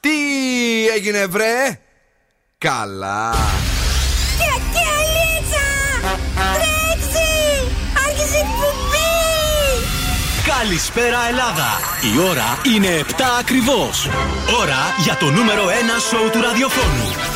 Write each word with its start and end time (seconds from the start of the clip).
Τι 0.00 0.88
έγινε 0.96 1.26
βρε; 1.26 1.80
Καλά 2.58 3.34
Καλησπέρα 10.60 11.18
Ελλάδα! 11.28 11.80
Η 12.14 12.28
ώρα 12.28 12.58
είναι 12.74 13.04
7 13.08 13.22
ακριβώς. 13.38 14.08
Ώρα 14.60 14.94
για 15.04 15.16
το 15.16 15.30
νούμερο 15.30 15.64
1 15.66 15.70
σόου 16.08 16.30
του 16.30 16.40
ραδιοφώνου. 16.40 17.27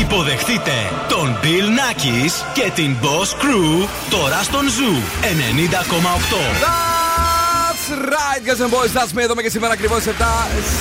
Υποδεχτείτε 0.00 0.72
τον 1.08 1.38
Bill 1.42 1.66
Nakis 1.78 2.32
και 2.54 2.70
την 2.74 2.96
Boss 3.02 3.30
Crew 3.42 3.88
τώρα 4.10 4.42
στον 4.42 4.68
Zoo 4.68 4.92
90,8. 5.22 5.26
That's 6.66 7.86
right, 8.14 8.42
guys 8.46 8.60
and 8.60 8.70
boys. 8.70 8.92
That's 8.96 9.12
me 9.16 9.22
εδώ 9.22 9.34
και 9.34 9.50
σήμερα 9.50 9.72
ακριβώς 9.72 10.04
7. 10.04 10.08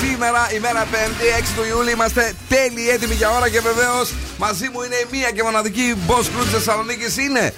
Σήμερα, 0.02 0.52
ημέρα 0.56 0.88
5η, 0.92 1.40
6 1.40 1.54
του 1.56 1.64
Ιούλη. 1.70 1.92
Είμαστε 1.92 2.34
τέλειοι 2.50 2.90
έτοιμοι 2.94 3.16
για 3.16 3.30
ώρα 3.30 3.50
και 3.50 3.60
βεβαίως 3.60 4.14
μαζί 4.38 4.70
μου 4.72 4.82
είναι 4.82 4.96
η 4.96 5.06
μία 5.12 5.32
και 5.32 5.44
μοναδική 5.44 5.96
boss 6.08 6.26
crew 6.32 6.44
της 6.44 6.52
Θεσσαλονίκης. 6.52 7.18
Είναι 7.18 7.54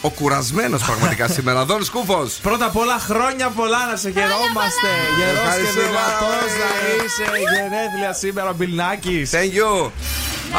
ο 0.00 0.10
κουρασμένος 0.10 0.82
πραγματικά 0.82 1.28
σήμερα. 1.36 1.64
Δόν 1.64 1.84
Σκούφο. 1.84 2.26
Πρώτα 2.42 2.64
απ' 2.64 2.76
όλα 2.76 2.98
χρόνια 2.98 3.48
πολλά 3.48 3.86
να 3.90 3.96
σε 3.96 4.10
χαιρόμαστε. 4.10 4.90
Γερός 5.18 5.34
και 5.34 5.42
Ευχαριστώ 5.42 5.80
δυνατό 5.80 6.26
πάρα 6.26 6.40
να 6.60 6.68
πολύ. 6.70 7.04
είσαι. 7.06 7.24
Γενέθλια 7.54 8.12
σήμερα, 8.12 8.52
Μπιλνάκης. 8.52 9.30
Thank 9.34 9.52
you. 9.58 9.90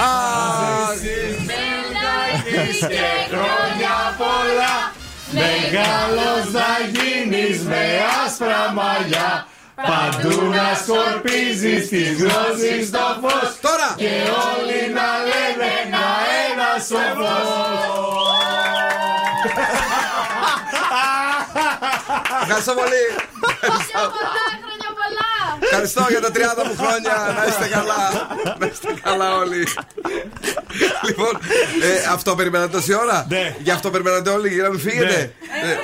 Α, 0.04 0.09
και 2.94 3.08
χρόνια 3.32 3.96
πολλά. 4.22 4.76
Μεγάλος 5.41 6.44
να 6.60 6.70
γίνεις 6.94 7.62
με 7.62 7.84
άσπρα 8.26 8.62
μαλλιά. 8.77 9.46
Παντού 9.91 10.35
να 10.57 10.68
σκορπίζεις 10.82 11.90
τη 11.90 12.04
γνώση 12.04 12.73
στο 12.90 13.05
φως 13.21 13.49
Τώρα! 13.66 13.90
Και 14.01 14.13
όλοι 14.51 14.82
να 14.98 15.07
λένε 15.32 15.68
ένα 15.85 16.05
ένα 16.48 16.70
σοφός 16.88 17.48
Ευχαριστώ 22.42 22.74
πολύ. 22.74 23.04
Ευχαριστώ 25.64 26.06
για 26.10 26.22
τα 26.22 26.30
30 26.34 26.68
μου 26.68 26.76
χρόνια. 26.78 27.36
Να 27.38 27.46
είστε 27.46 27.68
καλά. 27.68 28.28
Να 28.60 28.66
είστε 28.66 28.94
καλά 29.04 29.36
όλοι. 29.36 29.68
Λοιπόν, 31.06 31.40
ε, 31.82 32.12
αυτό 32.12 32.36
περιμένατε 32.36 32.72
τόση 32.72 32.94
ώρα; 32.94 33.26
Ναι. 33.30 33.56
Γι' 33.60 33.72
αυτό 33.72 33.90
περιμένατε 33.90 34.30
όλοι 34.30 34.50
για 34.50 34.64
να 34.64 34.70
μην 34.70 34.80
φύγετε; 34.80 35.34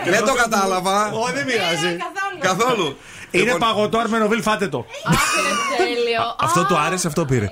Ε, 0.06 0.12
Δεν 0.12 0.26
το 0.26 0.34
κατάλαβα. 0.34 1.12
Όχι 1.14 1.34
δεν 1.34 1.46
πειράζει 1.46 1.98
Καθόλου. 2.40 2.98
Είναι 3.32 3.44
Λοιπόν, 3.44 3.60
παγωτό 3.60 3.98
αρμενοβίλ 3.98 4.42
φάτε 4.42 4.68
το 4.68 4.86
Τέλειο. 5.78 6.36
Αυτό 6.40 6.66
του 6.66 6.78
άρεσε 6.78 7.08
αυτό 7.08 7.26
πήρε 7.26 7.50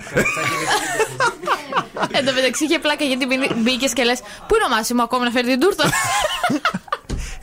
Εν 2.11 2.25
τω 2.25 2.31
μεταξύ 2.33 2.63
είχε 2.63 2.79
πλάκα 2.79 3.03
γιατί 3.03 3.27
μπήκες 3.55 3.93
και 3.93 4.03
λες: 4.03 4.19
Πού 4.47 4.55
είναι 4.55 4.63
ο 4.63 4.69
Μάσιμο 4.69 5.03
ακόμα 5.03 5.23
να 5.23 5.31
φέρει 5.31 5.47
την 5.47 5.59
τούρτα; 5.59 5.83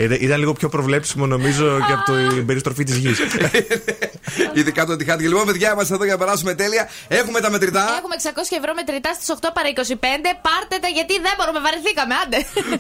Ήταν- 0.03 0.19
Ήταν 0.21 0.39
λίγο 0.39 0.53
πιο 0.53 0.69
προβλέψιμο 0.69 1.27
νομίζω 1.27 1.79
και 1.87 1.93
από 1.93 2.35
την 2.35 2.47
περιστροφή 2.47 2.85
της 2.85 2.97
γης. 2.97 3.19
Ειδικά 4.59 4.87
το 4.87 4.97
τυχάτι. 4.97 5.23
Λοιπόν, 5.29 5.45
παιδιά, 5.47 5.69
είμαστε 5.73 5.95
εδώ 5.95 6.05
για 6.09 6.13
να 6.17 6.21
περάσουμε 6.25 6.53
τέλεια. 6.55 6.89
Έχουμε 7.09 7.39
τα 7.41 7.51
μετρητά. 7.51 7.85
Έχουμε 7.99 8.17
600 8.23 8.29
ευρώ 8.61 8.73
μετρητά 8.81 9.11
στις 9.19 9.29
8 9.37 9.49
παρα 9.57 9.69
25. 9.69 10.29
Πάρτε 10.47 10.77
τα 10.85 10.89
γιατί 10.99 11.15
δεν 11.27 11.35
μπορούμε, 11.39 11.61
βαρεθήκαμε. 11.67 12.15
Άντε. 12.23 12.39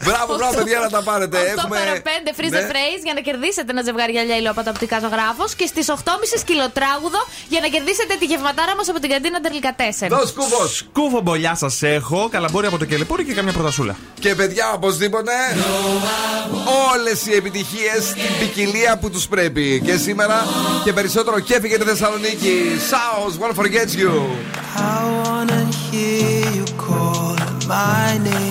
Μπράβο, 0.08 0.30
μπράβο, 0.38 0.54
παιδιά, 0.58 0.78
να 0.86 0.90
τα 0.96 1.02
πάρετε. 1.08 1.36
8 1.38 1.46
Έχουμε. 1.54 1.76
παρα 1.78 1.92
5 2.02 2.30
freeze 2.38 2.54
the 2.58 2.62
Ναι. 2.64 2.70
phrase 2.72 3.02
για 3.08 3.14
να 3.18 3.20
κερδίσετε 3.28 3.70
ένα 3.74 3.82
ζευγάρι 3.88 4.12
γυαλιά 4.16 4.36
ηλιοπατοπτικά 4.40 4.96
ζωγράφος 5.04 5.50
και 5.58 5.66
στις 5.72 5.86
8.30 5.88 6.36
σκυλοτράγουδο 6.42 7.20
για 7.52 7.60
να 7.64 7.68
κερδίσετε 7.74 8.12
τη 8.20 8.24
γευματάρα 8.32 8.72
μας 8.78 8.86
από 8.92 8.98
την 9.02 9.10
καντίνα 9.14 9.38
Τερλικά 9.44 9.72
4. 9.78 10.08
Δώσ' 10.16 10.32
κούβο. 10.38 10.62
Κούβο 10.98 11.18
μπολιά 11.20 11.54
σας 11.62 11.82
έχω, 11.82 12.20
καλαμπόρι 12.34 12.66
από 12.66 12.78
το 12.78 12.84
κελεπούρι 12.84 13.22
και 13.24 13.34
κάμια 13.38 13.52
πρωτασούλα. 13.52 13.94
Και 14.20 14.34
παιδιά, 14.34 14.66
οπωσδήποτε, 14.74 15.32
όλες 16.94 17.26
οι 17.26 17.34
επιτυχίες 17.34 18.04
στην 18.04 18.38
ποικιλία 18.40 18.98
που 18.98 19.10
τους 19.10 19.26
πρέπει. 19.28 19.82
Και 19.84 19.96
σήμερα 19.96 20.46
και 20.84 20.92
περισσότερο 20.92 21.31
κέφι 21.43 21.67
για 21.67 21.79
τη 21.79 21.85
Θεσσαλονίκη. 21.85 22.61
South, 22.89 23.39
one 23.39 23.53
forgets 23.53 23.95
you. 23.95 24.11
I 24.75 24.99
wanna 25.23 25.61
hear 25.85 26.45
you 26.57 26.65
call 26.85 27.35
my 27.67 28.17
name. 28.29 28.50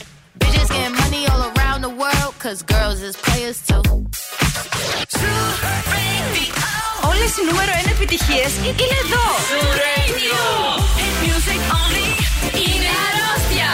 Bitches 0.60 0.68
getting 0.74 0.96
money 1.02 1.22
all 1.30 1.42
around 1.52 1.80
the 1.88 1.94
world, 2.02 2.32
cause 2.44 2.58
girls 2.74 2.98
is 3.08 3.14
players 3.26 3.58
too. 3.68 3.82
Όλες 7.10 7.32
οι 7.36 7.42
νούμερο 7.48 7.72
1 7.84 7.90
επιτυχίες 7.94 8.50
είναι 8.62 8.96
εδώ. 9.04 9.26
Zoo 9.50 9.68
Radio. 9.86 10.40
Music 11.24 11.60
only. 11.80 12.08
Είναι 12.64 12.90
αρρώστια. 13.06 13.70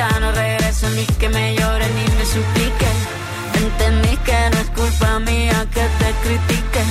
Ya 0.00 0.18
no 0.18 0.32
regreso 0.32 0.88
ni 0.96 1.04
que 1.20 1.28
me 1.28 1.54
llore 1.56 1.86
ni 1.96 2.04
me 2.16 2.24
suplique. 2.34 2.90
Entendí 3.62 4.14
que 4.26 4.38
no 4.52 4.58
es 4.64 4.70
culpa 4.80 5.18
mía 5.28 5.58
que 5.74 5.84
te 6.00 6.08
critique. 6.24 6.82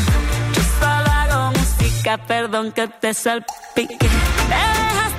Yo 0.56 0.62
solo 0.80 1.10
hago 1.20 1.42
música, 1.58 2.12
perdón 2.32 2.72
que 2.72 2.88
te 3.01 3.12
salpique. 3.13 4.08
Te 4.51 4.60
dejaste 4.78 5.19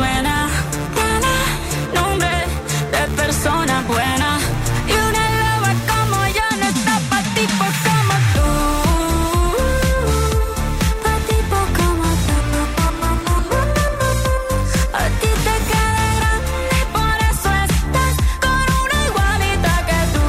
suena. 0.00 0.36
Buena, 0.96 1.34
nombre 1.94 2.36
de 2.94 3.02
persona 3.20 3.74
buena. 3.86 4.28
Y 4.88 4.94
una 5.08 5.24
loba 5.40 5.72
como 5.90 6.18
yo 6.36 6.46
no 6.60 6.66
está 6.74 6.94
pa' 7.10 7.24
como 7.88 8.14
tú. 8.34 8.48
Pa' 11.04 11.18
como 11.86 12.08
tú. 13.48 13.58
A 15.00 15.04
ti 15.20 15.30
te 15.46 15.54
queda 15.68 16.04
grande, 16.18 16.78
por 16.96 17.16
eso 17.30 17.50
estás 17.66 18.14
con 18.44 18.66
una 18.82 18.98
igualita 19.08 19.72
que 19.88 20.00
tú. 20.14 20.26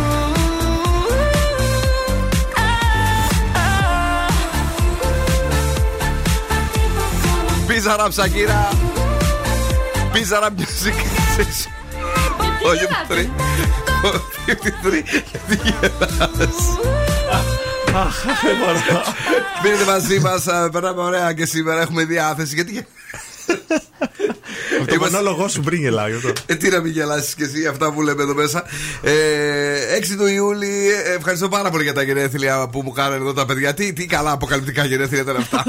Oh, 2.57 2.73
oh. 7.67 8.11
Shakira. 8.17 8.80
Σακύρα. 10.11 10.19
Πίζα 10.19 10.39
ραψ 10.39 10.63
music. 10.63 10.93
Όχι, 12.65 12.77
γελάτε; 12.77 13.07
τρει. 13.07 13.31
τρει. 14.81 15.03
Γιατί 15.31 15.61
γελάς; 15.63 16.77
Μείνετε 19.63 19.85
μαζί 19.85 20.19
μας. 20.19 20.43
Περνάμε 20.71 21.01
ωραία 21.01 21.33
και 21.33 21.45
σήμερα. 21.45 21.81
Έχουμε 21.81 22.03
διάθεση. 22.03 22.55
Γιατί. 22.55 22.87
Γε- 24.81 24.89
Το 24.89 24.95
Είμαστε- 24.95 25.17
μονόλογο 25.17 25.47
σου 25.47 25.61
πριν 25.61 25.81
γελάω 25.81 26.07
γι' 26.07 26.15
αυτό. 26.15 26.31
Ε, 26.45 26.55
τι 26.55 26.69
να 26.69 26.79
μην 26.79 26.91
γελάσεις 26.91 27.35
και 27.35 27.43
εσύ 27.43 27.65
αυτά 27.65 27.91
που 27.91 28.01
λέμε 28.01 28.23
εδώ 28.23 28.33
μέσα. 28.33 28.63
Ε, 29.03 29.95
6 29.97 30.15
του 30.17 30.25
Ιούλη, 30.27 30.87
ε, 31.05 31.15
ευχαριστώ 31.17 31.47
πάρα 31.49 31.69
πολύ 31.69 31.83
για 31.83 31.93
τα 31.93 32.01
γενέθλια 32.01 32.67
που 32.71 32.81
μου 32.81 32.91
κάνανε 32.91 33.15
εδώ 33.15 33.33
τα 33.33 33.45
παιδιά. 33.45 33.73
Τι, 33.73 33.93
τι 33.93 34.05
καλά 34.05 34.31
αποκαλυπτικά 34.31 34.85
γενέθλια 34.85 35.21
ήταν 35.21 35.35
αυτά. 35.35 35.63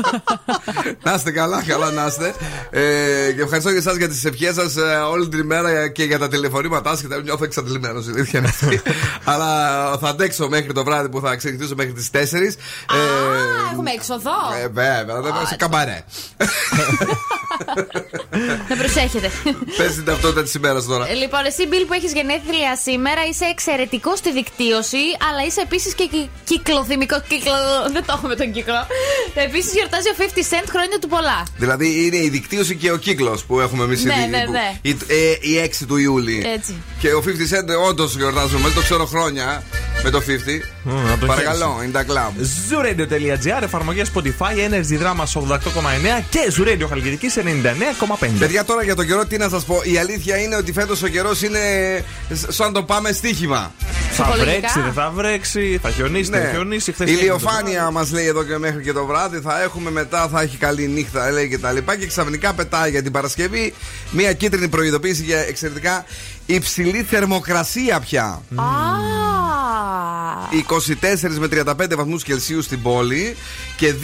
να 1.04 1.14
είστε 1.14 1.30
καλά, 1.30 1.62
καλά 1.66 1.90
να 1.90 2.06
είστε. 2.06 2.34
Ε, 2.70 3.32
και 3.32 3.42
ευχαριστώ 3.42 3.70
και 3.70 3.76
εσάς 3.78 3.96
για 3.96 4.08
τις 4.08 4.24
ευχές 4.24 4.54
σας 4.54 4.74
όλη 5.10 5.28
την 5.28 5.38
ημέρα 5.38 5.88
και 5.88 6.04
για 6.04 6.18
τα 6.18 6.28
τηλεφωνήματά 6.28 6.90
σας. 6.96 7.02
Νιώθω 7.22 7.44
εξαντλημένος, 7.44 8.06
η 8.06 8.10
αλήθεια 8.14 8.38
είναι 8.38 8.48
αυτή. 8.48 8.80
Αλλά 9.32 9.48
θα 10.00 10.08
αντέξω 10.08 10.48
μέχρι 10.48 10.72
το 10.72 10.84
βράδυ 10.84 11.08
που 11.08 11.20
θα 11.20 11.36
ξεκινήσω 11.36 11.74
μέχρι 11.76 11.92
τις 11.92 12.08
4. 12.12 12.16
Α, 12.16 12.20
έχουμε 13.72 13.90
έξοδο. 13.90 14.30
Ε, 14.62 14.68
βέβαια, 14.68 15.04
δεν 15.20 15.34
είμαι 15.34 15.46
σε 15.48 15.56
καμπαρέ. 15.56 16.04
Να 18.68 18.76
προσέχετε. 18.76 19.01
Πε 19.76 19.84
την 19.88 20.04
ταυτότητα 20.04 20.42
της 20.42 20.54
ημέρας 20.54 20.84
τώρα. 20.84 21.08
Ε, 21.08 21.14
Λοιπόν, 21.14 21.44
εσύ, 21.44 21.66
Μπιλ, 21.66 21.84
που 21.84 21.92
έχεις 21.92 22.12
γενέθλια 22.12 22.76
σήμερα, 22.82 23.20
είσαι 23.30 23.44
εξαιρετικό 23.44 24.16
στη 24.16 24.32
δικτύωση, 24.32 25.02
αλλά 25.28 25.40
είσαι 25.46 25.60
επίσης 25.60 25.94
και 25.94 26.06
κυ- 26.12 26.28
κυκλοθυμικό. 26.44 27.16
Κύκλο... 27.28 27.52
Δεν 27.92 28.04
το 28.06 28.12
έχουμε 28.16 28.34
τον 28.36 28.52
κύκλο. 28.52 28.86
Επίσης, 29.34 29.72
γιορτάζει 29.72 30.08
ο 30.08 30.14
50 30.18 30.22
Cent 30.22 30.66
χρόνια 30.74 30.98
του 31.00 31.08
πολλά. 31.08 31.42
Δηλαδή 31.56 32.04
είναι 32.06 32.16
η 32.16 32.28
δικτύωση 32.28 32.76
και 32.76 32.90
ο 32.92 32.96
κύκλος 32.96 33.44
που 33.44 33.60
έχουμε 33.60 33.84
εμείς 33.84 34.04
Ναι, 34.04 34.14
ναι, 34.30 34.44
ναι. 34.50 34.78
Η, 34.82 34.90
ε, 35.06 35.30
η 35.40 35.70
6 35.80 35.84
του 35.86 35.96
Ιούλη. 35.96 36.46
Έτσι. 36.56 36.74
Και 37.00 37.12
ο 37.14 37.22
50 37.26 37.28
Cent 37.28 37.68
όντως 37.88 38.16
γιορτάζουμε, 38.16 38.70
το 38.70 38.80
ξέρω 38.80 39.06
χρόνια 39.06 39.62
με 40.04 40.10
το 40.10 40.22
50. 40.26 40.90
να 41.08 41.18
το 41.18 41.26
Παρακαλώ, 41.26 41.76
in 41.82 41.96
the 41.96 42.00
club. 42.00 42.32
Zooradio.gr, 42.68 43.62
εφαρμογές 43.62 44.10
Spotify, 44.14 44.70
Energy 44.70 45.02
Drama 45.02 45.24
88,9 45.24 45.58
και 46.30 46.52
Zooradio 46.58 46.86
Χαλκιδική 46.88 47.30
99,5. 47.36 48.28
Παιδιά, 48.38 48.64
τώρα 48.64 48.82
για 48.82 48.94
τον 48.94 49.06
καιρό, 49.06 49.26
τι 49.26 49.36
να 49.36 49.48
σας 49.48 49.64
πω. 49.64 49.80
Η 49.82 49.98
αλήθεια 49.98 50.36
είναι 50.38 50.56
ότι 50.56 50.72
φέτος 50.72 51.02
ο 51.02 51.08
καιρός 51.08 51.42
είναι 51.42 51.58
σαν 52.48 52.72
το 52.72 52.82
πάμε 52.82 53.12
στοίχημα. 53.12 53.72
Θα 54.14 54.22
Ψυχολογικά. 54.22 54.50
βρέξει, 54.50 54.80
δεν 54.80 54.92
θα 54.92 55.10
βρέξει, 55.14 55.78
θα 55.82 55.90
χιονίσει, 55.90 56.30
δεν 56.30 56.42
θα 56.42 56.50
χιονίσει. 56.50 56.92
Χθες 56.92 57.06
Ναι. 57.06 57.12
Η 57.12 57.16
έγινε 57.16 57.30
το 57.30 57.36
ηλιοφάνεια 57.36 57.90
μας 57.90 58.12
λέει 58.12 58.26
εδώ 58.26 58.44
και 58.44 58.58
μέχρι 58.58 58.82
και 58.82 58.92
το 58.92 59.06
βράδυ 59.06 59.40
θα 59.40 59.62
έχουμε 59.62 59.90
μετά, 59.90 60.28
θα 60.32 60.40
έχει 60.42 60.56
καλή 60.56 60.86
νύχτα, 60.88 61.30
λέει 61.30 61.48
και 61.48 61.58
τα 61.58 61.72
λοιπά. 61.72 61.96
Και 61.96 62.06
ξαφνικά 62.06 62.52
πετάει 62.52 62.90
για 62.90 63.02
την 63.02 63.12
Παρασκευή 63.12 63.74
μια 64.10 64.32
κίτρινη 64.32 64.68
προειδοποίηση 64.68 65.22
για 65.22 65.38
εξαιρετικά 65.38 66.04
υψηλή 66.46 67.06
θερμοκρασία 67.10 68.00
πια. 68.00 68.42
Α, 68.54 68.62
24 70.52 71.38
με 71.38 71.48
35 71.50 71.96
βαθμούς 71.96 72.22
Κελσίου 72.22 72.62
στην 72.62 72.82
πόλη 72.82 73.36
και 73.76 73.94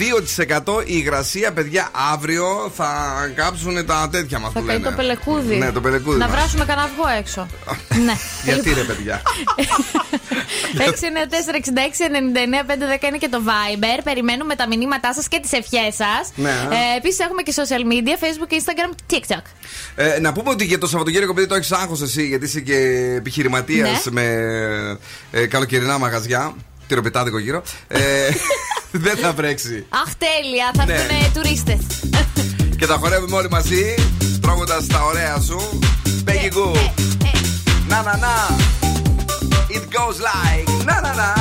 2% 0.65 0.79
η 0.79 0.83
υγρασία, 0.85 1.51
παιδιά, 1.53 1.89
αύριο 2.13 2.71
θα 2.75 2.89
κάψουν 3.35 3.85
τα 3.85 4.09
τέτοια 4.11 4.39
μας 4.39 4.51
θα 4.53 4.59
που 4.59 4.65
καεί 4.65 4.75
λένε. 4.77 4.89
το 4.89 4.95
πελεκούδι. 4.95 5.55
Ναι, 5.55 5.71
το 5.71 5.81
πελεκούδι. 5.81 6.17
Να 6.17 6.27
μας. 6.27 6.35
βράσουμε 6.35 6.65
κανένα 6.65 6.87
αυγό 6.87 7.07
έξω. 7.19 7.47
ναι. 8.05 8.13
Γιατί 8.43 8.73
ρε, 8.73 8.81
παιδιά; 8.81 9.21
694-6699-510 10.77 10.81
είναι 13.07 13.17
και 13.17 13.27
το 13.29 13.41
Viber. 13.45 13.99
Περιμένουμε 14.03 14.55
τα 14.55 14.67
μηνύματά 14.67 15.13
σας 15.13 15.27
και 15.27 15.39
τις 15.41 15.51
ευχές 15.51 15.95
σας. 15.95 16.31
Ναι. 16.35 16.49
Ε, 16.49 16.97
Επίσης 16.97 17.19
έχουμε 17.19 17.41
και 17.41 17.53
social 17.55 17.83
media, 17.91 18.15
Facebook, 18.23 18.51
Instagram, 18.59 18.91
TikTok. 19.13 19.41
Ε, 19.95 20.19
να 20.19 20.31
πούμε 20.33 20.49
ότι 20.49 20.65
για 20.65 20.77
το 20.77 20.87
Σαββατοκύριακο, 20.87 21.31
επειδή 21.31 21.47
το 21.47 21.55
έχεις 21.55 21.71
άγχος 21.71 22.01
εσύ, 22.01 22.27
γιατί 22.27 22.45
είσαι 22.45 22.59
και 22.59 22.75
επιχειρηματίας 23.17 24.05
Ναι. 24.05 24.11
με 24.11 24.23
ε, 25.31 25.45
καλοκαιρινά 25.45 25.97
μαγαζιά, 25.97 26.38
τυροπιτάδικο 26.87 27.37
γύρω, 27.39 27.61
ε, 27.87 27.99
δεν 29.05 29.17
θα 29.17 29.33
βρέξει. 29.33 29.85
Αχ, 29.89 30.13
τέλεια, 30.17 30.71
θα 30.75 30.85
Ναι. 30.85 30.93
έρθουν 30.93 31.33
τουρίστες. 31.33 31.79
Και 32.79 32.85
τα 32.85 32.95
χορεύουμε 32.95 33.35
όλοι 33.35 33.49
μαζί, 33.49 33.95
τρώγοντας 34.41 34.87
τα 34.87 35.03
ωραία 35.03 35.39
σου. 35.45 35.79
Peggy 36.25 36.53
Goo. 36.53 36.91
Να, 37.87 38.01
να, 38.01 38.17
να. 38.17 38.57
It 39.69 39.83
goes 39.95 40.17
like. 40.27 40.83
Να, 40.85 41.01
να, 41.01 41.13
να. 41.13 41.33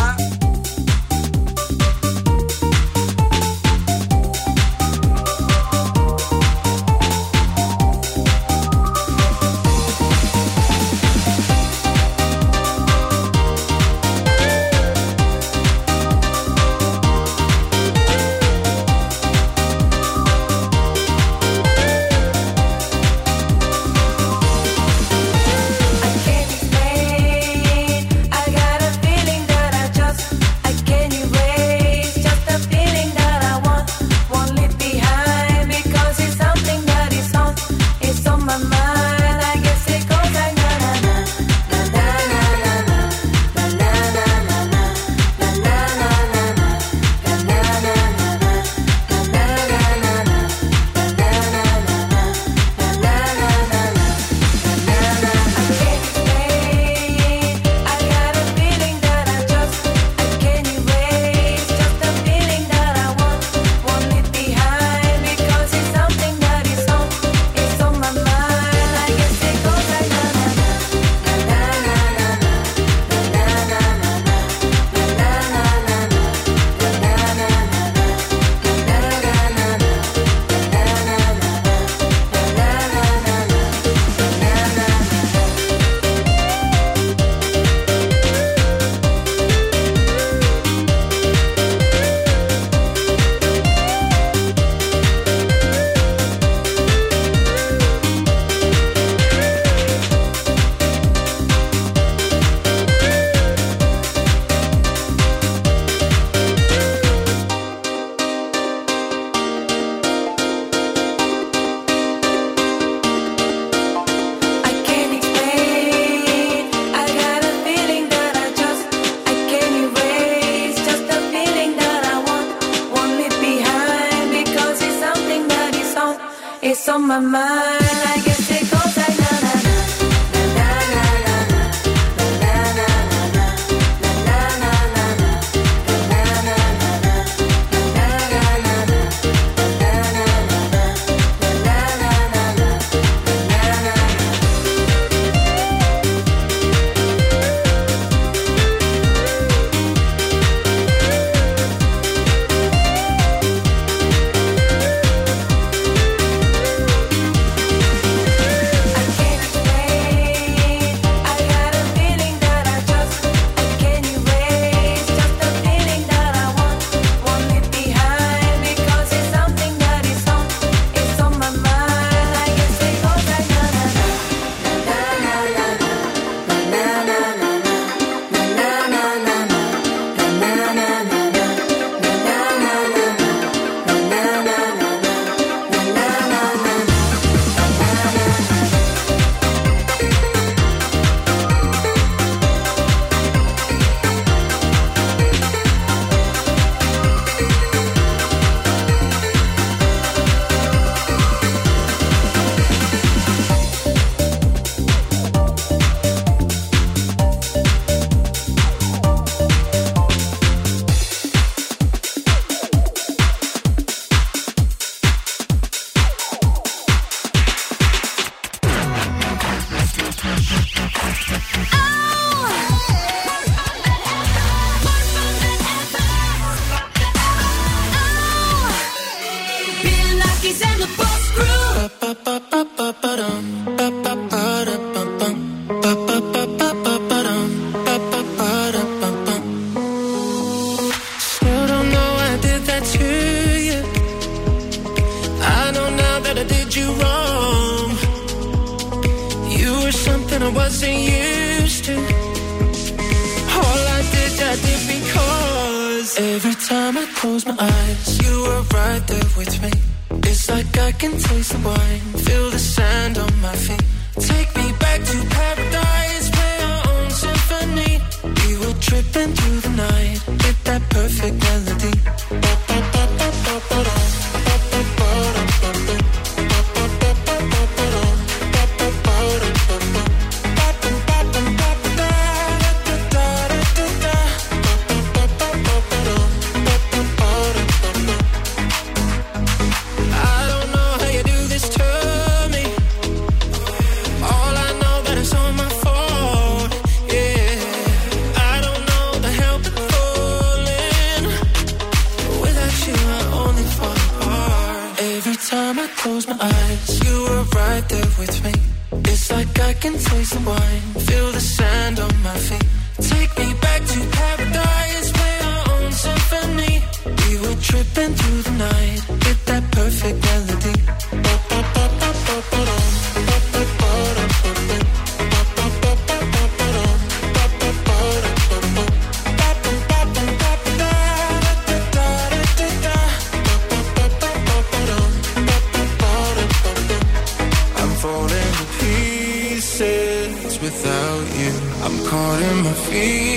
feel 342.90 343.27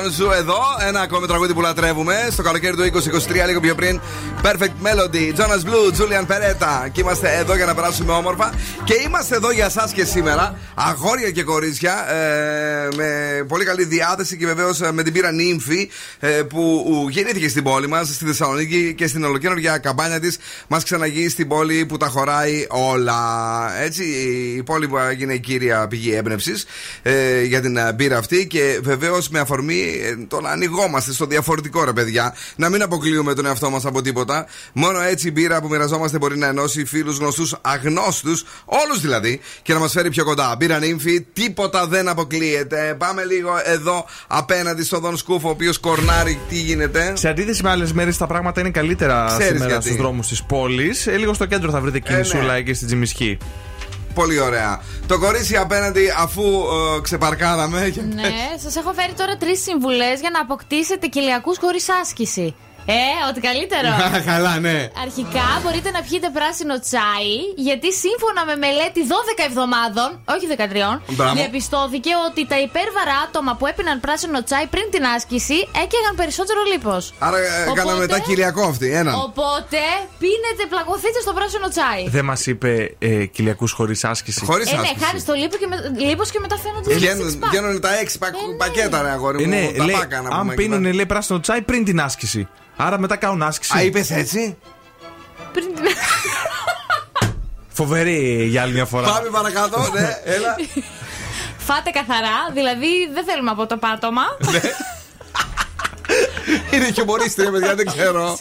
Jane 0.00 0.06
είναι 0.06 0.12
στον 0.12 0.26
σου 0.26 0.32
εδώ. 0.32 0.58
Ένα 0.88 1.00
ακόμη 1.00 1.26
τραγούδι 1.26 1.54
που 1.54 1.60
λατρεύουμε. 1.60 2.28
Στο 2.30 2.42
καλοκαίρι 2.42 2.76
του 2.76 3.00
2023, 3.42 3.46
λίγο 3.46 3.60
πιο 3.60 3.74
πριν. 3.74 4.00
Perfect 4.42 4.76
Melody, 4.86 5.32
Jonas 5.38 5.62
Blue, 5.64 5.86
Julian 5.98 6.26
Peretta. 6.26 6.88
Και 6.92 7.00
είμαστε 7.00 7.36
εδώ 7.36 7.56
για 7.56 7.66
να 7.66 7.74
περάσουμε 7.74 8.12
όμορφα. 8.12 8.52
Και 8.84 8.94
είμαστε 9.06 9.36
εδώ 9.36 9.50
για 9.52 9.64
εσά 9.64 9.90
και 9.94 10.04
σήμερα. 10.04 10.58
Αγόρια 10.74 11.30
και 11.30 11.42
κορίτσια. 11.42 12.12
ε, 12.12 12.88
με 12.96 13.44
πολύ 13.48 13.64
καλή 13.64 13.84
διάθεση 13.84 14.36
και 14.36 14.46
βεβαίως 14.46 14.78
με 14.92 15.02
την 15.02 15.12
πύρα 15.12 15.32
νύμφη 15.32 15.90
ε, 16.18 16.28
που 16.28 16.84
γεννήθηκε 17.10 17.48
στην 17.48 17.62
πόλη 17.62 17.88
μας, 17.88 18.08
στη 18.08 18.24
Θεσσαλονίκη 18.24 18.94
και 18.94 19.06
στην 19.06 19.24
ολοκένουργια 19.24 19.78
καμπάνια 19.78 20.20
της. 20.20 20.38
Μας 20.68 20.84
ξαναγεί 20.84 21.28
στην 21.28 21.48
πόλη 21.48 21.86
που 21.86 21.96
τα 21.96 22.06
χωράει 22.06 22.66
όλα. 22.68 23.20
Έτσι, 23.80 24.04
η 24.56 24.62
πόλη 24.62 24.88
που 24.88 24.96
έγινε 24.96 25.32
η 25.34 25.40
κύρια 25.40 25.86
πηγή 25.88 26.14
έμπνευσης 26.14 26.64
ε, 27.02 27.42
για 27.42 27.60
την 27.60 27.76
ε, 27.76 27.92
μπύρα 27.92 28.18
αυτή 28.18 28.46
και 28.46 28.80
βεβαίως 28.82 29.28
με 29.28 29.38
αφορμή 29.38 30.00
ε, 30.02 30.26
το 30.28 30.40
να 30.40 30.50
ανοιγόμαστε 30.50 31.12
στο 31.12 31.26
διαφορετικό 31.26 31.84
ρε 31.84 31.92
παιδιά. 31.92 32.34
Να 32.56 32.68
μην 32.68 32.82
αποκλείουμε 32.82 33.34
τον 33.34 33.46
εαυτό 33.46 33.70
μας 33.70 33.84
από 33.84 34.02
τίποτα. 34.02 34.29
Μόνο 34.72 35.00
έτσι 35.00 35.28
η 35.28 35.30
μπύρα 35.34 35.60
που 35.60 35.68
μοιραζόμαστε 35.68 36.18
μπορεί 36.18 36.38
να 36.38 36.46
ενώσει 36.46 36.84
φίλους 36.84 37.18
γνωστούς, 37.18 37.54
αγνώστους, 37.60 38.44
όλους 38.64 39.00
δηλαδή, 39.00 39.40
και 39.62 39.72
να 39.72 39.78
μας 39.78 39.92
φέρει 39.92 40.08
πιο 40.10 40.24
κοντά. 40.24 40.54
Μπύρα 40.58 40.78
νύμφη, 40.78 41.20
τίποτα 41.32 41.86
δεν 41.86 42.08
αποκλείεται. 42.08 42.94
Πάμε 42.98 43.24
λίγο 43.24 43.50
εδώ 43.64 44.04
απέναντι 44.26 44.84
στον 44.84 45.00
Δον 45.00 45.16
Σκούφο, 45.16 45.48
ο 45.48 45.50
οποίος 45.50 45.78
κορνάρει 45.78 46.38
τι 46.48 46.54
γίνεται. 46.60 47.12
Σε 47.16 47.28
αντίθεση 47.28 47.62
με 47.62 47.70
άλλες 47.70 47.92
μέρες, 47.92 48.16
τα 48.16 48.26
πράγματα 48.26 48.60
είναι 48.60 48.70
καλύτερα 48.70 49.24
Ξέρεις 49.28 49.46
σήμερα 49.46 49.66
γιατί. 49.70 49.84
στους 49.84 49.96
δρόμους 49.96 50.26
της 50.28 50.42
πόλης. 50.42 51.06
Ε, 51.06 51.16
λίγο 51.16 51.34
στο 51.34 51.46
κέντρο 51.46 51.70
θα 51.70 51.80
βρείτε 51.80 51.98
κινησούλα 51.98 52.52
ναι. 52.52 52.60
και 52.60 52.74
στην 52.74 52.86
Τζιμισχή. 52.86 53.38
Πολύ 54.14 54.40
ωραία. 54.40 54.82
Το 55.06 55.18
κορίτσι 55.18 55.56
απέναντι, 55.56 56.02
αφού 56.18 56.42
ε, 56.42 57.00
ξεπαρκάραμε. 57.02 57.90
και- 57.94 58.00
Ναι, 58.00 58.30
σας 58.62 58.76
έχω 58.76 58.92
φέρει 58.92 59.12
τώρα 59.12 59.36
τρεις 59.36 59.62
συμβουλές 59.62 60.20
για 60.20 60.30
να 60.32 60.40
αποκτήσετε 60.40 61.06
κοιλιακού 61.06 61.54
χωρίς 61.60 61.86
άσκηση. 62.02 62.54
Ε, 62.98 63.00
ό,τι 63.28 63.40
καλύτερο. 63.48 63.88
Καλά, 64.32 64.54
ναι. 64.66 64.78
Αρχικά 65.06 65.46
μπορείτε 65.62 65.90
να 65.96 66.00
πιείτε 66.06 66.28
πράσινο 66.38 66.76
τσάι, 66.86 67.32
γιατί 67.66 67.88
σύμφωνα 68.04 68.40
με 68.48 68.54
μελέτη 68.64 69.00
12 69.12 69.44
εβδομάδων, 69.50 70.08
όχι 70.34 70.44
13, 70.54 71.00
Μπράβο. 71.18 71.34
διαπιστώθηκε 71.40 72.10
ότι 72.28 72.40
τα 72.52 72.58
υπέρβαρα 72.68 73.14
άτομα 73.26 73.52
που 73.58 73.64
έπιναν 73.72 73.96
πράσινο 74.06 74.38
τσάι 74.46 74.66
πριν 74.74 74.86
την 74.94 75.04
άσκηση 75.16 75.58
έκαιγαν 75.84 76.14
περισσότερο 76.20 76.60
λίπος. 76.72 77.02
Άρα 77.26 77.38
ε, 77.38 77.50
κάναμε 77.78 77.98
μετά 78.04 78.18
κοιλιακό 78.26 78.62
αυτή. 78.72 78.86
Έναν. 79.00 79.14
Οπότε 79.28 79.80
πίνετε, 80.22 80.62
πλακωθείτε 80.72 81.18
στο 81.26 81.32
πράσινο 81.38 81.68
τσάι. 81.74 82.02
Δεν 82.16 82.24
μας 82.30 82.40
είπε 82.50 82.70
ε, 82.98 83.24
κοιλιακού 83.34 83.66
χωρίς 83.78 84.00
άσκηση; 84.12 84.40
Χωρίς 84.50 84.72
Ε, 84.72 84.76
ναι, 84.76 84.92
χάρη 85.04 85.18
στο 85.26 85.32
λίπο 85.40 85.56
και, 85.60 85.66
με, 85.72 85.76
λίπος 86.10 86.28
και 86.30 86.38
μετά 86.44 86.56
φαίνονται 86.64 86.88
six 86.94 86.96
Βγαίνουν, 86.96 87.30
pack. 87.42 87.48
βγαίνουν 87.50 87.80
τα 87.80 87.90
έξι 88.02 88.18
πακ- 88.18 88.34
Ε, 88.36 88.46
ναι. 88.50 88.56
πακέτα, 88.62 89.02
ρε 89.02 89.10
αγόρι 89.10 89.42
Ε, 89.42 89.46
μου. 89.46 89.52
ναι, 89.54 89.70
τα 89.78 89.84
λέει, 89.84 89.94
πάκα 89.96 90.20
να 90.20 90.28
αν 90.28 90.40
πούμε. 90.40 90.54
πίνουν, 90.54 90.84
εκεί 90.84 90.96
λέει, 90.96 91.06
πράσινο 91.06 91.40
τσάι 91.40 91.60
πριν 91.62 91.84
την 91.84 92.00
άσκηση. 92.00 92.48
Άρα 92.82 92.98
μετά 92.98 93.16
κάνουν 93.16 93.42
άσκηση. 93.42 93.72
πέρα. 93.72 93.82
Α, 93.84 93.86
είπες 93.86 94.10
έτσι; 94.10 94.56
Πριν 95.52 95.74
την... 95.74 95.84
Φοβερή 97.68 98.44
για 98.44 98.62
άλλη 98.62 98.72
μια 98.72 98.84
φορά. 98.84 99.12
Πάμε 99.12 99.28
παρακάτω, 99.28 99.88
ναι, 99.92 100.16
έλα. 100.24 100.56
Φάτε 101.66 101.90
καθαρά, 101.90 102.50
δηλαδή 102.52 102.86
δεν 103.12 103.24
θέλουμε 103.24 103.50
από 103.50 103.66
το 103.66 103.76
πάτωμα. 103.76 104.22
Είναι 106.72 106.90
χιουμορίστρια, 106.92 107.50
παιδιά, 107.50 107.74
δεν 107.74 107.86
ξέρω. 107.86 108.38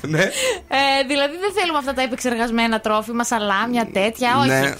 ναι. 0.00 0.22
Ε, 0.68 1.04
δηλαδή 1.06 1.36
δεν 1.36 1.52
θέλουμε 1.58 1.78
αυτά 1.78 1.94
τα 1.94 2.02
επεξεργασμένα 2.02 2.80
τρόφιμα, 2.80 3.24
σαλάμια, 3.24 3.88
τέτοια. 3.92 4.36
Όχι. 4.38 4.48
Ναι. 4.48 4.74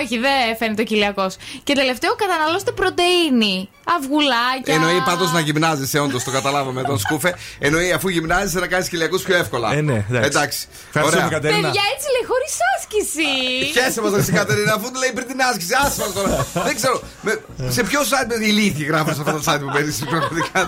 Όχι, 0.00 0.18
δεν 0.18 0.56
φαίνεται 0.58 0.82
ο 0.82 0.84
κοιλιακός. 0.84 1.36
Και 1.64 1.74
τελευταίο, 1.74 2.14
καταναλώστε 2.14 2.70
πρωτενη. 2.72 3.68
Αυγουλάκια. 3.96 4.74
Εννοεί 4.74 5.00
πάντως 5.04 5.32
να 5.32 5.40
γυμνάζεσαι, 5.40 5.98
όντως 5.98 6.24
το 6.24 6.30
καταλάβαμε 6.30 6.82
τον 6.82 6.98
σκούφε. 6.98 7.34
Εννοεί 7.58 7.92
αφού 7.92 8.08
γυμνάζεσαι 8.08 8.58
να 8.58 8.66
κάνεις 8.66 8.88
κοιλιακούς 8.88 9.22
πιο 9.22 9.36
εύκολα. 9.36 9.72
Ε, 9.74 9.80
ναι, 9.80 10.04
εντάξει. 10.10 10.28
εντάξει. 10.28 10.66
Ευχαριστούμε, 10.86 11.24
Ωραία. 11.24 11.38
Κατερίνα. 11.38 11.60
Παιδιά, 11.68 11.82
έτσι 11.94 12.06
λέει, 12.14 12.24
χωρίς 12.32 12.54
άσκηση. 12.74 13.28
Χαίρεσαι 13.72 14.00
μας, 14.00 14.12
Ρεσί 14.14 14.32
Κατερίνα, 14.32 14.72
αφού 14.74 14.90
του 14.92 14.98
λέει 14.98 15.12
πριν 15.14 15.26
την 15.26 15.40
άσκηση. 15.50 15.72
Άσε 15.84 16.00
μας 16.00 16.12
τώρα. 16.12 16.46
Δεν 16.66 16.74
ξέρω. 16.76 17.00
με- 17.22 17.40
σε 17.68 17.82
ποιο 17.82 18.00
site 18.00 18.36
με 18.38 18.44
ηλίθιοι 18.46 18.84
γράφει 18.88 19.14
σε 19.14 19.20
αυτό 19.24 19.32
το 19.38 19.42
site 19.52 19.60
που 19.60 19.70
παίζει 19.72 20.04
πραγματικά. 20.04 20.58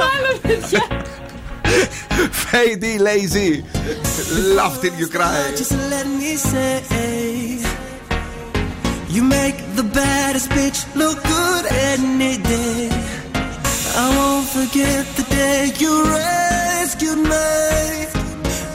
Μάλλον, 0.00 0.34
παιδιά. 0.42 0.82
Fade 2.50 2.98
lazy. 3.08 3.50
Laugh 4.58 4.74
till 4.82 4.94
you 5.00 5.08
cry. 5.16 5.38
Just 5.60 5.74
let 5.92 6.06
me 6.20 6.32
say, 6.50 6.72
you 9.14 9.22
make 9.22 9.56
the 9.76 9.84
baddest 9.84 10.50
bitch 10.50 10.80
look 10.96 11.22
good 11.22 11.66
any 11.70 12.36
day. 12.36 12.88
I 13.96 14.06
won't 14.16 14.48
forget 14.48 15.06
the 15.14 15.22
day 15.30 15.72
you 15.78 15.92
rescued 16.04 17.18
me, 17.18 17.50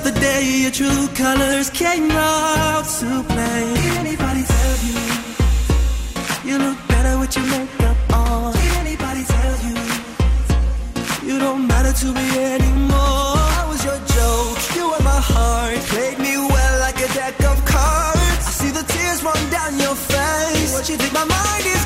the 0.08 0.14
day 0.18 0.44
your 0.64 0.72
true 0.72 1.08
colors 1.14 1.70
came 1.70 2.10
out 2.12 2.86
to 3.00 3.24
play. 3.34 3.74
Did 3.84 3.98
anybody 4.06 4.44
tell 4.56 4.76
you 4.88 4.98
you 6.50 6.58
look 6.58 6.80
better 6.88 7.20
with 7.20 7.36
your 7.36 7.46
makeup 7.48 7.98
on? 8.14 8.54
Did 8.54 8.74
anybody 8.86 9.24
tell 9.26 9.56
you 9.68 9.76
you 11.28 11.40
don't 11.40 11.68
matter 11.68 11.92
to 11.92 12.08
me 12.14 12.28
anymore? 12.54 12.89
My 21.20 21.26
mind 21.26 21.66
is 21.66 21.79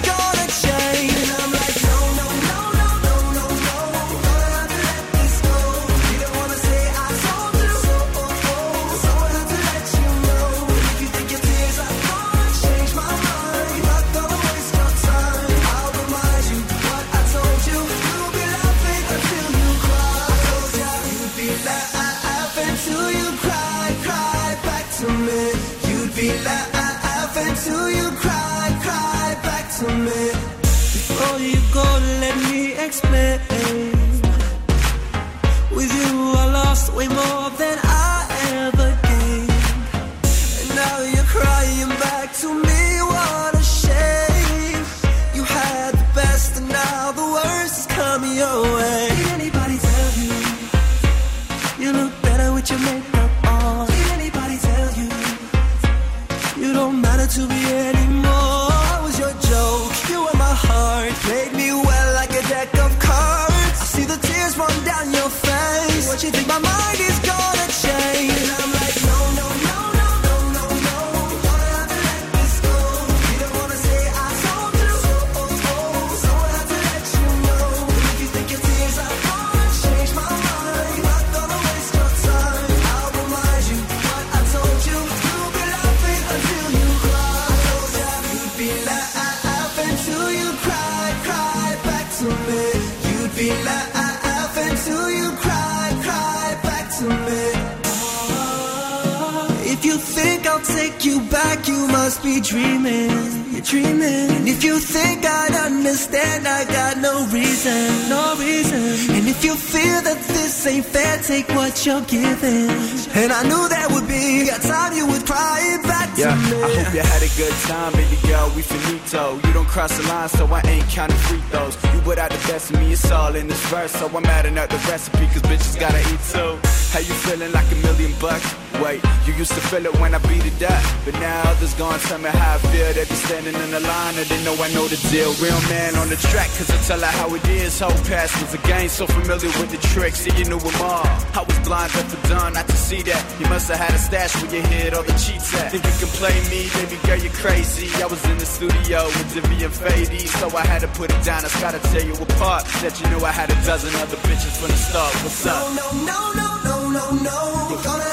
dreaming. 102.43 103.32
Dreaming. 103.63 104.29
And 104.29 104.47
if 104.47 104.63
you 104.63 104.77
think 104.77 105.25
I'd 105.25 105.55
understand, 105.55 106.47
I 106.47 106.65
got 106.65 106.97
no 106.97 107.25
reason, 107.27 108.09
no 108.09 108.35
reason. 108.37 109.15
And 109.15 109.27
if 109.27 109.43
you 109.43 109.55
feel 109.55 110.01
that 110.01 110.19
this 110.27 110.67
ain't 110.67 110.85
fair, 110.85 111.17
take 111.23 111.47
what 111.49 111.85
you're 111.85 112.01
giving. 112.01 112.69
And 113.15 113.31
I 113.31 113.41
knew 113.43 113.63
that 113.69 113.87
would 113.91 114.07
be 114.07 114.49
a 114.49 114.59
time 114.59 114.93
you 114.93 115.07
would 115.07 115.25
cry 115.25 115.59
it 115.73 115.83
back 115.83 116.13
to 116.15 116.21
Yeah, 116.21 116.35
me. 116.35 116.61
I 116.61 116.83
hope 116.83 116.93
you 116.93 117.01
had 117.01 117.23
a 117.23 117.31
good 117.37 117.55
time, 117.63 117.93
baby 117.93 118.17
girl. 118.27 118.51
We 118.55 118.61
finito. 118.63 119.39
You 119.47 119.53
don't 119.53 119.67
cross 119.67 119.95
the 119.97 120.03
line, 120.07 120.29
so 120.29 120.45
I 120.45 120.61
ain't 120.67 120.87
counting 120.89 121.17
free 121.19 121.41
throws. 121.49 121.75
You 121.93 122.01
put 122.01 122.19
out 122.19 122.31
the 122.31 122.43
best 122.51 122.69
of 122.71 122.79
me, 122.79 122.91
it's 122.91 123.09
all 123.11 123.33
in 123.33 123.47
this 123.47 123.63
verse. 123.67 123.93
So 123.93 124.07
I'm 124.07 124.25
adding 124.25 124.57
up 124.57 124.69
the 124.69 124.77
recipe, 124.91 125.25
cause 125.27 125.41
bitches 125.43 125.79
gotta 125.79 126.01
eat 126.11 126.21
too. 126.31 126.59
How 126.91 126.99
you 126.99 127.15
feeling 127.25 127.51
like 127.53 127.71
a 127.71 127.75
million 127.75 128.13
bucks? 128.19 128.45
Wait, 128.81 129.01
you 129.25 129.33
used 129.33 129.53
to 129.53 129.61
feel 129.71 129.85
it 129.85 129.95
when 129.99 130.13
I 130.13 130.19
beat 130.27 130.45
it 130.45 130.61
up. 130.63 130.83
But 131.05 131.13
now 131.15 131.41
others 131.45 131.73
gonna 131.75 131.97
tell 131.99 132.19
me 132.19 132.29
how 132.29 132.55
I 132.55 132.57
feel. 132.69 132.91
They 132.93 133.05
be 133.05 133.15
standing 133.15 133.52
in 133.55 133.71
the 133.71 133.79
line 133.79 134.15
and 134.17 134.27
they 134.27 134.43
know 134.43 134.55
I 134.61 134.71
know 134.73 134.87
the 134.87 134.97
deal. 135.09 135.31
Real 135.41 135.61
man 135.69 135.95
on 135.95 136.09
the 136.09 136.15
track, 136.15 136.49
cause 136.57 136.69
I 136.69 136.77
tell 136.87 136.99
her 136.99 137.13
how 137.19 137.33
it 137.35 137.47
is. 137.49 137.79
Whole 137.79 137.91
past 138.09 138.39
was 138.41 138.53
a 138.53 138.61
game, 138.67 138.89
so 138.89 139.07
familiar 139.07 139.51
with 139.59 139.71
the 139.71 139.81
tricks. 139.93 140.19
See, 140.19 140.33
you 140.37 140.45
knew 140.45 140.59
them 140.59 140.75
all. 140.81 141.05
I 141.33 141.43
was 141.47 141.59
blind 141.59 141.91
up 141.95 142.05
for 142.11 142.21
done, 142.27 142.53
not 142.53 142.67
to 142.67 142.77
see 142.77 143.01
that. 143.03 143.21
You 143.39 143.47
must 143.47 143.69
have 143.69 143.79
had 143.79 143.93
a 143.93 143.97
stash 143.97 144.35
where 144.41 144.55
you 144.55 144.61
hid 144.61 144.93
all 144.93 145.03
the 145.03 145.13
cheats 145.13 145.53
at. 145.55 145.71
Think 145.71 145.83
you 145.85 145.95
can 146.03 146.11
play 146.19 146.35
me, 146.49 146.69
baby 146.77 146.97
girl, 147.05 147.17
you're 147.17 147.33
crazy. 147.33 147.89
I 148.01 148.05
was 148.07 148.23
in 148.25 148.37
the 148.37 148.45
studio 148.45 149.05
with 149.05 149.33
Divi 149.33 149.63
and 149.63 149.73
Fady, 149.73 150.27
so 150.39 150.55
I 150.55 150.65
had 150.65 150.81
to 150.81 150.87
put 150.89 151.11
it 151.11 151.23
down. 151.23 151.39
I 151.39 151.49
just 151.49 151.59
gotta 151.61 151.79
tear 151.91 152.05
you 152.05 152.13
apart. 152.13 152.65
That 152.81 152.99
you 152.99 153.05
knew 153.09 153.23
I 153.25 153.31
had 153.31 153.49
a 153.49 153.57
dozen 153.65 153.93
other 153.95 154.17
bitches 154.27 154.55
from 154.59 154.69
the 154.69 154.77
start. 154.77 155.13
What's 155.23 155.45
up? 155.45 155.73
No, 155.75 155.91
no, 156.05 156.19
no, 156.39 156.49
no, 156.63 156.75
no, 156.89 157.03
no. 157.27 157.67
You're 157.69 157.83
gonna 157.83 158.12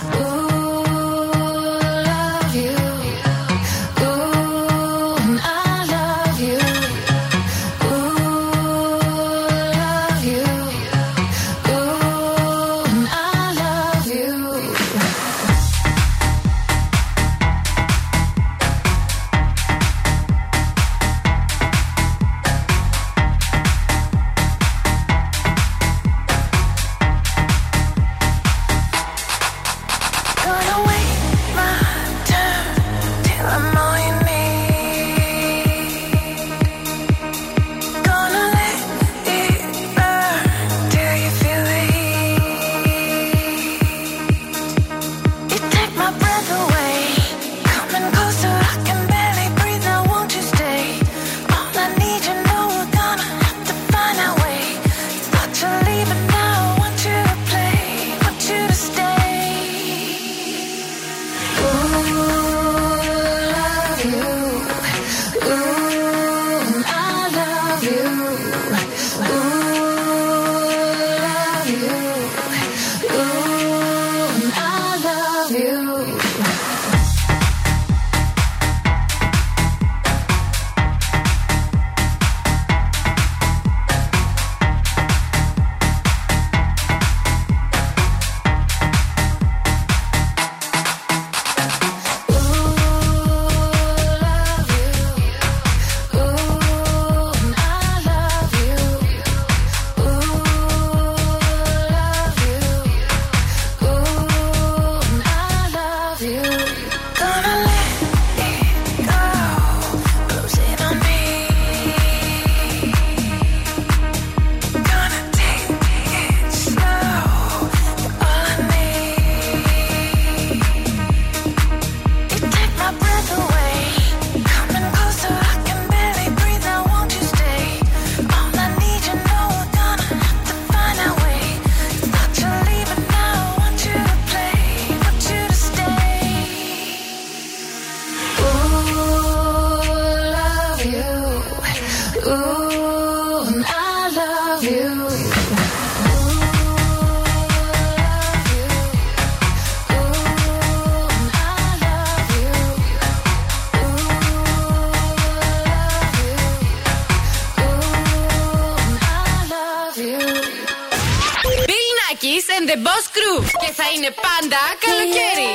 Και 163.59 163.71
θα 163.77 163.83
είναι 163.95 164.11
πάντα 164.25 164.61
καλοκαίρι. 164.79 165.51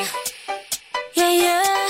Yeah, 1.19 1.33
yeah. 1.43 1.86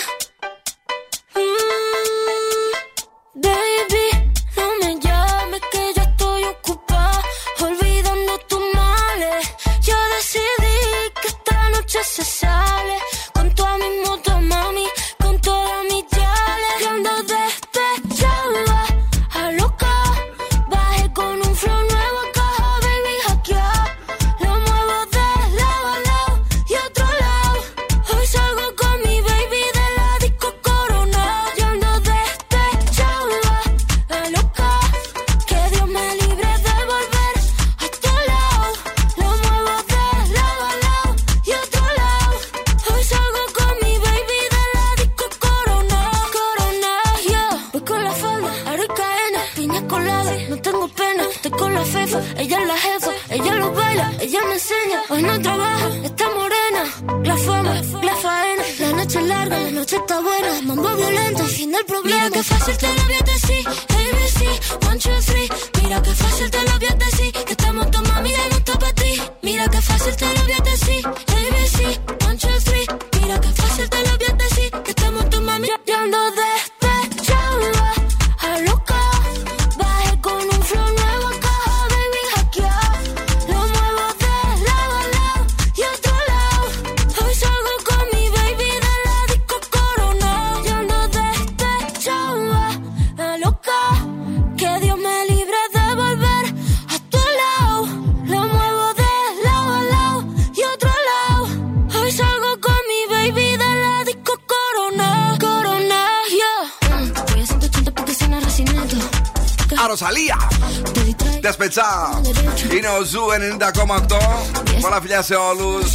Ο 113.00 113.02
Zoo 113.04 113.20
90,8. 113.58 114.80
Πολλά 114.80 115.00
φιλιά 115.00 115.22
σε 115.22 115.34
όλους. 115.34 115.90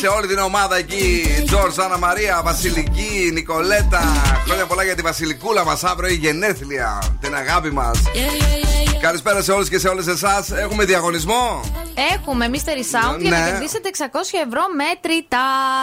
Σε 0.00 0.06
όλη 0.08 0.26
την 0.26 0.38
ομάδα 0.38 0.76
εκεί, 0.76 1.24
Τζορτζ, 1.46 1.78
Άννα 1.78 1.98
Μαρία, 1.98 2.40
Βασιλική, 2.44 3.30
Νικολέτα. 3.32 4.02
Χρόνια 4.44 4.66
πολλά 4.66 4.82
για 4.84 4.94
τη 4.94 5.02
Βασιλικούλα 5.02 5.64
μας 5.64 5.84
αύριο 5.84 6.08
έχει 6.10 6.14
γενέθλια. 6.14 7.02
Την 7.20 7.34
αγάπη 7.34 7.70
μας. 7.72 7.98
Καλησπέρα 9.00 9.42
σε 9.42 9.52
όλους 9.52 9.68
και 9.68 9.78
σε 9.78 9.88
όλες 9.88 10.06
εσάς. 10.06 10.50
Έχουμε 10.50 10.84
διαγωνισμό. 10.84 11.60
Έχουμε 12.14 12.50
Mystery 12.52 12.84
Sound 12.94 13.18
για 13.20 13.30
Ναι. 13.30 13.38
να 13.38 13.46
κερδίσετε 13.46 13.88
600 13.88 14.38
ευρώ 14.46 14.62
μέτρητα. 14.76 15.38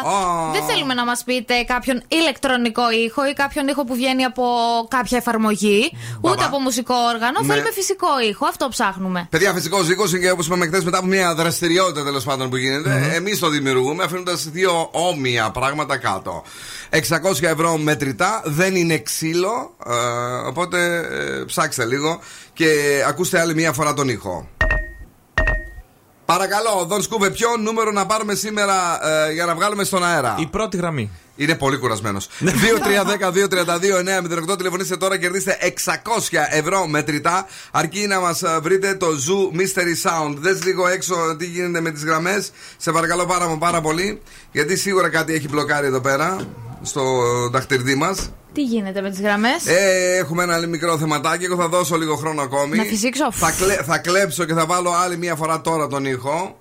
Ω. 0.05 0.51
Δεν 0.51 0.63
θέλουμε 0.63 0.93
να 0.93 1.05
μας 1.05 1.23
πείτε 1.23 1.63
κάποιον 1.63 2.03
ηλεκτρονικό 2.07 2.91
ήχο 3.05 3.27
ή 3.27 3.33
κάποιον 3.33 3.67
ήχο 3.67 3.83
που 3.83 3.95
βγαίνει 3.95 4.23
από 4.23 4.43
κάποια 4.87 5.17
εφαρμογή, 5.17 5.91
Μπαμπά. 6.29 6.41
ούτε 6.41 6.47
από 6.47 6.59
μουσικό 6.59 6.93
όργανο. 7.13 7.39
Ναι. 7.41 7.53
Θέλουμε 7.53 7.71
φυσικό 7.71 8.07
ήχο. 8.29 8.45
Αυτό 8.45 8.67
ψάχνουμε. 8.69 9.27
Παιδιά, 9.29 9.53
φυσικός 9.53 9.89
οίκο 9.89 10.07
και 10.07 10.31
όπως 10.31 10.45
είπαμε 10.45 10.65
χθες, 10.67 10.83
μετά 10.83 10.97
από 10.97 11.07
μια 11.07 11.35
δραστηριότητα 11.35 12.03
τέλος 12.03 12.23
πάντων 12.23 12.49
που 12.49 12.55
γίνεται, 12.55 13.11
εμείς 13.13 13.39
το 13.39 13.49
δημιουργούμε 13.49 14.03
αφήνοντας 14.03 14.49
δύο 14.49 14.89
όμοια 14.91 15.49
πράγματα 15.51 15.97
κάτω. 15.97 16.43
600 16.89 16.99
ευρώ 17.41 17.77
μετρητά, 17.77 18.41
δεν 18.45 18.75
είναι 18.75 18.97
ξύλο, 18.97 19.75
ε, 19.87 19.93
οπότε 20.47 20.97
ε, 20.97 21.43
ψάξτε 21.45 21.85
λίγο 21.85 22.19
και 22.53 22.67
ακούστε 23.07 23.39
άλλη 23.39 23.53
μια 23.53 23.73
φορά 23.73 23.93
τον 23.93 24.09
ήχο. 24.09 24.47
Παρακαλώ, 26.25 26.85
Δον 26.87 27.01
Σκούβε, 27.01 27.29
ποιο 27.29 27.49
νούμερο 27.57 27.91
να 27.91 28.05
πάρουμε 28.05 28.33
σήμερα 28.33 28.99
ε, 29.07 29.31
για 29.33 29.45
να 29.45 29.55
βγάλουμε 29.55 29.83
στον 29.83 30.03
αέρα; 30.05 30.35
Η 30.39 30.45
πρώτη 30.45 30.77
γραμμή. 30.77 31.11
Είναι 31.39 31.55
πολύ 31.55 31.77
κουρασμένος. 31.77 32.29
2-3-10-2-32-9-08 34.51 34.57
τηλεφωνήστε 34.57 34.97
τώρα 34.97 35.17
κερδίστε 35.17 35.57
600 35.61 35.71
ευρώ 36.49 36.87
μετρητά. 36.87 37.47
Αρκεί 37.71 38.07
να 38.07 38.19
μας 38.19 38.43
βρείτε 38.61 38.95
το 38.95 39.07
Zoo 39.07 39.55
Mystery 39.59 40.09
Sound. 40.09 40.35
Δες 40.37 40.63
λίγο 40.63 40.87
έξω 40.87 41.35
τι 41.37 41.45
γίνεται 41.45 41.81
με 41.81 41.91
τις 41.91 42.03
γραμμές. 42.03 42.51
Σε 42.77 42.91
παρακαλώ 42.91 43.25
πάρα, 43.25 43.47
μα 43.47 43.57
πάρα 43.57 43.81
πολύ. 43.81 44.21
Γιατί 44.51 44.77
σίγουρα 44.77 45.09
κάτι 45.09 45.33
έχει 45.33 45.47
μπλοκάρει 45.47 45.87
εδώ 45.87 46.01
πέρα. 46.01 46.37
Στο 46.81 47.01
δαχτυλίδι 47.51 47.95
μας. 47.95 48.29
Τι 48.53 48.63
γίνεται 48.63 49.01
με 49.01 49.09
τις 49.09 49.21
γραμμές; 49.21 49.65
Ε, 49.65 50.15
έχουμε 50.17 50.43
ένα 50.43 50.67
μικρό 50.67 50.97
θεματάκι. 50.97 51.45
Εγώ 51.45 51.55
θα 51.55 51.67
δώσω 51.67 51.97
λίγο 51.97 52.15
χρόνο 52.15 52.41
ακόμη. 52.41 52.77
Να 52.77 52.83
φυσήξω. 52.83 53.31
Θα, 53.31 53.51
κλε, 53.51 53.73
θα 53.73 53.97
κλέψω 53.97 54.45
και 54.45 54.53
θα 54.53 54.65
βάλω 54.65 54.91
άλλη 54.91 55.17
μία 55.17 55.35
φορά 55.35 55.61
τώρα 55.61 55.87
τον 55.87 56.05
ήχο. 56.05 56.57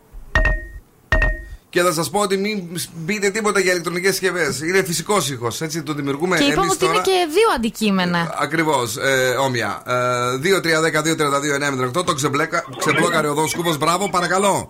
Και 1.71 1.83
θα 1.83 1.93
σας 1.93 2.11
πω 2.11 2.21
ότι 2.21 2.37
μην 2.37 2.79
μπείτε 2.95 3.31
τίποτα 3.31 3.61
για 3.61 3.71
ηλεκτρονικές 3.73 4.11
συσκευές. 4.11 4.61
Είναι 4.61 4.83
φυσικός 4.85 5.31
ήχος. 5.31 5.61
Έτσι 5.61 5.83
το 5.83 5.93
δημιουργούμε 5.93 6.37
Και 6.39 6.45
είπαμε 6.45 6.61
εμείς 6.61 6.71
ότι 6.71 6.79
τώρα. 6.81 6.93
είναι 6.93 7.03
και 7.03 7.27
δύο 7.33 7.49
αντικείμενα. 7.57 8.35
Ακριβώς, 8.41 8.97
ε, 8.97 9.29
όμοια. 9.41 9.83
Ε, 9.87 10.37
2-3-10-2-32-9-08 10.39 12.05
το 12.05 12.15
ξεμπλέκα, 12.15 12.65
ξεμπλόκαρε 12.79 13.29
ο 13.29 13.35
Δόν 13.35 13.49
Σκούβο. 13.49 13.75
Μπράβο, 13.77 14.09
παρακαλώ. 14.11 14.69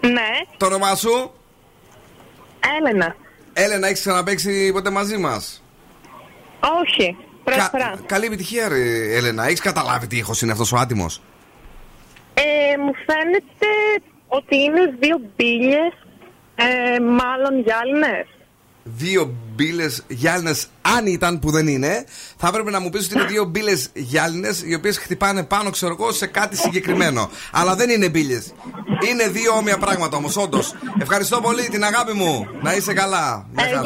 Ναι, 0.00 0.28
Το 0.56 0.66
όνομά 0.66 0.94
σου, 0.94 1.32
Έλενα. 2.78 3.16
Έλενα, 3.52 3.86
έχεις 3.86 4.00
ξαναπέξει 4.00 4.72
ποτέ 4.72 4.90
μαζί 4.90 5.16
μας; 5.16 5.62
Όχι, 6.82 7.16
πρώτη 7.44 7.60
φορά. 7.70 7.94
καλή 8.06 8.26
επιτυχία, 8.26 8.68
ρε, 8.68 9.16
Έλενα. 9.16 9.46
Έχεις 9.46 9.60
καταλάβει 9.60 10.06
τι 10.06 10.16
ήχος 10.16 10.42
είναι 10.42 10.52
αυτός 10.52 10.72
ο 10.72 10.76
άτιμος; 10.76 11.22
Ε, 12.34 12.42
μου 12.78 12.92
φαίνεται 13.06 13.66
ότι 14.28 14.56
είναι 14.56 14.96
δύο 15.00 15.20
μπύλε, 15.36 15.90
ε, 16.54 17.00
μάλλον 17.00 17.60
γυάλινες. 17.60 18.26
Δύο 18.84 19.34
μπύλε 19.54 19.86
γυάλινες, 20.08 20.68
αν 20.96 21.06
ήταν 21.06 21.38
που 21.38 21.50
δεν 21.50 21.66
είναι, 21.68 22.04
θα 22.36 22.48
έπρεπε 22.48 22.70
να 22.70 22.80
μου 22.80 22.90
πεις 22.90 23.04
ότι 23.04 23.14
είναι 23.14 23.24
δύο 23.24 23.44
μπύλες 23.44 23.88
γυάλινες 23.94 24.62
οι 24.66 24.74
οποίες 24.74 24.98
χτυπάνε 24.98 25.42
πάνω, 25.42 25.70
ξέρω 25.70 25.96
εγώ, 25.98 26.12
σε 26.12 26.26
κάτι 26.26 26.56
συγκεκριμένο. 26.56 27.30
Αλλά 27.52 27.74
δεν 27.74 27.90
είναι 27.90 28.08
μπύλες. 28.08 28.52
Είναι 29.10 29.28
δύο 29.28 29.52
όμοια 29.52 29.78
πράγματα 29.78 30.16
όμως, 30.16 30.36
όντως. 30.36 30.74
Ευχαριστώ 31.00 31.40
πολύ 31.40 31.68
την 31.68 31.84
αγάπη 31.84 32.12
μου. 32.12 32.46
Να 32.62 32.74
είσαι 32.74 32.92
καλά. 32.92 33.46
Μια 33.52 33.64
χαρά. 33.74 33.82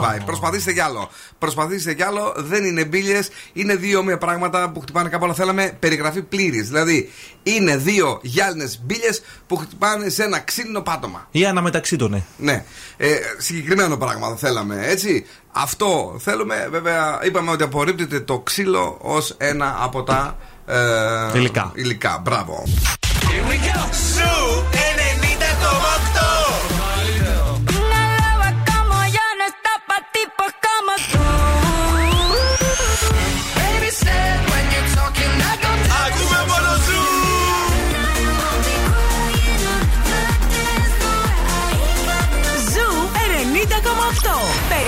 Bye. 0.00 0.22
Προσπαθήστε 0.24 0.72
κι 0.72 0.80
άλλο. 0.80 1.10
Προσπαθήστε 1.38 1.94
κι 1.94 2.02
άλλο. 2.02 2.34
Δεν 2.36 2.64
είναι 2.64 2.84
μπύλες. 2.84 3.28
Είναι 3.52 3.74
δύο 3.74 3.98
όμοια 3.98 4.18
πράγματα 4.18 4.70
που 4.70 4.80
χτυπάνε 4.80 5.08
κάπου. 5.08 5.24
Αλλά 5.24 5.34
θέλαμε 5.34 5.76
περιγραφή 5.78 6.22
πλήρης. 6.22 6.66
Δηλαδή, 6.66 7.10
είναι 7.42 7.76
δύο 7.76 8.18
γυάλινες 8.22 8.80
μπύλες 8.84 9.22
που 9.46 9.56
χτυπάνε 9.56 10.08
σε 10.08 10.22
ένα 10.22 10.38
ξύλινο 10.38 10.80
πάτωμα. 10.80 11.28
Ή 11.30 11.44
αναμεταξύ 11.44 11.96
των, 11.96 12.10
ναι. 12.10 12.22
Ναι. 12.36 12.64
Ε, 12.96 13.08
συγκεκριμένο 13.38 13.96
πράγμα 13.96 14.36
θέλαμε, 14.36 14.86
έτσι. 14.86 15.26
Αυτό 15.52 16.16
θέλουμε. 16.18 16.68
Βέβαια, 16.70 17.18
είπαμε 17.22 17.50
ότι 17.50 17.62
απορρίπτεται 17.62 18.20
το 18.20 18.38
ξύλο 18.38 18.96
ως 19.00 19.34
ένα 19.38 19.76
από 19.80 20.02
τα 20.02 20.36
ε, 20.66 21.38
Υλικά. 21.38 21.70
υλικά. 21.74 22.18
Μπράβο. 22.22 22.64
Σου 24.16 24.64
90,8. 24.72 25.19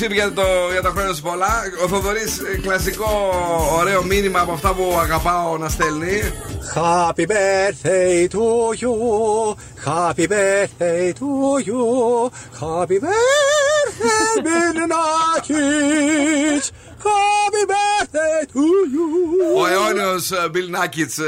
Ιωσήφ, 0.00 0.12
για 0.12 0.32
το, 0.32 0.42
για 0.72 0.82
τα 0.82 0.90
χρόνια 0.90 1.14
σου 1.14 1.22
πολλά. 1.22 1.62
Ο 1.84 1.88
Θοδωρής, 1.88 2.40
κλασικό 2.62 3.32
ωραίο 3.78 4.02
μήνυμα 4.02 4.40
από 4.40 4.52
αυτά 4.52 4.74
που 4.74 4.96
αγαπάω 5.00 5.58
να 5.58 5.68
στέλνει. 5.68 6.20
Happy 6.74 7.26
birthday 7.26 8.28
to 8.34 8.44
you. 8.82 8.92
Happy 9.86 10.26
birthday 10.26 11.12
to 11.20 11.30
you. 11.68 11.82
Happy 12.60 12.98
birthday, 13.04 14.42
Bill 14.44 14.78
Happy 17.08 17.64
birthday 17.72 18.38
to 18.52 18.64
you. 18.94 19.08
Ο 19.56 19.66
αιώνιο 19.66 20.17
Bill 20.30 20.76
Nackits 20.76 21.24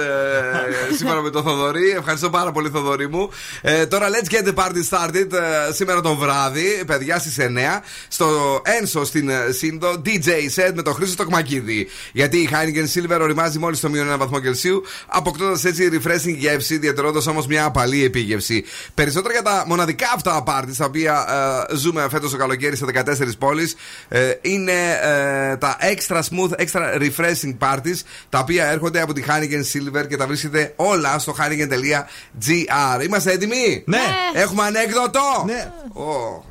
ε, 0.90 0.94
σήμερα 0.98 1.20
με 1.20 1.30
τον 1.30 1.42
Θοδωρή. 1.42 1.90
Ευχαριστώ 1.90 2.30
πάρα 2.30 2.52
πολύ, 2.52 2.68
Θοδωρή 2.68 3.08
μου. 3.08 3.30
Ε, 3.62 3.86
τώρα, 3.86 4.06
let's 4.08 4.32
get 4.32 4.48
the 4.48 4.54
party 4.54 4.82
started. 4.90 5.32
ε, 5.32 5.72
σήμερα 5.72 6.00
το 6.00 6.14
βράδυ, 6.14 6.82
παιδιά 6.86 7.18
στις 7.18 7.36
9, 7.38 7.80
στο 8.08 8.60
Ένσο 8.64 9.04
στην 9.04 9.28
ε, 9.28 9.50
Σύνδο, 9.50 10.02
DJ 10.04 10.28
set 10.28 10.72
με 10.74 10.82
τον 10.82 10.94
Χρήστο 10.94 11.16
Τοκμακίδη. 11.16 11.88
Γιατί 12.12 12.36
η 12.36 12.48
Heineken 12.52 12.86
Silver 12.94 13.18
οριμάζει 13.20 13.58
μόλις 13.58 13.78
στο 13.78 13.88
μείον 13.88 14.14
1 14.14 14.18
βαθμό 14.18 14.40
Κελσίου, 14.40 14.82
αποκτώντας 15.06 15.64
έτσι 15.64 15.88
refreshing 15.92 16.36
γεύση, 16.36 16.76
διατηρώντας 16.76 17.26
όμως 17.26 17.46
μια 17.46 17.64
απαλή 17.64 18.04
επίγευση. 18.04 18.64
Περισσότερα 18.94 19.32
για 19.32 19.42
τα 19.42 19.64
μοναδικά 19.66 20.06
αυτά 20.14 20.44
parties 20.46 20.74
τα 20.76 20.84
οποία 20.84 21.24
ε, 21.70 21.76
ζούμε 21.76 22.06
φέτος 22.10 22.30
το 22.30 22.36
καλοκαίρι 22.36 22.76
σε 22.76 22.84
14 22.94 23.30
πόλεις 23.38 23.74
ε, 24.08 24.32
είναι 24.40 24.72
ε, 25.02 25.56
τα 25.56 25.76
extra 25.80 26.16
smooth, 26.18 26.64
extra 26.64 27.00
refreshing 27.00 27.56
parties 27.58 28.00
τα 28.28 28.38
οποία 28.38 28.66
έρχονται 28.66 28.89
από 28.98 29.12
τη 29.12 29.22
Heineken 29.28 29.62
Silver 29.72 30.08
και 30.08 30.16
τα 30.16 30.26
βρίσκεται 30.26 30.72
όλα 30.76 31.18
στο 31.18 31.34
heineken.gr. 31.38 33.04
Είμαστε 33.04 33.32
έτοιμοι; 33.32 33.82
Ναι. 33.86 34.02
Έχουμε 34.32 34.62
ανέκδοτο; 34.62 35.20
Ναι. 35.46 35.72
Ω. 35.92 36.44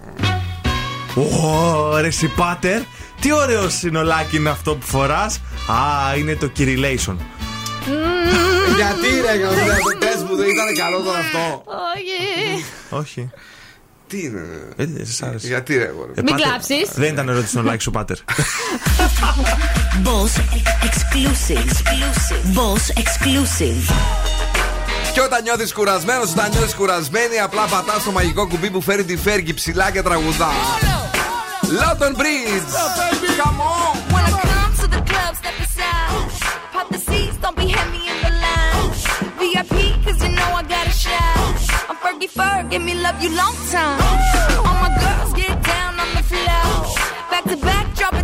Ω, 1.22 1.98
ρε 1.98 2.08
εσύ, 2.08 2.28
πάτερ. 2.28 2.82
Τι 3.22 3.34
ωραίο 3.34 3.70
συνολάκι 3.70 4.36
είναι 4.36 4.50
αυτό 4.50 4.76
που 4.76 4.86
φοράς. 4.86 5.42
Α, 5.68 6.16
είναι 6.18 6.36
το 6.36 6.52
Kirillation. 6.58 7.16
Γιατί 8.76 9.08
ρε, 9.26 9.38
Γαβρία, 9.38 9.78
πες 10.00 10.24
μου, 10.28 10.36
δεν 10.36 10.48
ήταν 10.50 10.76
καλό 10.78 11.00
τώρα 11.00 11.18
αυτό. 11.18 11.64
Όχι. 11.96 12.66
Όχι. 12.90 13.30
Τι 14.10 14.24
είναι; 14.24 14.40
Ε, 14.76 14.86
δεν 14.86 15.06
σας 15.06 15.22
άρεσε. 15.22 15.48
Γιατί 15.48 15.78
ρε, 15.78 15.88
αγόρι. 15.88 16.12
Ε, 16.16 16.22
Μην 16.22 16.26
πάτερ, 16.34 16.48
κλάψεις. 16.48 16.90
Δεν 16.94 17.14
ήταν 17.14 17.30
ωραίο 17.30 17.42
το 17.42 17.48
συνολάκι 17.48 17.84
σου, 17.84 17.92
πάτερ. 17.92 18.18
Boss 20.06 20.34
exclusive. 20.88 21.72
Boss 22.58 22.84
exclusive. 23.02 23.94
Και 25.14 25.22
όταν 25.22 25.44
νιώθεις 25.44 25.74
κουρασμένος, 25.74 26.32
όταν 26.32 26.50
νιώθεις 26.50 26.74
κουρασμένη, 26.74 27.40
απλά 27.40 27.66
πατάς 27.66 28.04
το 28.04 28.12
μαγικό 28.12 28.48
κουμπί 28.48 28.70
που 28.70 28.82
φέρει 28.82 29.04
τη 29.04 29.18
φέργη 29.18 29.54
ψηλά 29.54 29.92
και 29.92 30.02
τραγουδά. 30.02 30.50
London 31.82 32.14
Bridge! 32.22 32.70
Come 33.42 33.60
on! 33.62 34.09
Give 42.70 42.84
me 42.84 42.94
love 42.94 43.22
you 43.22 43.36
long 43.36 43.56
time. 43.72 44.00
All 44.66 44.78
my 44.86 44.92
girls 45.02 45.34
get 45.34 45.62
down 45.64 46.00
on 46.00 46.10
the 46.16 46.24
floor. 46.24 46.86
Back 47.32 47.44
to 47.46 47.58
back, 47.58 47.96
drop 47.96 48.19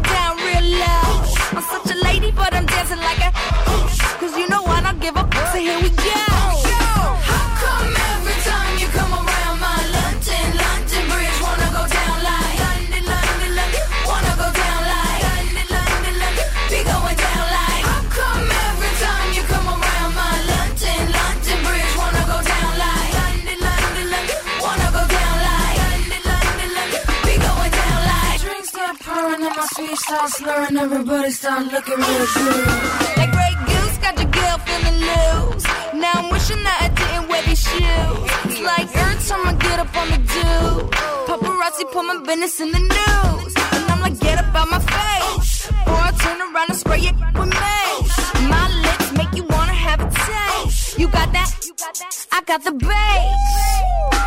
speech 30.15 30.31
slurring, 30.31 30.77
everybody 30.77 31.31
start 31.31 31.71
looking 31.71 31.97
real 31.97 32.27
good. 32.33 32.65
That 33.17 33.29
great 33.35 33.57
goose 33.67 33.97
got 34.03 34.15
your 34.21 34.31
girl 34.31 34.57
feeling 34.65 34.99
loose. 35.09 35.65
Now 35.93 36.11
I'm 36.15 36.29
wishing 36.31 36.61
that 36.63 36.79
I 36.85 36.89
didn't 36.89 37.29
wear 37.29 37.41
these 37.43 37.61
shoes. 37.61 38.29
It's 38.45 38.61
like 38.61 38.89
every 38.95 39.23
time 39.27 39.47
I 39.47 39.53
get 39.53 39.79
up 39.79 39.95
on 39.95 40.07
the 40.13 40.19
do, 40.35 40.51
paparazzi 41.27 41.91
put 41.91 42.03
my 42.03 42.17
business 42.25 42.59
in 42.59 42.71
the 42.71 42.79
news. 42.79 43.53
And 43.73 43.83
I'm 43.91 44.01
like, 44.01 44.19
get 44.19 44.39
up 44.39 44.55
out 44.55 44.69
my 44.69 44.79
face. 44.79 45.71
Or 45.87 45.99
I 46.07 46.11
turn 46.23 46.39
around 46.41 46.69
and 46.69 46.77
spray 46.77 47.01
it 47.01 47.15
with 47.37 47.51
mace. 47.63 48.17
My 48.53 48.65
lips 48.85 49.11
make 49.19 49.33
you 49.33 49.43
wanna 49.43 49.73
have 49.73 49.99
a 50.01 50.09
taste. 50.09 50.99
You 50.99 51.07
got 51.07 51.31
that? 51.33 51.51
I 52.31 52.41
got 52.45 52.63
the 52.63 52.71
bass. 52.71 54.24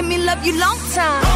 Give 0.00 0.08
me 0.08 0.24
love 0.24 0.46
you 0.46 0.58
long 0.58 0.78
time. 0.94 1.29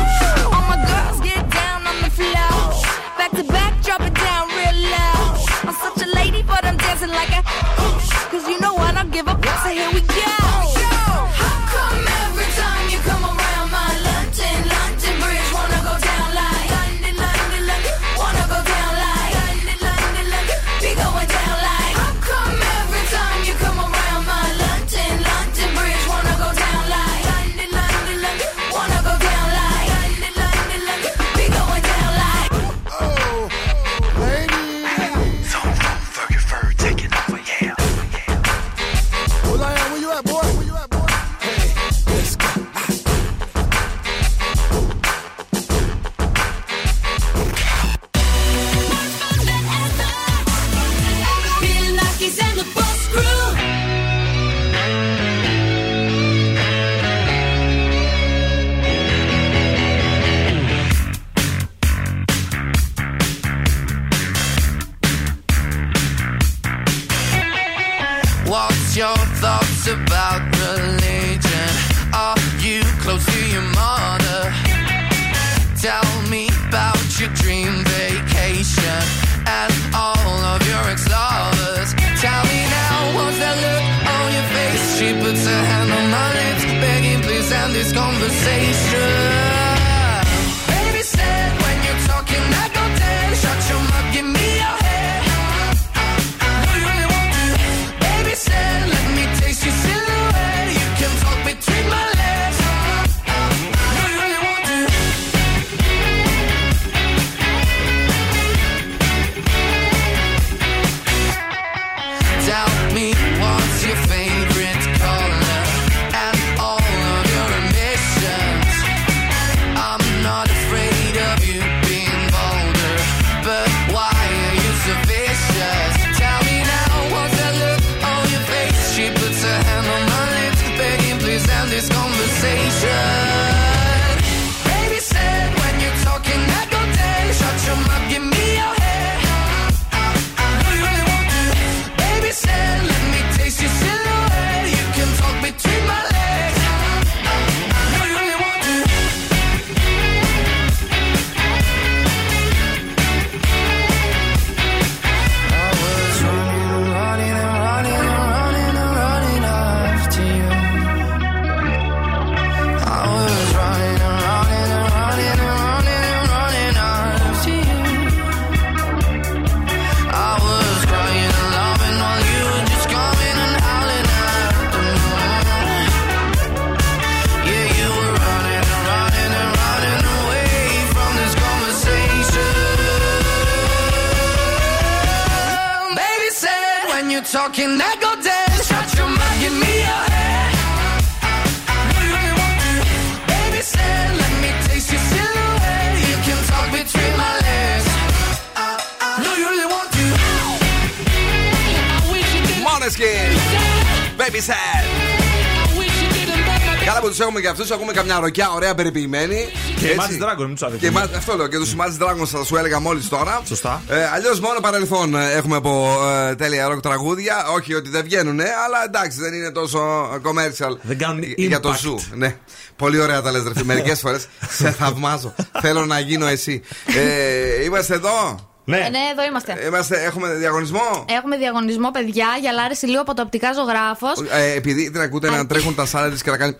Αυτούς, 207.55 207.71
έχουμε 207.71 207.93
καμιά 207.93 208.19
ροκιά 208.21 208.51
ωραία 208.51 208.75
περιποιημένη. 208.75 209.47
Και 209.81 209.87
Έτσι. 209.89 209.97
Imagine 210.21 210.23
Dragon, 210.25 210.37
μην 210.47 210.49
τους 210.51 210.59
Και 210.61 210.67
αδικούμε. 210.67 210.91
μα- 210.91 211.17
αυτό 211.19 211.37
λέω 211.37 211.47
και 211.47 211.57
τους 211.57 211.75
Imagine 211.79 212.03
Dragons 212.05 212.27
θα 212.27 212.45
σου 212.45 212.57
έλεγα 212.57 212.81
μόλις 212.81 213.09
τώρα. 213.09 213.43
Σωστά. 213.47 213.83
Ε, 213.89 214.05
Αλλιώς 214.15 214.41
μόνο 214.41 214.61
παρελθόν 214.61 215.15
ε, 215.15 215.33
έχουμε 215.33 215.57
από 215.57 215.97
ε, 216.31 216.35
τέλεια 216.35 216.69
ροκ 216.69 216.81
τραγούδια. 216.81 217.47
Όχι 217.55 217.75
ότι 217.75 217.91
δεν 217.91 218.03
βγαίνουν, 218.05 218.41
αλλά 218.41 218.85
εντάξει 218.87 219.19
δεν 219.21 219.35
είναι 219.35 219.51
τόσο 219.51 220.09
commercial. 220.23 220.77
Δεν 220.83 220.99
κάνουν 220.99 221.23
για 221.37 221.61
το 221.61 221.71
impact. 221.71 221.77
ζου. 221.79 221.99
Ναι. 222.15 222.37
Πολύ 222.77 223.01
ωραία 223.01 223.23
τα 223.23 223.31
λες, 223.33 223.43
ρε 223.57 223.63
Μερικές 223.65 224.01
φορές 224.01 224.27
σε 224.59 224.71
θαυμάζω. 224.71 225.35
Θέλω 225.61 225.85
να 225.87 225.99
γίνω 225.99 226.27
εσύ. 226.27 226.63
Ε, 226.97 227.65
είμαστε 227.65 227.95
εδώ; 227.95 228.39
Ναι. 228.65 228.77
Ε, 228.77 228.81
ναι, 228.89 228.99
εδώ 229.13 229.25
είμαστε. 229.29 229.65
Είμαστε, 229.67 230.03
έχουμε 230.05 230.35
διαγωνισμό; 230.35 231.05
Έχουμε 231.19 231.37
διαγωνισμό, 231.37 231.91
παιδιά, 231.91 232.27
για 232.41 232.53
λάρεση 232.53 232.87
λίγο 232.87 233.01
από 233.01 233.15
το 233.15 233.23
οπτικά 233.23 233.53
ζωγράφος. 233.53 234.31
Ε, 234.31 234.53
επειδή 234.57 234.91
την 234.91 235.01
ακούτε 235.01 235.31
να 235.31 235.47
τρέχουν 235.47 235.75
τα 235.75 235.87
σάλα 235.87 236.11
τη 236.11 236.23
και 236.23 236.31
να 236.31 236.37
κάνει. 236.37 236.57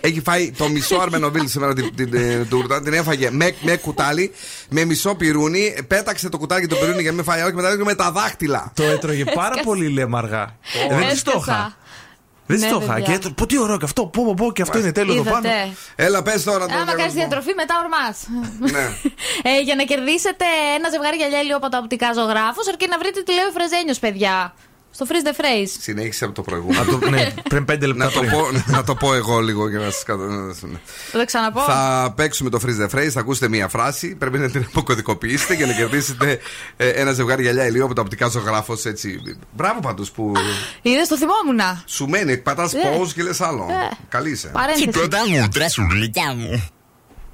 Έχει 0.00 0.20
φάει 0.20 0.50
το 0.52 0.68
μισό 0.68 0.96
αρμενοβίλ 0.96 1.48
σήμερα 1.48 1.72
την, 1.74 1.94
την, 1.94 2.10
την 2.10 2.48
τούρτα. 2.48 2.82
Την 2.82 2.92
έφαγε 2.92 3.30
με, 3.30 3.54
με 3.60 3.76
κουτάλι, 3.76 4.32
με 4.68 4.84
μισό 4.84 5.14
πυρούνι. 5.14 5.74
Πέταξε 5.88 6.28
το 6.28 6.38
κουτάλι 6.38 6.60
και 6.60 6.66
το 6.66 6.76
πυρούνι 6.76 7.00
για 7.00 7.10
να 7.10 7.16
μην 7.16 7.24
φάει 7.24 7.40
άλλο 7.40 7.50
και 7.50 7.56
μετά 7.56 7.68
έκανε 7.68 7.84
με 7.84 7.94
τα 7.94 8.10
δάχτυλα. 8.10 8.72
Το 8.74 8.82
έτρωγε 8.82 9.24
πάρα 9.24 9.40
Έσκασε. 9.48 9.62
πολύ 9.64 9.88
λεμαργά. 9.88 10.56
Ε, 10.90 10.96
Δεν 10.96 11.08
της 11.08 11.22
το 11.22 11.32
είχα. 11.40 11.76
Δεν 12.46 12.56
της 12.56 12.64
Ναι, 12.66 12.72
το 12.72 12.80
είχα. 12.82 12.92
παιδιά. 12.92 13.06
Και 13.06 13.12
έτρωγε. 13.12 13.34
Πω 13.34 13.46
τι 13.46 13.58
ωραίο 13.58 13.76
και 13.78 13.84
αυτό. 13.84 14.06
Πω, 14.06 14.24
πω, 14.24 14.34
πω 14.34 14.52
και 14.52 14.62
αυτό 14.62 14.78
είναι 14.78 14.92
τέλειο 14.92 15.14
εδώ 15.14 15.22
πάνω. 15.30 15.48
Είδατε. 15.48 15.72
Έλα, 15.96 16.22
πες 16.22 16.42
τώρα 16.44 16.58
τον 16.66 16.70
Άμα 16.76 16.84
κάνεις 16.84 16.94
διαγωνισμό. 16.94 17.20
διατροφή, 17.20 17.52
μετά 17.54 17.74
ορμάς. 17.82 18.16
Ναι. 18.74 18.84
ε, 19.50 19.60
για 19.64 19.74
να 19.74 19.84
κερδίσετε 19.84 20.44
ένα 20.76 20.88
ζευγάρι 20.92 21.16
γυαλιά 21.16 21.40
ηλίου 21.40 21.56
από 21.56 21.68
τα 21.68 21.78
οπτικά 21.82 22.08
ζωγράφο, 22.18 22.60
αρκεί 22.68 22.86
να 22.88 22.98
βρείτε 22.98 23.20
τι 23.26 23.32
λέει 23.38 23.44
ο 23.50 23.52
Φρεζένιος, 23.58 23.98
παιδιά. 23.98 24.54
Στο 24.94 25.06
freeze 25.08 25.26
the 25.28 25.40
phrase. 25.40 25.68
Συνέχισε 25.80 26.24
από 26.24 26.34
το 26.34 26.42
προηγούμενο. 26.42 26.82
Από 26.82 26.98
το- 26.98 27.10
ναι, 27.10 27.34
πριν 27.48 27.64
πέντε 27.64 27.86
λεπτά 27.86 28.04
να, 28.04 28.10
το 28.10 28.18
πριν. 28.18 28.30
πω, 28.30 28.46
να 28.66 28.84
το 28.84 28.94
πω 28.94 29.14
εγώ 29.14 29.40
λίγο 29.40 29.68
για 29.68 29.78
να 29.78 29.90
σας 29.90 30.02
καταλάβω. 30.02 30.52
Θα 31.10 31.18
το 31.18 31.24
ξαναπώ. 31.24 31.60
Θα 31.60 32.12
παίξουμε 32.16 32.50
το 32.50 32.60
freeze 32.66 32.86
the 32.88 32.98
phrase, 32.98 33.08
θα 33.08 33.20
ακούσετε 33.20 33.48
μία 33.48 33.68
φράση. 33.68 34.14
Πρέπει 34.14 34.38
να 34.38 34.50
την 34.50 34.64
αποκωδικοποιήσετε 34.68 35.54
για 35.54 35.66
να 35.66 35.72
κερδίσετε 35.72 36.38
ε, 36.76 36.88
ένα 36.88 37.12
ζευγάρι 37.12 37.42
γυαλιά 37.42 37.66
ηλίου 37.66 37.84
από 37.84 37.94
το 37.94 38.00
οπτικά 38.00 38.28
ζωγράφος. 38.28 38.84
Έτσι. 38.84 39.20
Μπράβο 39.52 39.80
πάντως 39.80 40.10
που 40.10 40.32
Είδε, 40.82 41.02
το 41.08 41.16
θυμόμουν. 41.16 41.82
σου 41.86 42.06
μένει, 42.06 42.36
πατάς 42.36 42.72
Ε. 42.74 42.78
pause 42.84 43.12
και 43.14 43.22
λες 43.22 43.40
άλλο. 43.40 43.66
Ε. 43.70 43.96
Καλή 44.08 44.30
είσαι. 44.30 44.48
Παρένθεση. 44.48 44.90
μου, 45.30 45.48
τρασουλικιά 45.52 46.34
μου. 46.34 46.68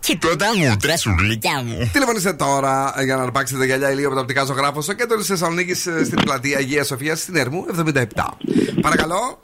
Τίποτα 0.01 0.47
μου, 0.57 0.77
τρασουλικιά 0.77 1.63
μου. 1.63 1.91
Τηλεφωνήστε 1.93 2.33
τώρα 2.33 2.95
για 3.05 3.17
να 3.17 3.23
αρπάξετε 3.23 3.65
γυαλιά 3.65 3.91
ηλίου 3.91 4.07
από 4.07 4.15
το 4.15 4.21
οπτικά 4.21 4.45
ζωγράφο 4.45 4.81
στο 4.81 4.93
κέντρο 4.93 5.17
της 5.17 5.27
Θεσσαλονίκης 5.27 5.81
στην 5.81 6.21
πλατεία 6.25 6.59
Αγίας 6.59 6.87
Σοφίας 6.87 7.21
στην 7.21 7.37
Ερμού 7.37 7.67
77. 7.95 8.05
Παρακαλώ. 8.81 9.39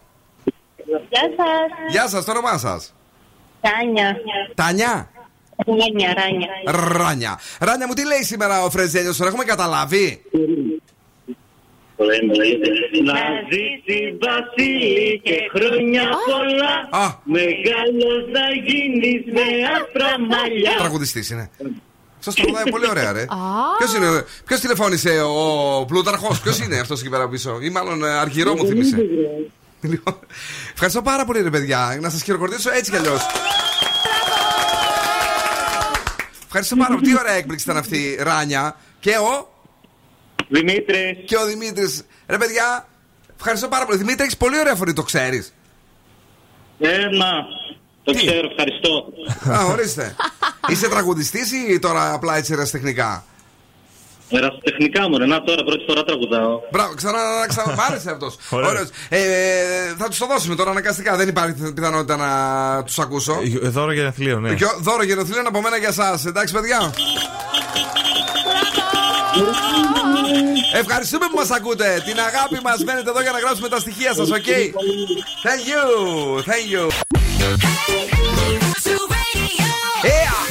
Γεια 0.86 1.20
σας. 1.36 1.90
Γεια 1.90 2.08
σας, 2.08 2.24
το 2.24 2.30
όνομά 2.30 2.58
σας; 2.58 2.94
Τάνια. 3.60 4.16
Τανιά. 4.54 5.10
Ράνια, 5.66 6.14
Ράνια. 6.14 6.48
Ράνια. 6.98 7.38
Ράνια 7.58 7.86
μου, 7.86 7.94
τι 7.94 8.06
λέει 8.06 8.22
σήμερα 8.22 8.64
ο 8.64 8.70
Φρεζέλιο, 8.70 9.14
τον 9.16 9.26
έχουμε 9.26 9.44
καταλάβει; 9.44 10.22
Να 11.98 13.20
ζήσει 13.50 14.16
Βασίλη 14.24 15.20
και 15.24 15.36
χρόνια 15.54 16.02
πολλά 16.26 17.04
Α. 17.04 17.14
Μεγάλος 17.24 18.22
να 18.32 18.44
γίνεις 18.66 19.24
με 19.32 19.46
άσπρα 19.76 20.20
μαλλιά 20.20 20.74
Τραγουδιστής 20.78 21.30
είναι. 21.30 21.50
Σας 22.18 22.34
τραγουδάει 22.34 22.70
πολύ 22.70 22.88
ωραία, 22.88 23.12
ρε. 23.12 23.24
Ποιος 23.78 23.94
είναι, 23.94 24.24
ποιος 24.46 24.60
τηλεφώνησε, 24.60 25.20
ο 25.20 25.84
Πλούταρχος, 25.84 26.40
ποιος 26.40 26.58
είναι 26.58 26.78
αυτός 26.78 27.00
εκεί 27.00 27.10
πέρα 27.10 27.28
πίσω, 27.28 27.58
ή 27.60 27.70
μάλλον 27.70 28.04
ε, 28.04 28.08
αρχηρό 28.18 28.54
μου 28.56 28.66
θύμισε. 28.66 28.96
Λοιπόν, 29.80 30.18
Ευχαριστώ 30.72 31.02
πάρα 31.02 31.24
πολύ, 31.24 31.42
ρε 31.42 31.50
παιδιά. 31.50 31.98
Να 32.00 32.10
σας 32.10 32.22
χειροκροτήσω 32.22 32.70
έτσι 32.72 32.90
κι 32.90 32.96
αλλιώς. 32.96 33.20
Ευχαριστώ 36.44 36.76
πάρα 36.76 36.94
πολύ. 36.94 37.06
Τι 37.06 37.18
ωραία 37.18 37.34
έκπληξη 37.34 37.64
ήταν 37.68 37.80
αυτή, 37.80 38.18
Ράνια. 38.20 38.76
Και 39.00 39.10
ο. 39.10 39.54
Δημήτρης. 40.48 41.16
Και 41.26 41.36
ο 41.36 41.46
Δημήτρης. 41.46 42.02
Ρε 42.26 42.38
παιδιά, 42.38 42.86
ευχαριστώ 43.36 43.68
πάρα 43.68 43.84
πολύ. 43.86 43.98
Δημήτρη, 43.98 44.22
έχεις 44.22 44.36
πολύ 44.36 44.58
ωραία 44.58 44.74
φωνή, 44.74 44.92
το 44.92 45.02
ξέρεις. 45.02 45.54
Ε, 46.78 46.96
να, 46.96 47.30
το 48.04 48.12
ξέρω, 48.14 48.48
ευχαριστώ 48.50 49.06
Α, 49.60 49.64
ορίστε. 49.72 50.16
Είσαι 50.68 50.88
τραγουδιστής 50.88 51.52
ή 51.52 51.78
τώρα 51.78 52.12
απλά 52.12 52.36
έτσι 52.36 52.52
ερασιτεχνικά; 52.52 53.24
Ερασιτεχνικά 54.30 55.08
μου 55.08 55.18
ρε, 55.18 55.26
να 55.26 55.42
τώρα 55.42 55.64
πρώτη 55.64 55.84
φορά 55.88 56.02
τραγουδάω 56.04 56.60
Μπράβο, 56.70 56.94
ξανά 56.94 57.18
να 57.40 57.46
ξανά. 57.46 57.74
Μ' 57.74 57.80
άρεσε 57.80 58.10
αυτός. 58.10 58.36
Ωραίος. 58.50 58.88
Ε, 59.08 59.20
θα 59.98 60.08
τους 60.08 60.18
το 60.18 60.26
δώσουμε 60.26 60.54
τώρα 60.54 60.70
αναγκαστικά. 60.70 61.16
Δεν 61.16 61.28
υπάρχει 61.28 61.72
πιθανότητα 61.74 62.16
να 62.16 62.82
τους 62.84 62.98
ακούσω. 62.98 63.38
Ε, 63.62 63.68
Δώρο 63.68 63.92
για 63.92 64.02
νεθλίο, 64.02 64.40
ναι. 64.40 64.54
Και 64.54 64.64
ο- 64.64 64.76
δώρο 64.80 65.02
γενοθλίων 65.02 65.46
από 65.46 65.60
μένα 65.62 65.76
για 65.76 65.88
εσάς. 65.88 66.24
Εντάξει, 66.24 66.54
παιδιά. 66.54 66.92
Ευχαριστούμε 70.72 71.26
που 71.30 71.36
μας 71.36 71.50
ακούτε. 71.50 72.02
Την 72.04 72.18
αγάπη 72.20 72.58
μας 72.62 72.84
μένετε 72.84 73.10
εδώ 73.10 73.20
για 73.20 73.32
να 73.32 73.38
γράψουμε 73.38 73.68
τα 73.68 73.78
στοιχεία 73.80 74.14
σας, 74.14 74.28
ok? 74.28 74.48
Thank 75.46 75.62
you, 75.70 75.84
thank 76.50 76.66
you. 76.72 76.90
Yeah. 80.04 80.46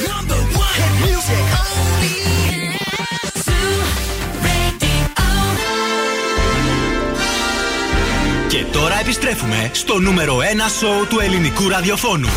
Και 8.48 8.64
τώρα 8.72 9.00
επιστρέφουμε 9.00 9.70
στο 9.72 9.98
νούμερο 9.98 10.36
1 10.38 10.40
σοου 10.78 11.06
του 11.08 11.20
ελληνικού 11.20 11.68
ραδιοφώνου. 11.68 12.28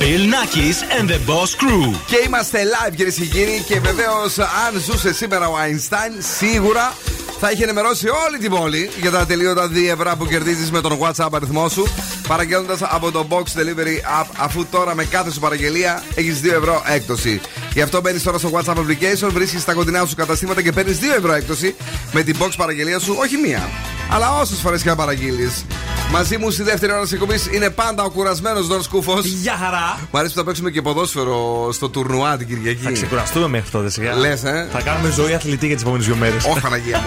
Bill 0.00 0.24
Nackis 0.34 0.78
and 0.98 1.08
the 1.08 1.18
Boss 1.28 1.50
Crew. 1.60 1.96
Και 2.06 2.16
είμαστε 2.26 2.58
live 2.62 2.94
κυρίες 2.94 3.14
και 3.14 3.24
κύριοι 3.24 3.64
και 3.66 3.80
βεβαίως 3.80 4.38
αν 4.38 4.80
ζούσε 4.86 5.12
σήμερα 5.12 5.48
ο 5.48 5.54
Einstein 5.64 6.12
σίγουρα 6.38 6.94
θα 7.40 7.50
είχε 7.50 7.64
ενημερώσει 7.64 8.08
όλη 8.08 8.38
την 8.38 8.50
πόλη 8.50 8.90
για 9.00 9.10
τα 9.10 9.26
τελείωτα 9.26 9.70
2 9.70 9.74
ευρώ 9.90 10.16
που 10.18 10.26
κερδίζεις 10.26 10.70
με 10.70 10.80
τον 10.80 10.98
WhatsApp 11.00 11.28
αριθμό 11.32 11.68
σου 11.68 11.86
παραγγέλνοντα 12.28 12.78
από 12.80 13.10
το 13.10 13.26
Box 13.30 13.42
Delivery 13.42 14.22
App 14.22 14.26
αφού 14.36 14.66
τώρα 14.70 14.94
με 14.94 15.04
κάθε 15.04 15.30
σου 15.30 15.40
παραγγελία 15.40 16.02
έχεις 16.14 16.40
2 16.44 16.52
ευρώ 16.52 16.82
έκπτωση. 16.86 17.40
Γι' 17.72 17.82
αυτό 17.82 18.00
μπαίνεις 18.00 18.22
τώρα 18.22 18.38
στο 18.38 18.50
WhatsApp 18.52 18.74
application, 18.74 19.28
βρίσκεις 19.32 19.64
τα 19.64 19.72
κοντινά 19.72 20.06
σου 20.06 20.14
καταστήματα 20.14 20.62
και 20.62 20.72
παίρνεις 20.72 20.98
2 20.98 21.02
ευρώ 21.16 21.32
έκπτωση 21.32 21.74
με 22.12 22.22
την 22.22 22.36
Box 22.40 22.48
παραγγελία 22.56 22.98
σου, 22.98 23.16
όχι 23.18 23.36
μία. 23.36 23.68
Αλλά 24.10 24.38
όσες 24.40 24.58
φορές 24.58 24.82
και 24.82 24.90
αν 24.90 24.96
παραγγείλεις. 24.96 25.64
Μαζί 26.10 26.36
μου 26.38 26.50
στη 26.50 26.62
δεύτερη 26.62 26.92
ώρα 26.92 27.02
της 27.02 27.12
εκπομπής 27.12 27.48
είναι 27.52 27.70
πάντα 27.70 28.02
ο 28.02 28.10
κουρασμένος 28.10 28.66
Δον 28.66 28.82
Σκούφος. 28.82 29.24
Γεια 29.24 29.56
χαρά! 29.64 29.98
Μ' 30.10 30.16
αρέσει 30.16 30.32
που 30.32 30.38
θα 30.38 30.44
παίξουμε 30.44 30.70
και 30.70 30.82
ποδόσφαιρο 30.82 31.68
στο 31.72 31.88
τουρνουά 31.88 32.36
την 32.36 32.46
Κυριακή. 32.46 32.82
Θα 32.82 32.90
ξεκουραστούμε 32.90 33.48
μέχρι 33.48 33.70
τότε 33.70 33.90
σιγά. 33.90 34.14
Λες, 34.14 34.44
ε; 34.44 34.68
Θα 34.72 34.80
κάνουμε 34.80 35.10
ζωή 35.10 35.34
αθλητή 35.34 35.66
για 35.66 35.74
τις 35.74 35.84
επόμενες 35.84 36.06
δύο 36.06 36.16
μέρες. 36.16 36.44
Όχι, 36.44 36.60
Παναγία 36.60 36.98
μου. 36.98 37.06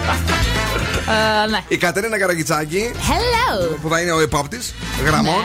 Ε, 1.44 1.50
ναι. 1.50 1.58
Η 1.68 1.76
Κατερίνα 1.76 2.18
Καραγκιτσάκη 2.18 2.90
Hello. 2.94 3.76
που 3.82 3.88
θα 3.88 4.00
είναι 4.00 4.12
ο 4.12 4.20
υπόπτη 4.20 4.58
γραμμών. 5.04 5.42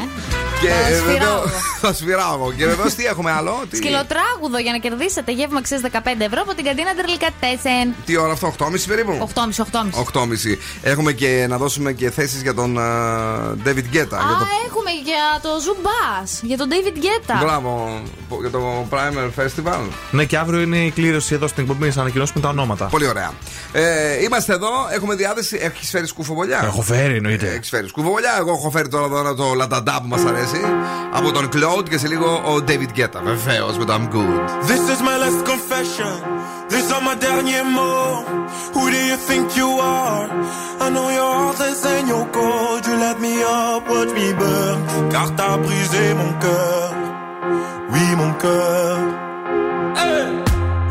Και 0.65 0.71
Θα 0.81 0.87
ε, 0.87 0.95
σφυράω 0.95 1.05
βεβαίω- 1.05 1.37
εγώ. 1.37 1.49
θα 1.81 1.93
σφυράω 1.93 2.33
εγώ. 2.33 2.47
Και 2.57 2.65
βεβαίω 2.65 2.85
τι 2.97 3.05
έχουμε 3.05 3.31
άλλο; 3.31 3.53
Τι, 3.69 3.75
Σκυλοτράγουδο 3.77 4.57
για 4.65 4.71
να 4.71 4.77
κερδίσετε 4.77 5.31
γεύμα 5.31 5.57
αξία 5.57 5.79
15 5.91 5.97
ευρώ 6.29 6.39
από 6.45 6.53
την 6.57 6.65
καντίνα 6.65 6.91
Τερλικατέσεν. 6.95 7.85
τι 8.05 8.17
ώρα 8.17 8.31
αυτό, 8.31 8.53
8.30 8.59 8.87
περίπου; 8.87 9.29
8,5, 9.33 9.63
8,5. 9.63 10.21
8.30. 10.21 10.57
Έχουμε 10.81 11.11
και 11.11 11.45
να 11.49 11.57
δώσουμε 11.57 11.91
και 11.93 12.09
θέσεις 12.11 12.41
για 12.41 12.53
τον 12.53 12.79
α, 12.79 12.85
David 13.65 13.87
Guetta. 13.93 14.17
Α, 14.21 14.25
για 14.29 14.37
το... 14.41 14.47
έχουμε 14.67 14.91
για 15.09 15.23
το 15.41 15.49
Ζουμπά, 15.65 16.03
για 16.41 16.57
τον 16.57 16.67
David 16.73 16.97
Guetta. 17.03 17.35
Μπράβο, 17.39 18.01
για 18.41 18.49
το 18.49 18.87
Primer 18.91 19.29
Festival. 19.43 19.81
Ναι, 20.11 20.25
και 20.25 20.37
αύριο 20.37 20.61
είναι 20.61 20.77
η 20.77 20.91
κλήρωση 20.91 21.33
εδώ 21.33 21.47
στην 21.47 21.63
εκπομπή 21.63 21.91
να 21.95 22.01
ανακοινώσουμε 22.01 22.39
τα 22.41 22.49
ονόματα. 22.49 22.85
Πολύ 22.85 23.07
ωραία. 23.07 23.31
Ε, 23.71 24.23
είμαστε 24.23 24.53
εδώ, 24.53 24.67
έχουμε 24.91 25.15
διάθεση. 25.15 25.57
Έχεις 25.61 25.89
φέρει 25.89 26.07
σκουφοβολιά. 26.07 26.61
Έχω 26.63 26.81
φέρει, 26.81 27.15
εννοείται. 27.15 27.47
Έχεις 27.49 27.69
φέρει 27.69 27.87
σκουφοβολιά. 27.87 28.35
Εγώ 28.39 28.51
έχω 28.51 28.69
φέρει 28.69 28.87
τώρα 28.87 29.05
εδώ 29.05 29.19
ένα 29.19 29.35
το 29.35 29.53
λαταντά 29.53 29.99
που 30.01 30.07
μας 30.07 30.25
αρέσει. 30.25 30.54
Από 31.12 31.32
τον 31.32 31.48
Claude 31.54 31.88
και 31.88 31.98
σε 31.98 32.08
λίγο 32.08 32.26
ο 32.26 32.64
David 32.68 32.98
Guetta. 32.98 33.20
Βεβαίω 33.24 33.66
με 33.78 33.84
το 33.84 33.92
I'm 33.92 34.14
good. 34.14 34.40
This 34.70 34.84
is 34.92 35.00
my 35.08 35.16
last 35.22 35.40
confession. 35.52 36.14
These 36.72 36.88
are 36.94 37.02
my 37.08 37.16
derniers 37.24 37.68
mots. 37.76 38.54
Who 38.74 38.82
do 38.94 39.00
you 39.10 39.18
think 39.28 39.46
you 39.60 39.70
are? 40.02 40.26
I 40.84 40.86
know 40.94 41.06
your 41.18 41.32
heart 41.38 41.60
is 41.70 41.82
in 41.94 42.04
your 42.12 42.26
cold. 42.36 42.82
You 42.88 42.96
let 43.06 43.16
me 43.24 43.34
up, 43.58 43.82
watch 43.92 44.12
me 44.18 44.26
burn. 44.40 44.78
Car 45.12 45.28
t'as 45.38 45.56
brisé 45.64 46.04
mon 46.20 46.32
cœur. 46.44 46.88
Oui, 47.92 48.04
mon 48.20 48.32
cœur. 48.44 48.96
Hey! 50.00 50.28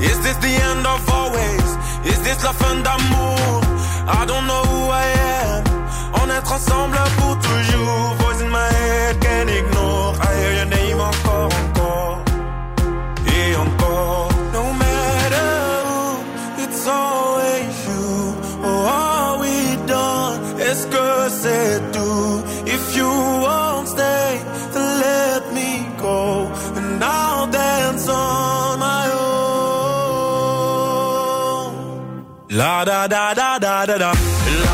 Is 0.09 0.17
this 0.25 0.37
the 0.45 0.53
end 0.69 0.83
of 0.93 1.01
always? 1.17 1.67
Is 2.11 2.19
this 2.25 2.39
la 2.47 2.53
fin 2.61 2.75
d'amour? 2.85 3.59
I 4.19 4.21
don't 4.29 4.45
know 4.51 4.63
who 4.71 4.81
I 5.05 5.07
am. 5.43 5.63
On 6.21 6.27
est 6.37 6.47
ensemble 6.55 6.99
pour 7.17 7.33
toujours. 7.47 8.22
Da 32.84 33.06
da 33.08 33.34
da 33.34 33.58
da 33.58 33.86
da 33.86 33.98
da. 33.98 34.73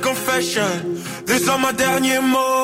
confession. 0.00 0.62
Désormais, 1.26 1.66
ma 1.66 1.72
dernier 1.72 2.20
mot. 2.20 2.63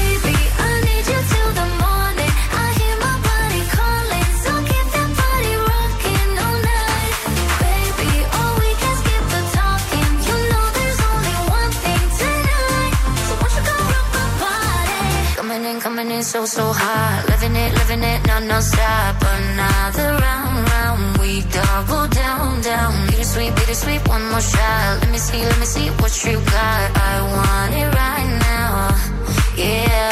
Coming 16.01 16.17
in, 16.17 16.23
so, 16.23 16.45
so 16.45 16.73
hot. 16.73 17.29
Living 17.29 17.55
it, 17.55 17.73
living 17.77 18.01
it, 18.01 18.25
non, 18.25 18.47
non-stop. 18.47 19.21
Another 19.21 20.17
round, 20.17 20.57
round. 20.73 21.17
We 21.21 21.41
double 21.53 22.07
down, 22.07 22.59
down. 22.61 23.05
Bittersweet, 23.05 23.53
bittersweet, 23.53 24.01
one 24.07 24.25
more 24.31 24.41
shot. 24.41 24.97
Let 25.01 25.11
me 25.11 25.19
see, 25.19 25.45
let 25.45 25.59
me 25.59 25.65
see 25.65 25.89
what 26.01 26.13
you 26.25 26.41
got. 26.41 26.85
I 26.97 27.13
want 27.35 27.73
it 27.81 27.89
right 28.01 28.29
now. 28.49 28.97
Yeah. 29.55 30.09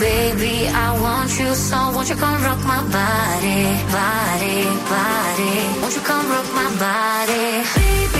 Baby, 0.00 0.68
I 0.68 0.88
want 1.04 1.28
you 1.38 1.52
so 1.54 1.76
won't 1.92 2.08
you 2.08 2.16
come 2.16 2.40
rock 2.42 2.64
my 2.64 2.80
body, 2.88 3.60
body, 3.92 4.56
body. 4.88 5.54
Won't 5.84 5.94
you 5.96 6.00
come 6.00 6.26
rock 6.32 6.48
my 6.56 6.68
body? 6.80 7.44
Baby, 7.76 8.19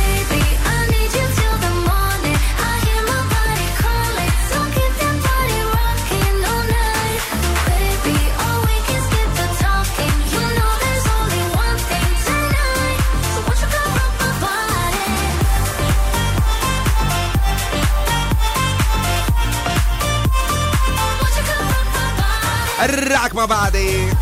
Rock 22.89 23.33
my 23.39 23.47
body. 23.47 24.15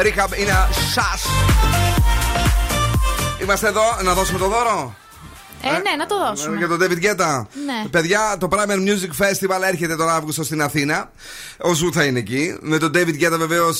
Ρίχα 0.00 0.28
είναι 0.36 0.68
σας. 0.94 1.26
Είμαστε 3.42 3.68
εδώ 3.68 3.82
να 4.02 4.14
δώσουμε 4.14 4.38
το 4.38 4.48
δώρο. 4.48 4.94
Ε, 5.62 5.68
ναι, 5.68 5.96
να 5.98 6.06
το 6.06 6.18
δώσουμε. 6.18 6.56
Για 6.56 6.68
τον 6.68 6.78
David 6.80 7.04
Guetta. 7.04 7.46
Ναι. 7.66 7.88
Παιδιά, 7.90 8.36
το 8.38 8.48
Primer 8.50 8.76
Music 8.76 9.24
Festival 9.24 9.62
έρχεται 9.68 9.96
τον 9.96 10.08
Αύγουστο 10.08 10.44
στην 10.44 10.62
Αθήνα. 10.62 11.10
Ο 11.60 11.72
Zoo 11.72 11.92
θα 11.92 12.04
είναι 12.04 12.18
εκεί. 12.18 12.56
Με 12.60 12.78
τον 12.78 12.90
David 12.94 13.22
Guetta 13.22 13.38
βεβαίως 13.38 13.76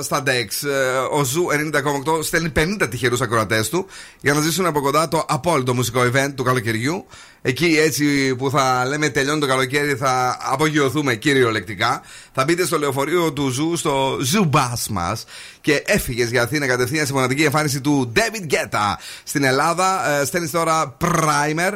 στα 0.00 0.22
Dex. 0.26 0.68
Ε, 0.68 0.98
ο 1.10 1.24
Zoo 1.24 1.46
90,8 1.50 2.22
στέλνει 2.22 2.52
50 2.56 2.86
τυχερούς 2.90 3.20
ακροατές 3.20 3.68
του 3.68 3.86
για 4.20 4.34
να 4.34 4.40
ζήσουν 4.40 4.66
από 4.66 4.80
κοντά 4.80 5.08
το 5.08 5.24
απόλυτο 5.28 5.74
μουσικό 5.74 6.00
event 6.00 6.32
του 6.34 6.42
καλοκαιριού. 6.42 7.06
Εκεί 7.48 7.76
έτσι 7.78 8.36
που 8.36 8.50
θα 8.50 8.84
λέμε 8.86 9.08
τελειώνει 9.08 9.40
το 9.40 9.46
καλοκαίρι 9.46 9.94
θα 9.94 10.38
απογειωθούμε 10.40 11.14
κυριολεκτικά. 11.14 12.02
Θα 12.32 12.44
μπείτε 12.44 12.66
στο 12.66 12.78
λεωφορείο 12.78 13.32
του 13.32 13.48
Zoo, 13.48 13.76
στο 13.76 14.16
Zoo 14.16 14.50
Bus 14.50 14.86
μας 14.90 15.24
και 15.60 15.82
έφυγες 15.86 16.30
για 16.30 16.42
Αθήνα 16.42 16.66
κατευθείαν 16.66 17.04
στη 17.04 17.14
μοναδική 17.14 17.42
εμφάνιση 17.42 17.80
του 17.80 18.12
David 18.16 18.52
Guetta 18.52 18.94
στην 19.22 19.44
Ελλάδα. 19.44 20.18
Ε, 20.20 20.24
Στέλνεις 20.24 20.50
τώρα 20.50 20.96
Primer, 21.00 21.72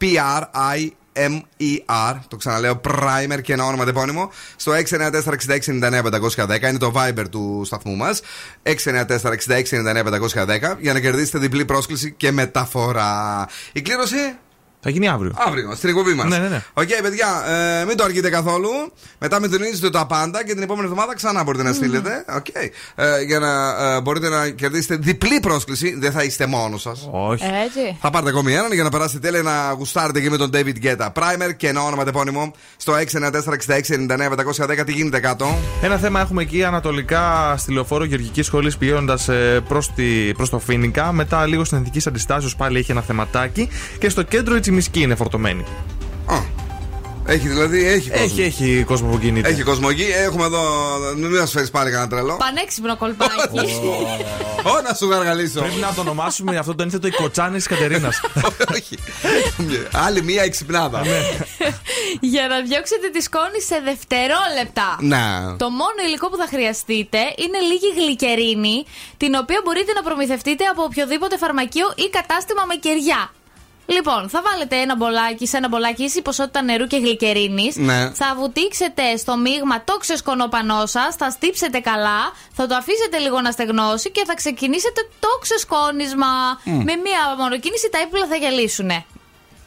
P-R-I. 0.00 0.88
M-E-R, 1.16 2.16
το 2.28 2.36
ξαναλέω, 2.36 2.80
Primer 2.84 3.40
και 3.42 3.52
ένα 3.52 3.64
ονοματεπώνυμο, 3.64 4.30
στο 4.56 4.72
694-6699-510 4.72 6.68
είναι 6.68 6.78
το 6.78 6.92
Viber 6.96 7.24
του 7.30 7.62
σταθμού 7.64 7.96
μας. 7.96 8.20
694-6699-510 8.62 10.76
για 10.78 10.92
να 10.92 11.00
κερδίσετε 11.00 11.38
διπλή 11.38 11.64
πρόσκληση 11.64 12.12
και 12.12 12.32
μεταφορά. 12.32 13.48
Η 13.72 13.82
κλήρωση 13.82 14.36
Θα 14.86 14.90
γίνει 14.90 15.08
αύριο. 15.08 15.32
Αύριο, 15.46 15.74
στην 15.74 15.88
εκπομπή 15.88 16.14
μας. 16.14 16.26
Ναι, 16.28 16.38
ναι, 16.38 16.48
ναι. 16.48 16.62
Οκ, 16.72 16.88
παιδιά, 17.02 17.28
ε, 17.80 17.84
μην 17.84 17.96
το 17.96 18.04
αργείτε 18.04 18.30
καθόλου. 18.30 18.70
Μετά 19.18 19.40
με 19.40 19.48
την 19.48 19.90
τα 19.92 20.06
πάντα 20.06 20.44
και 20.44 20.52
την 20.52 20.62
επόμενη 20.62 20.88
εβδομάδα 20.88 21.14
ξανά 21.14 21.42
μπορείτε 21.42 21.62
να 21.62 21.72
στείλετε. 21.72 22.24
Οκ. 22.36 22.46
Ε, 22.54 23.22
για 23.26 23.38
να 23.38 23.50
ε, 23.94 24.00
μπορείτε 24.00 24.28
να 24.28 24.48
κερδίσετε 24.48 24.96
διπλή 24.96 25.40
πρόσκληση. 25.40 25.96
Δεν 25.98 26.12
θα 26.12 26.22
είστε 26.22 26.46
μόνος 26.46 26.80
σας. 26.80 27.08
Όχι. 27.10 27.44
Έτσι. 27.44 27.98
Θα 28.00 28.10
πάρετε 28.10 28.30
ακόμη 28.30 28.52
έναν 28.52 28.72
για 28.72 28.82
να 28.82 28.88
περάσετε 28.88 29.18
τέλεια 29.18 29.42
να 29.42 29.72
γουστάρετε 29.72 30.20
και 30.20 30.30
με 30.30 30.36
τον 30.36 30.50
David 30.52 30.74
Guetta. 30.84 31.06
Primer 31.12 31.54
και 31.56 31.68
ένα 31.68 31.82
ονοματεπώνυμο 31.82 32.52
στο 32.76 32.92
694-6699-510. 34.78 34.84
Τι 34.86 34.92
γίνεται 34.92 35.20
κάτω; 35.20 35.58
Ένα 35.82 35.96
θέμα 35.96 36.20
έχουμε 36.20 36.42
εκεί 36.42 36.64
ανατολικά 36.64 37.54
στη 37.56 37.72
λεωφόρο 37.72 38.04
Γεωργικής 38.04 38.46
Σχολής 38.46 38.76
πηγαίνοντας 38.76 39.28
προς 39.68 39.92
προς 40.36 40.50
το 40.50 40.58
Φίνικα. 40.58 41.12
Μετά 41.12 41.46
λίγο 41.46 41.64
στην 41.64 41.78
Εθνική 41.78 42.08
Αντιστάσεως 42.08 42.56
πάλι 42.56 42.78
έχει 42.78 42.90
ένα 42.90 43.00
θεματάκι. 43.00 43.68
Και 43.98 44.08
στο 44.08 44.22
κέντρο 44.22 44.56
η 44.56 44.60
Τσιμισκή 44.74 45.00
είναι 45.00 45.14
φορτωμένη. 45.14 45.64
Έχει 47.26 47.48
δηλαδή, 47.48 47.86
έχει 47.86 48.10
κόσμο. 48.10 48.24
Έχει, 48.24 48.42
έχει 48.42 48.84
κόσμο 48.84 49.10
που 49.10 49.18
κινείται. 49.18 49.48
Έχει 49.48 49.62
κόσμο 49.62 49.88
εκεί. 49.90 50.02
Έχουμε 50.02 50.44
εδώ. 50.44 50.62
Μην 51.16 51.36
μας 51.38 51.50
φέρεις 51.50 51.70
πάλι 51.70 51.90
κανένα 51.90 52.08
τρελό. 52.08 52.36
Πανέξυπνο 52.36 52.96
κολπάκι. 52.96 53.58
Ω, 54.64 54.80
να 54.88 54.94
σου 54.94 55.08
γαργαλίσω. 55.08 55.60
Πρέπει 55.60 55.80
να 55.80 55.94
το 55.94 56.00
ονομάσουμε 56.00 56.56
αυτό 56.56 56.74
το 56.74 56.82
ένθετο 56.82 57.06
η 57.06 57.10
κοτσάνη 57.10 57.56
της 57.56 57.66
Κατερίνας. 57.66 58.20
Όχι. 58.74 58.98
Άλλη 59.92 60.22
μία 60.22 60.42
εξυπνάδα. 60.42 61.02
Για 62.20 62.48
να 62.48 62.60
διώξετε 62.60 63.08
τη 63.08 63.20
σκόνη 63.22 63.60
σε 63.60 63.80
δευτερόλεπτα. 63.84 64.96
Να. 65.00 65.56
Το 65.56 65.70
μόνο 65.70 65.98
υλικό 66.06 66.28
που 66.30 66.36
θα 66.36 66.46
χρειαστείτε 66.50 67.18
είναι 67.18 67.58
λίγη 67.70 67.90
γλυκερίνη, 67.98 68.84
την 69.16 69.34
οποία 69.34 69.60
μπορείτε 69.64 69.92
να 69.92 70.02
προμηθευτείτε 70.02 70.64
από 70.64 70.82
οποιοδήποτε 70.82 71.36
φαρμακείο 71.36 71.86
ή 71.94 72.08
κατάστημα 72.18 72.62
με 72.68 72.74
κεριά. 72.74 73.30
Λοιπόν, 73.86 74.28
θα 74.28 74.42
βάλετε 74.48 74.76
ένα 74.76 74.96
μπολάκι 74.96 75.46
σε 75.46 75.56
ένα 75.56 75.68
μπολάκι 75.68 76.02
ίση 76.02 76.22
ποσότητα 76.22 76.62
νερού 76.62 76.86
και 76.86 76.96
γλυκερίνης. 76.96 77.76
Ναι. 77.76 78.10
Θα 78.14 78.34
βουτήξετε 78.38 79.16
στο 79.16 79.36
μείγμα 79.36 79.84
το 79.84 79.96
ξεσκονόπανό 79.96 80.86
σας, 80.86 81.14
θα 81.16 81.30
στύψετε 81.30 81.78
καλά, 81.78 82.20
θα 82.52 82.66
το 82.66 82.74
αφήσετε 82.74 83.18
λίγο 83.18 83.40
να 83.40 83.50
στεγνώσει 83.50 84.10
και 84.10 84.22
θα 84.26 84.34
ξεκινήσετε 84.34 85.00
το 85.20 85.28
ξεσκόνισμα. 85.40 86.26
Μμ. 86.64 86.74
Με 86.76 86.94
μία 87.04 87.22
μονοκίνηση 87.38 87.88
τα 87.92 87.98
έπιπλα 87.98 88.26
θα 88.26 88.36
γυαλίσουν. 88.36 88.90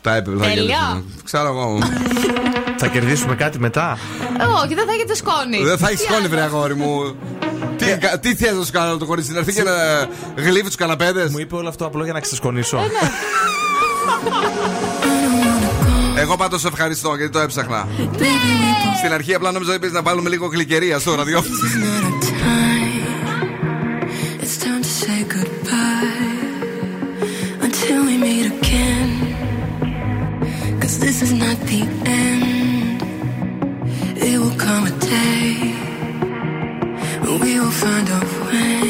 Τα 0.01 0.15
έπρεπε 0.15 0.37
θα 0.43 0.45
Τέλεια. 0.49 0.63
γυρίσουν. 0.63 1.21
Ξέρω 1.23 1.47
εγώ. 1.47 1.79
Θα 2.77 2.87
κερδίσουμε 2.87 3.35
κάτι 3.35 3.59
μετά; 3.59 3.97
Ε, 4.39 4.43
Όχι, 4.63 4.73
δεν 4.73 4.85
θα 4.85 4.93
έχετε 4.93 5.15
σκόνη. 5.15 5.63
Δεν 5.63 5.77
θα 5.77 5.87
έχεις 5.87 5.99
Τι 5.99 6.05
σκόνη, 6.05 6.19
άλλο; 6.19 6.29
βρε 6.29 6.41
αγόρι 6.41 6.75
μου. 6.75 7.15
Τι, 7.77 7.97
κα- 7.97 8.19
τι 8.19 8.35
θες 8.35 8.53
να 8.53 8.63
σου 8.65 8.71
κάνω 8.71 8.97
το 8.97 9.05
κορίτσι, 9.05 9.31
να 9.31 9.39
έρθει 9.39 9.53
και 9.53 9.63
να 9.63 10.07
γλύφει 10.35 10.65
τους 10.65 10.75
καναπέδες; 10.75 11.31
Μου 11.31 11.39
είπε 11.39 11.55
όλο 11.55 11.69
αυτό 11.69 11.85
απλό 11.85 12.03
για 12.03 12.13
να 12.13 12.19
ξεσκονίσω. 12.19 12.79
Εγώ 16.15 16.35
πάτω 16.35 16.57
ευχαριστώ 16.65 17.15
γιατί 17.15 17.31
το 17.31 17.39
έψαχνα. 17.39 17.87
Στην 18.97 19.13
αρχή 19.13 19.33
απλά 19.33 19.51
νομίζω 19.51 19.73
ότι 19.73 19.91
να 19.91 20.01
βάλουμε 20.01 20.29
λίγο 20.29 20.47
κλικερία 20.47 20.99
στο 20.99 21.15
ραδιόφωνο. 21.15 21.55
This 31.07 31.21
is 31.21 31.33
not 31.43 31.57
the 31.69 31.81
end. 32.05 32.47
Day. 38.49 38.86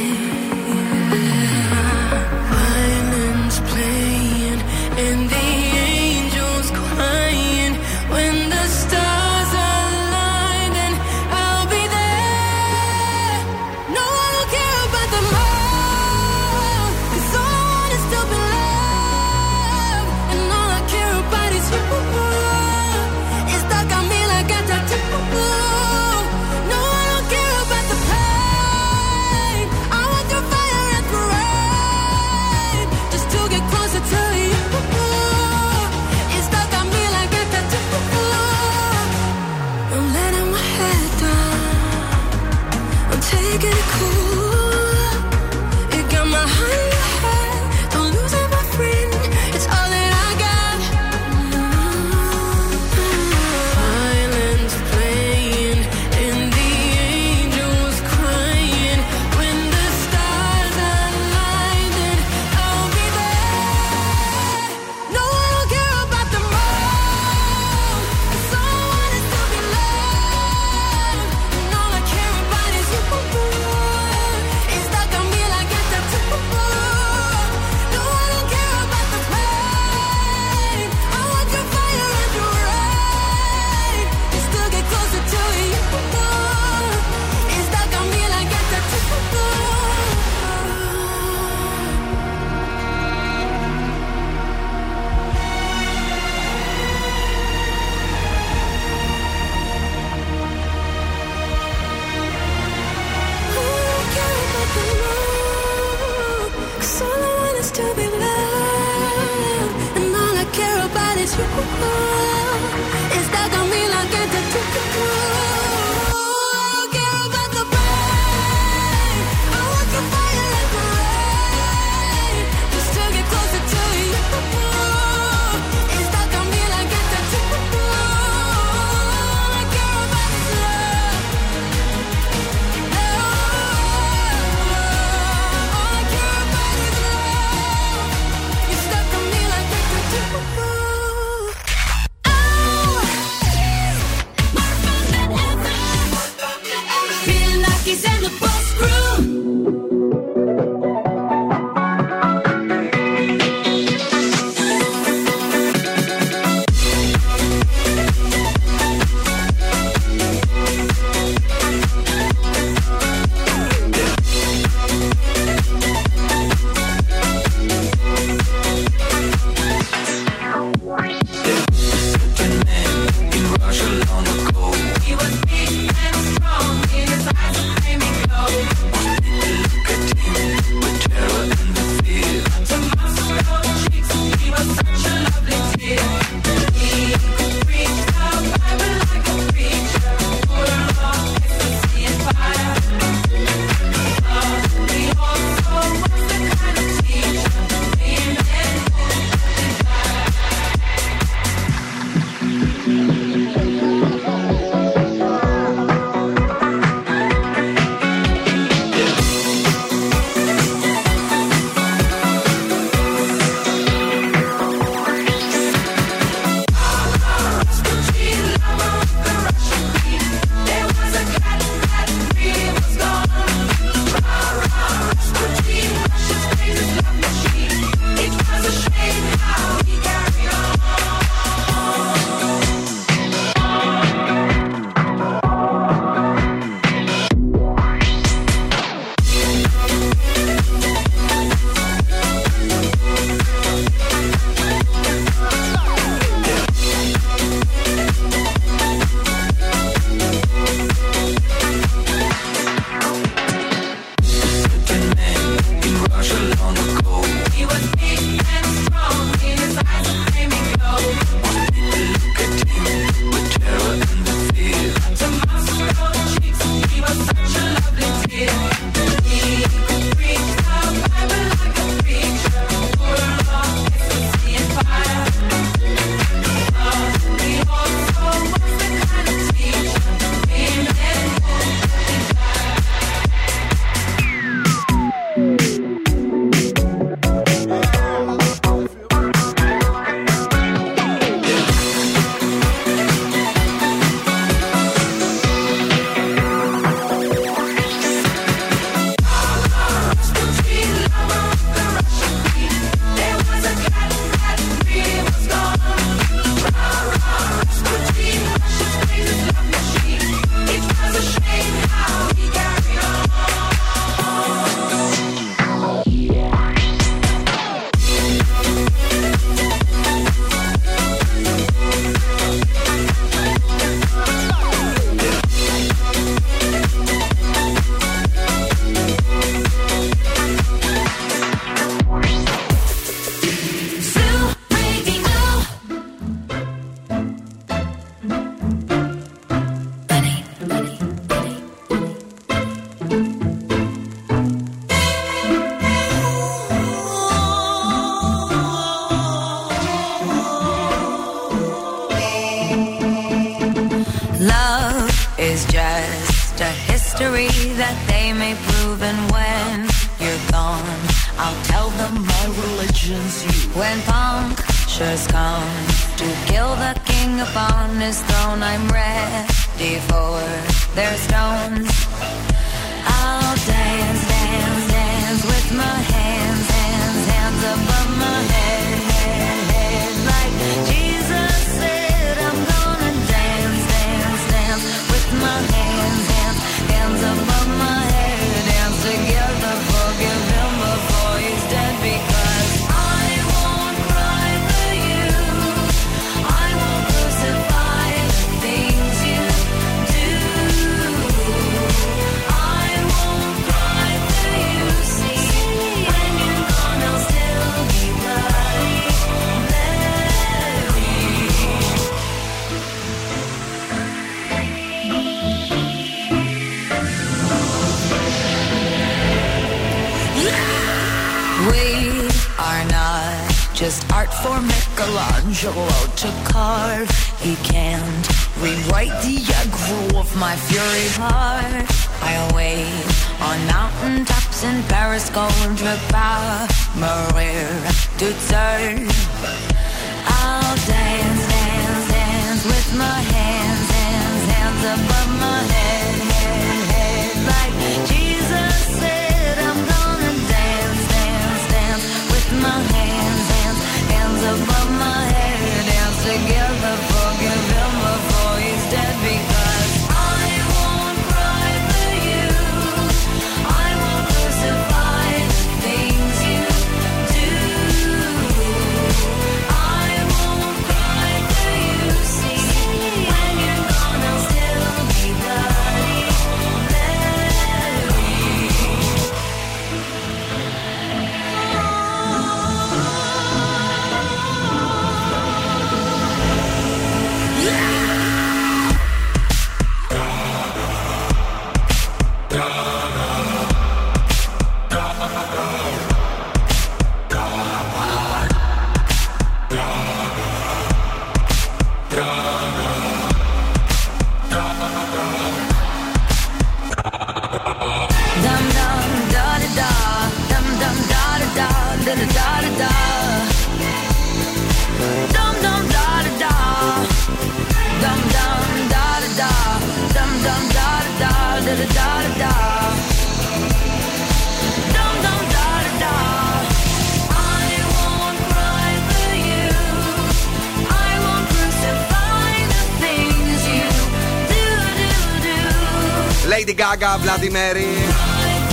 Mary. 537.27 538.13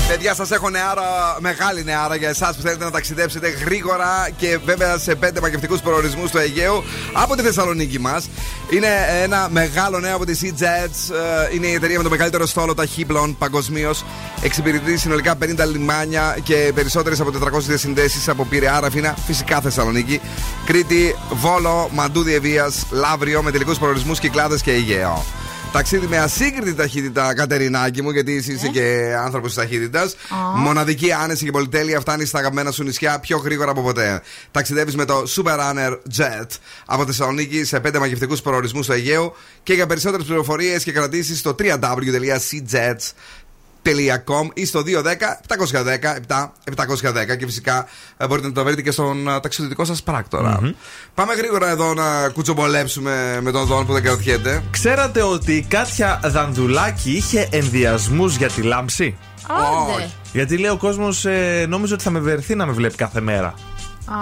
Παιδιά, 0.08 0.34
σας 0.34 0.50
έχω 0.50 0.70
νεάρα, 0.70 1.36
μεγάλη 1.40 1.84
νεάρα 1.84 2.16
για 2.16 2.28
εσάς 2.28 2.56
που 2.56 2.62
θέλετε 2.62 2.84
να 2.84 2.90
ταξιδέψετε 2.90 3.48
γρήγορα 3.48 4.28
και 4.36 4.58
βέβαια 4.64 4.98
σε 4.98 5.14
πέντε 5.14 5.40
μαγευτικού 5.40 5.76
προορισμούς 5.76 6.30
του 6.30 6.38
Αιγαίου 6.38 6.84
από 7.12 7.36
τη 7.36 7.42
Θεσσαλονίκη 7.42 8.00
μας. 8.00 8.28
Είναι 8.70 8.86
ένα 9.22 9.48
μεγάλο 9.50 10.00
νέο 10.00 10.14
από 10.14 10.24
τη 10.24 10.38
Sea-Jets. 10.42 11.14
Ε, 11.50 11.54
Είναι 11.54 11.66
η 11.66 11.72
εταιρεία 11.72 11.96
με 11.96 12.02
το 12.02 12.10
μεγαλύτερο 12.10 12.46
στόλο 12.46 12.74
ταχύπλων 12.74 13.36
παγκοσμίως. 13.38 14.04
Εξυπηρετεί 14.42 14.96
συνολικά 14.96 15.34
50 15.42 15.64
λιμάνια 15.72 16.36
και 16.42 16.72
περισσότερες 16.74 17.20
από 17.20 17.30
400 17.30 17.58
διασυνδέσεις 17.60 18.28
από 18.28 18.44
Πειραιά, 18.44 18.80
Ραφίνα, 18.80 19.14
φυσικά 19.26 19.60
Θεσσαλονίκη, 19.60 20.20
Κρήτη, 20.64 21.16
Βόλο, 21.30 21.88
Μαντού 21.92 22.22
Διεβία, 22.22 22.72
Λαύριο 22.90 23.42
με 23.42 23.50
τελικούς 23.50 23.78
προορισμούς 23.78 24.18
Κυκλάδες 24.18 24.62
και 24.62 24.70
Αιγαίο. 24.70 25.24
Ταξίδι 25.74 26.06
με 26.06 26.18
ασύγκριτη 26.18 26.74
ταχύτητα, 26.74 27.34
Κατερινάκη 27.34 28.02
μου, 28.02 28.10
γιατί 28.10 28.36
εσύ 28.36 28.52
είσαι 28.52 28.68
και 28.68 29.14
άνθρωπος 29.18 29.54
της 29.54 29.62
ταχύτητας. 29.62 30.16
Μοναδική 30.56 31.12
άνεση 31.12 31.44
και 31.44 31.50
πολυτέλεια 31.50 32.00
φτάνεις 32.00 32.28
στα 32.28 32.38
αγαπημένα 32.38 32.70
σου 32.70 32.82
νησιά 32.82 33.18
πιο 33.18 33.38
γρήγορα 33.38 33.70
από 33.70 33.82
ποτέ. 33.82 34.22
Ταξιδεύεις 34.50 34.96
με 34.96 35.04
το 35.04 35.22
Super 35.36 35.58
Runner 35.58 35.98
Jet 36.16 36.46
από 36.86 37.06
Θεσσαλονίκη 37.06 37.64
σε 37.64 37.80
πέντε 37.80 37.98
μαγευτικούς 37.98 38.40
προορισμούς 38.40 38.84
στο 38.84 38.94
Αιγαίο 38.94 39.36
και 39.62 39.72
για 39.72 39.86
περισσότερες 39.86 40.26
πληροφορίες 40.26 40.84
και 40.84 40.92
κρατήσεις 40.92 41.38
στο 41.38 41.54
www.cjets 43.84 44.48
ή 44.54 44.66
στο 44.66 44.82
210-710-710 44.82 44.86
και 47.38 47.46
φυσικά 47.46 47.86
ε, 48.16 48.26
μπορείτε 48.26 48.46
να 48.46 48.52
το 48.52 48.64
βρείτε 48.64 48.82
και 48.82 48.90
στον 48.90 49.28
ε, 49.28 49.40
ταξιδιωτικό 49.40 49.84
σας 49.84 50.02
πράκτορα. 50.02 50.74
Πάμε 51.14 51.34
γρήγορα 51.34 51.68
εδώ 51.68 51.94
να 51.94 52.28
κουτσομπολέψουμε 52.28 53.38
με 53.42 53.50
τον 53.50 53.66
Δόν 53.66 53.86
που 53.86 53.92
δεν 53.92 54.02
κρατιέται. 54.02 54.62
Ξέρατε 54.70 55.22
ότι 55.22 55.52
η 55.52 55.66
Κάτια 55.68 56.20
Δανδουλάκη 56.24 57.10
είχε 57.10 57.48
ενδιασμούς 57.50 58.36
για 58.36 58.48
τη 58.48 58.62
λάμψη; 58.62 59.16
Άντε. 59.48 60.10
Γιατί 60.32 60.58
λέει 60.58 60.70
ο 60.70 60.76
κόσμος, 60.76 61.24
ε, 61.24 61.66
νόμιζε 61.68 61.94
ότι 61.94 62.02
θα 62.02 62.10
με 62.10 62.18
βερθεί 62.18 62.54
να 62.54 62.66
με 62.66 62.72
βλέπει 62.72 62.96
κάθε 62.96 63.20
μέρα. 63.20 63.54
Α, 64.06 64.16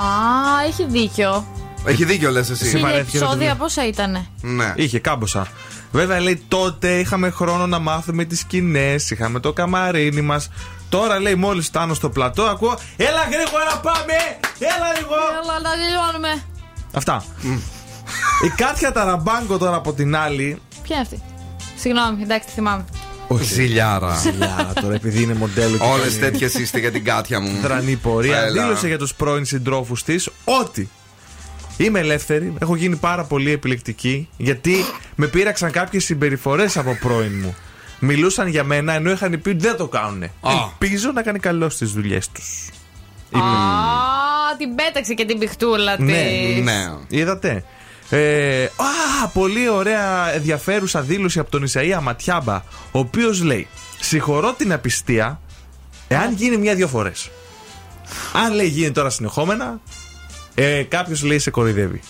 έχει 0.67 0.87
δίκιο. 0.87 1.47
Έχει 1.85 2.05
δίκιο, 2.05 2.31
λες 2.31 2.51
εσύ. 2.51 2.65
Εσύ 2.65 2.71
Χίλια 2.71 2.87
βαρέθηκες 2.87 3.21
να 3.21 3.27
τη 3.27 3.33
επεισόδια 3.33 3.55
βλέπεις. 3.55 3.75
πόσα 3.75 3.87
ήτανε; 3.87 4.27
Ναι. 4.41 4.73
Είχε 4.77 4.99
κάμποσα. 4.99 5.47
Βέβαια 5.93 6.21
λέει 6.21 6.45
τότε 6.49 6.99
είχαμε 6.99 7.31
χρόνο 7.31 7.67
να 7.67 7.79
μάθουμε 7.79 8.25
τις 8.25 8.39
σκηνές, 8.39 9.11
είχαμε 9.11 9.41
το 9.41 9.53
καμαρίνι 9.53 10.21
μας. 10.21 10.49
Τώρα 10.89 11.21
λέει 11.21 11.35
μόλις 11.35 11.67
φτάνω 11.67 11.95
στο 11.95 12.11
πλατό, 12.11 12.43
ακούω 12.43 12.79
Έλα 12.97 13.23
γρήγορα 13.23 13.81
πάμε! 13.83 14.15
Έλα 14.59 14.93
λίγο! 14.99 15.15
Έλα 15.43 15.61
να 15.63 15.71
τελειώνουμε. 15.71 16.43
Αυτά. 16.93 17.25
Η 18.45 18.49
Κάτια 18.49 18.93
Ταραμπάνκο 18.93 19.59
τώρα 19.59 19.77
από 19.77 19.93
την 19.93 20.17
άλλη. 20.17 20.61
Ποια 20.83 20.97
είναι 20.97 21.05
αυτή; 21.05 21.23
Συγγνώμη, 21.77 22.23
εντάξει, 22.23 22.47
τη 22.47 22.53
θυμάμαι. 22.53 22.85
Όχι. 23.29 23.45
Ζηλιάρα. 23.45 24.17
Ζηλιάρα 24.17 24.73
τώρα 24.81 24.95
επειδή 24.95 25.23
είναι 25.23 25.35
μοντέλο 25.35 25.77
και 25.77 25.85
Όλες 25.85 26.19
κάνει 26.19 26.31
τέτοιες 26.31 26.55
είστε 26.55 26.79
για 26.79 26.91
την 26.91 27.05
κάτια 27.05 27.41
μου. 27.41 27.59
Δρανή 27.63 27.97
πορεία. 27.97 28.39
Έλα. 28.39 28.63
Δήλωσε 28.63 28.87
για 28.87 28.99
τους 28.99 29.15
πρώην 29.15 29.45
συντρόφους 29.45 30.05
της 30.05 30.31
ότι 30.45 30.91
είμαι 31.77 31.99
ελεύθερη, 31.99 32.55
έχω 32.59 32.77
γίνει 32.77 32.97
πάρα 32.97 33.25
πολύ 33.25 33.51
επιλεκτική 33.51 34.29
γιατί 34.37 34.75
με 35.15 35.27
πείραξαν 35.27 35.71
κάποιες 35.71 36.05
συμπεριφορές 36.05 36.77
από 36.77 36.97
πρώην 37.01 37.33
μου. 37.43 37.57
Μιλούσαν 37.99 38.49
για 38.49 38.65
μένα 38.65 38.93
ενώ 38.93 39.11
είχαν 39.11 39.41
πει 39.43 39.49
ότι 39.49 39.59
δεν 39.59 39.77
το 39.77 39.89
κάνουν. 39.89 40.23
Ελπίζω 40.23 41.13
να 41.13 41.23
κάνει 41.23 41.39
καλό 41.39 41.69
στις 41.69 41.93
δουλειές 41.93 42.29
τους. 42.29 42.69
Α, 43.33 43.41
την 44.59 44.75
πέταξε 44.75 45.15
και 45.15 45.25
την 45.25 45.39
πιχτούλα 45.39 45.97
της. 45.97 46.05
Ναι, 46.63 46.93
Είδατε. 47.09 47.65
Ε, 48.11 48.65
α, 48.65 49.29
πολύ 49.29 49.69
ωραία 49.69 50.33
ενδιαφέρουσα 50.35 51.01
δήλωση 51.01 51.39
από 51.39 51.51
τον 51.51 51.67
Ισαΐα 51.69 51.99
Ματιάμπα, 52.03 52.55
ο 52.91 52.99
οποίος 52.99 53.43
λέει: 53.43 53.67
Συγχωρώ 54.01 54.53
την 54.53 54.73
απιστία 54.73 55.41
εάν 56.09 56.33
γίνει 56.35 56.57
μια-δυο 56.57 56.89
φορές. 56.89 57.31
Αν 58.33 58.55
λέει 58.55 58.67
γίνει 58.67 58.91
τώρα 58.91 59.11
συνεχόμενα, 59.11 59.81
ε, 60.55 60.83
κάποιος 60.83 61.23
λέει 61.23 61.39
σε 61.39 61.51
κοροϊδεύει. 61.51 62.01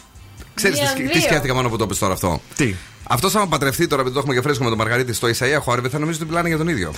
Ξέρεις 0.55 0.79
τι, 0.79 0.85
Μία, 0.85 0.95
τι 0.95 1.03
δύο. 1.03 1.21
σκέφτηκα 1.21 1.55
μόνο 1.55 1.69
που 1.69 1.77
το 1.77 1.85
είπε 1.85 1.95
τώρα 1.95 2.13
αυτό. 2.13 2.41
Τι; 2.57 2.75
Αυτός 3.09 3.35
άμα 3.35 3.47
παντρευτεί 3.47 3.87
τώρα, 3.87 4.01
επειδή 4.01 4.15
το 4.15 4.21
έχουμε 4.21 4.35
και 4.35 4.43
φρέσκο 4.43 4.63
με 4.65 4.69
τον 4.69 4.79
Μαργαρίτη 4.79 5.13
στο 5.13 5.29
Ισαία 5.29 5.61
Χόρεβε, 5.61 5.89
θα 5.89 5.99
νομίζω 5.99 6.19
ότι 6.19 6.29
μιλάνε 6.29 6.49
για 6.49 6.57
τον 6.57 6.69
ίδιο. 6.69 6.93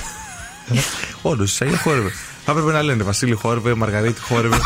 Όντως, 1.22 1.58
Ισαΐα 1.60 1.78
χόρευε. 1.82 2.12
Θα 2.44 2.50
έπρεπε 2.52 2.72
να 2.72 2.82
λένε 2.82 3.02
Βασίλη 3.02 3.34
χόρευε, 3.34 3.74
Μαργαρίτη 3.74 4.20
χόρευε. 4.20 4.56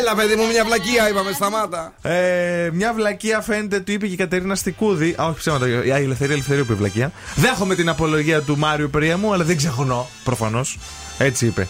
Έλα, 0.00 0.14
παιδί 0.14 0.34
μου, 0.34 0.46
μια 0.46 0.64
βλακεία 0.64 1.08
είπαμε, 1.08 1.32
σταμάτα. 1.32 1.92
Ε, 2.02 2.70
μια 2.72 2.92
βλακεία 2.94 3.40
φαίνεται, 3.40 3.80
του 3.80 3.92
είπε 3.92 4.06
και 4.06 4.12
η 4.12 4.16
Κατερίνα 4.16 4.54
Στικούδη. 4.54 5.14
Α, 5.20 5.24
όχι 5.24 5.38
ψέματα, 5.38 5.66
η 5.68 5.90
Ελευθερία 5.90 6.34
Ελευθερίου 6.34 6.62
είπε 6.62 6.74
βλακεία. 6.74 7.12
Δέχομαι 7.34 7.74
την 7.74 7.88
απολογία 7.88 8.40
του 8.40 8.58
Μάριου 8.58 8.90
Πρίαμου, 8.90 9.32
αλλά 9.32 9.44
δεν 9.44 9.56
ξεχνώ, 9.56 10.08
προφανώς. 10.24 10.78
Έτσι 11.18 11.46
είπε. 11.46 11.68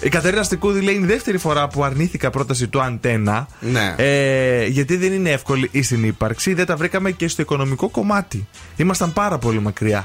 Η 0.00 0.08
Κατερίνα 0.08 0.42
Στικούδη 0.42 0.80
λέει 0.80 0.94
είναι 0.94 1.04
η 1.04 1.08
δεύτερη 1.08 1.38
φορά 1.38 1.68
που 1.68 1.84
αρνήθηκα 1.84 2.30
πρόταση 2.30 2.68
του 2.68 2.82
Αντένα. 2.82 3.46
Ναι. 3.60 3.94
Ε, 3.96 4.66
γιατί 4.66 4.96
δεν 4.96 5.12
είναι 5.12 5.30
εύκολη 5.30 5.68
η 5.72 5.82
συνύπαρξη. 5.82 6.54
Δεν 6.54 6.66
τα 6.66 6.76
βρήκαμε 6.76 7.10
και 7.10 7.28
στο 7.28 7.42
οικονομικό 7.42 7.88
κομμάτι. 7.88 8.48
Ήμασταν 8.76 9.12
πάρα 9.12 9.38
πολύ 9.38 9.60
μακριά. 9.60 9.98
Α 9.98 10.04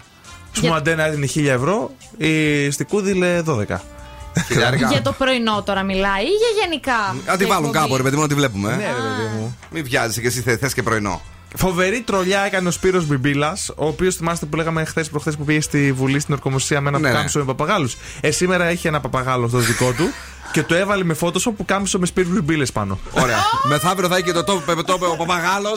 πούμε, 0.53 0.65
Για- 0.65 0.71
ο 0.71 0.75
Αντένα 0.75 1.05
έδινε 1.05 1.25
1000 1.25 1.53
ευρώ, 1.53 1.91
η 2.17 2.69
Στικούδη 2.71 3.13
λέει 3.13 3.41
12. 3.41 3.81
Για 4.89 5.01
το 5.03 5.11
πρωινό 5.17 5.63
τώρα 5.65 5.83
μιλάει 5.83 6.23
ή 6.23 6.27
για 6.27 6.63
γενικά. 6.63 7.31
Αν 7.31 7.37
τη 7.37 7.45
βάλουν 7.45 7.65
εκπομπή; 7.65 7.77
κάπου, 7.77 7.97
ρε 7.97 8.03
παιδί 8.03 8.15
μου, 8.15 8.21
να 8.21 8.27
τη 8.27 8.33
βλέπουμε. 8.33 8.69
Ναι, 8.69 8.75
ρε 8.75 8.81
παιδί 8.91 9.37
μου. 9.37 9.57
Μην 9.71 9.83
βιάζεσαι 9.83 10.21
και 10.21 10.27
εσύ 10.27 10.41
θες 10.41 10.73
και 10.73 10.83
πρωινό. 10.83 11.21
Φοβερή 11.55 12.01
τρολιά 12.01 12.39
έκανε 12.41 12.67
ο 12.67 12.71
Σπύρος 12.71 13.05
Μπιμπίλας, 13.05 13.69
ο 13.75 13.85
οποίος 13.87 14.15
θυμάστε 14.15 14.45
που 14.45 14.55
λέγαμε 14.55 14.83
χθες 14.85 15.09
προχθές 15.09 15.35
που 15.37 15.43
πήγε 15.45 15.61
στη 15.61 15.91
Βουλή 15.91 16.19
στην 16.19 16.33
Ορκομοσία 16.33 16.81
με 16.81 16.89
ένα 16.89 16.97
Ναι, 16.97 17.03
ναι. 17.03 17.11
πουκάμισο 17.11 17.39
με 17.39 17.45
παπαγάλους. 17.45 17.95
Ε, 18.21 18.31
σήμερα 18.31 18.65
έχει 18.65 18.87
ένα 18.87 18.99
παπαγάλο 18.99 19.47
στο 19.47 19.57
δικό 19.57 19.91
του 19.91 20.03
και 20.51 20.63
το 20.63 20.75
έβαλε 20.75 21.03
με 21.03 21.13
φώτοσο 21.13 21.51
που 21.51 21.65
κάμισο 21.65 21.99
με 21.99 22.05
Σπύρου 22.05 22.29
Μπιμπίλε 22.29 22.65
πάνω. 22.65 22.99
Ωραία. 23.13 23.37
Μεθαύριο 23.63 24.07
θα 24.07 24.15
έχει 24.15 24.23
και 24.23 24.31
το 24.31 24.43
τόπο 24.43 24.83
το 24.83 24.93
είπε 24.95 25.05
ο 25.05 25.15
παπαγάλο 25.15 25.69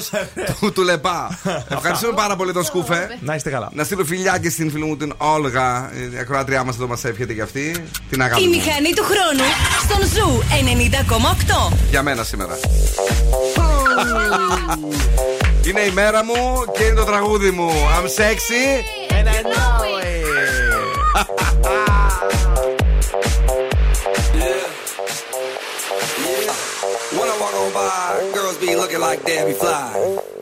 του, 0.60 0.72
του 0.72 0.82
Λεπά. 0.82 1.38
Ευχαριστούμε 1.68 2.12
πάρα 2.12 2.36
πολύ 2.36 2.52
τον 2.52 2.64
Σκούφε. 2.64 3.18
Να 3.20 3.34
είστε 3.34 3.50
καλά. 3.50 3.68
Να 3.72 3.84
στείλω 3.84 4.04
φιλιά 4.04 4.38
και 4.38 4.50
στην 4.50 4.70
φίλη 4.70 4.84
μου 4.84 4.96
την 4.96 5.14
Όλγα, 5.16 5.90
η 6.14 6.18
ακροάτριά 6.18 6.64
μας 6.64 6.74
εδώ 6.74 6.86
μας 6.86 7.04
εύχεται 7.04 7.32
για 7.32 7.44
αυτή. 7.44 7.84
Την 8.10 8.22
αγάπη 8.22 8.42
Η 8.42 8.46
μου. 8.46 8.50
μηχανή 8.50 8.92
του 8.94 9.02
χρόνου 9.04 9.48
στον 9.82 10.08
Zoo 10.08 10.42
90,8. 11.70 11.76
Για 11.90 12.02
μένα 12.02 12.24
σήμερα. 12.24 12.58
Είναι 15.66 15.80
η 15.80 15.90
μέρα 15.90 16.24
μου 16.24 16.64
και 16.78 16.84
είναι 16.84 16.94
το 16.94 17.04
τραγούδι 17.04 17.50
μου. 17.50 17.70
I'm 17.70 18.06
sexy. 18.20 18.64
And 19.16 19.28
I 19.28 19.42
know 19.42 19.82
When 27.12 27.28
I 27.28 27.38
walk 27.38 27.54
on 27.54 27.72
by, 27.74 28.30
girls 28.32 28.56
be 28.58 28.74
looking 28.74 29.00
like 29.00 29.22
Debbie 29.24 29.52
Fly. 29.52 30.41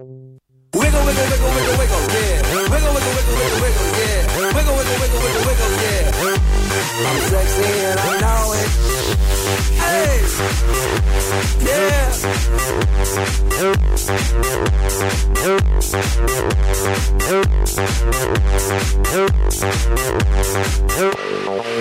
I'm 7.09 7.19
sexy 7.33 7.69
and 7.89 7.99
I 7.99 8.11
know 8.23 8.43
it. 8.61 8.69
Hey, 9.83 10.13
yeah. 11.67 12.01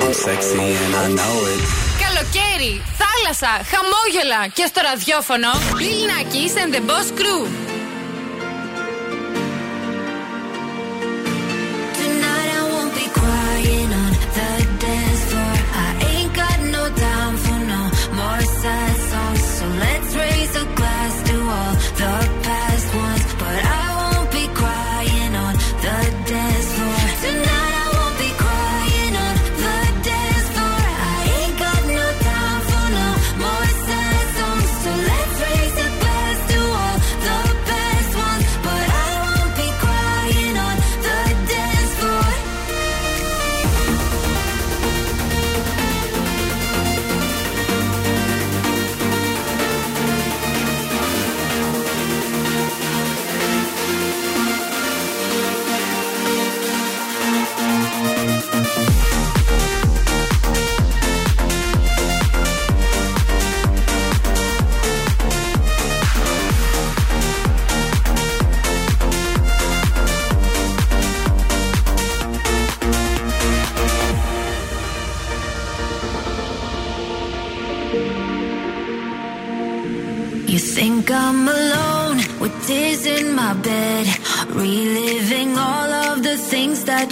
I'm 0.03 0.15
sexy 0.15 0.59
and 0.59 0.95
I 0.95 1.07
know 1.19 1.37
it. 1.53 1.61
Καλοκαίρι, 2.05 2.83
θάλασσα, 3.01 3.65
χαμόγελα 3.71 4.47
και 4.55 4.67
στο 4.67 4.81
ραδιόφωνο 4.81 5.49
Bill 5.53 6.03
Nackis 6.11 6.55
and 6.63 6.75
the 6.75 6.81
Boss 6.91 7.09
Crew. 7.19 7.70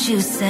you 0.08 0.20
say 0.22 0.47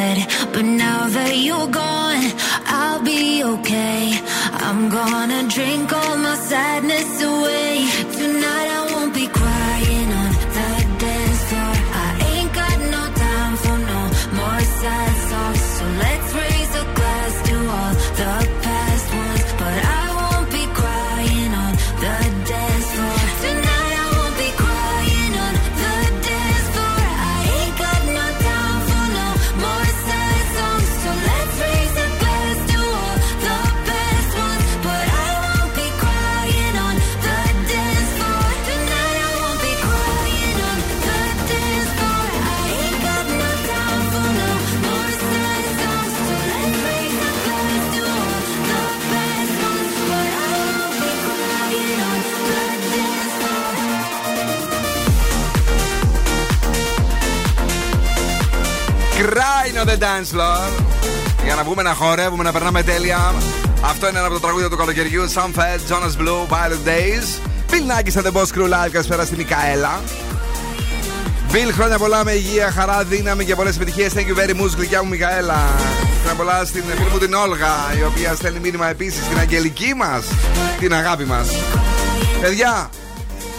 dance 60.18 60.36
floor. 60.36 60.82
Για 61.44 61.54
να 61.54 61.64
βγούμε 61.64 61.82
να 61.82 61.94
χορεύουμε, 61.94 62.42
να 62.42 62.52
περνάμε 62.52 62.82
τέλεια. 62.82 63.34
Αυτό 63.80 64.08
είναι 64.08 64.18
ένα 64.18 64.26
από 64.26 64.34
τα 64.34 64.40
τραγούδια 64.40 64.68
του 64.68 64.76
καλοκαιριού. 64.76 65.24
Sam 65.34 65.60
Fed, 65.60 65.80
Jonas 65.90 66.22
Blue, 66.22 66.46
Violet 66.48 66.88
Days. 66.88 67.26
Bill 67.70 67.86
Nackis 67.90 68.16
and 68.16 68.26
the 68.26 68.32
Boss 68.32 68.50
Crew 68.56 68.68
Live. 68.68 68.90
Καλησπέρα 68.90 69.24
στη 69.24 69.36
Μικαέλα. 69.36 70.00
Bill, 71.52 71.70
χρόνια 71.72 71.98
πολλά 71.98 72.24
με 72.24 72.32
υγεία, 72.32 72.70
χαρά, 72.70 73.04
δύναμη 73.04 73.44
και 73.44 73.54
πολλές 73.54 73.76
επιτυχίες. 73.76 74.12
Thank 74.14 74.26
you 74.26 74.38
very 74.40 74.62
much, 74.62 74.76
γλυκιά 74.76 75.02
μου 75.02 75.08
Μικαέλα. 75.08 75.74
Χρόνια 76.20 76.36
πολλά 76.36 76.64
στην 76.64 76.84
φίλη 76.96 77.10
μου 77.10 77.18
την 77.18 77.34
Όλγα, 77.34 77.74
η 77.98 78.02
οποία 78.02 78.34
στέλνει 78.34 78.58
μήνυμα 78.58 78.88
επίσης 78.88 79.24
στην 79.24 79.38
Αγγελική 79.38 79.94
μας, 79.96 80.24
την 80.78 80.94
αγάπη 80.94 81.24
μας. 81.24 81.48
Παιδιά, 82.40 82.90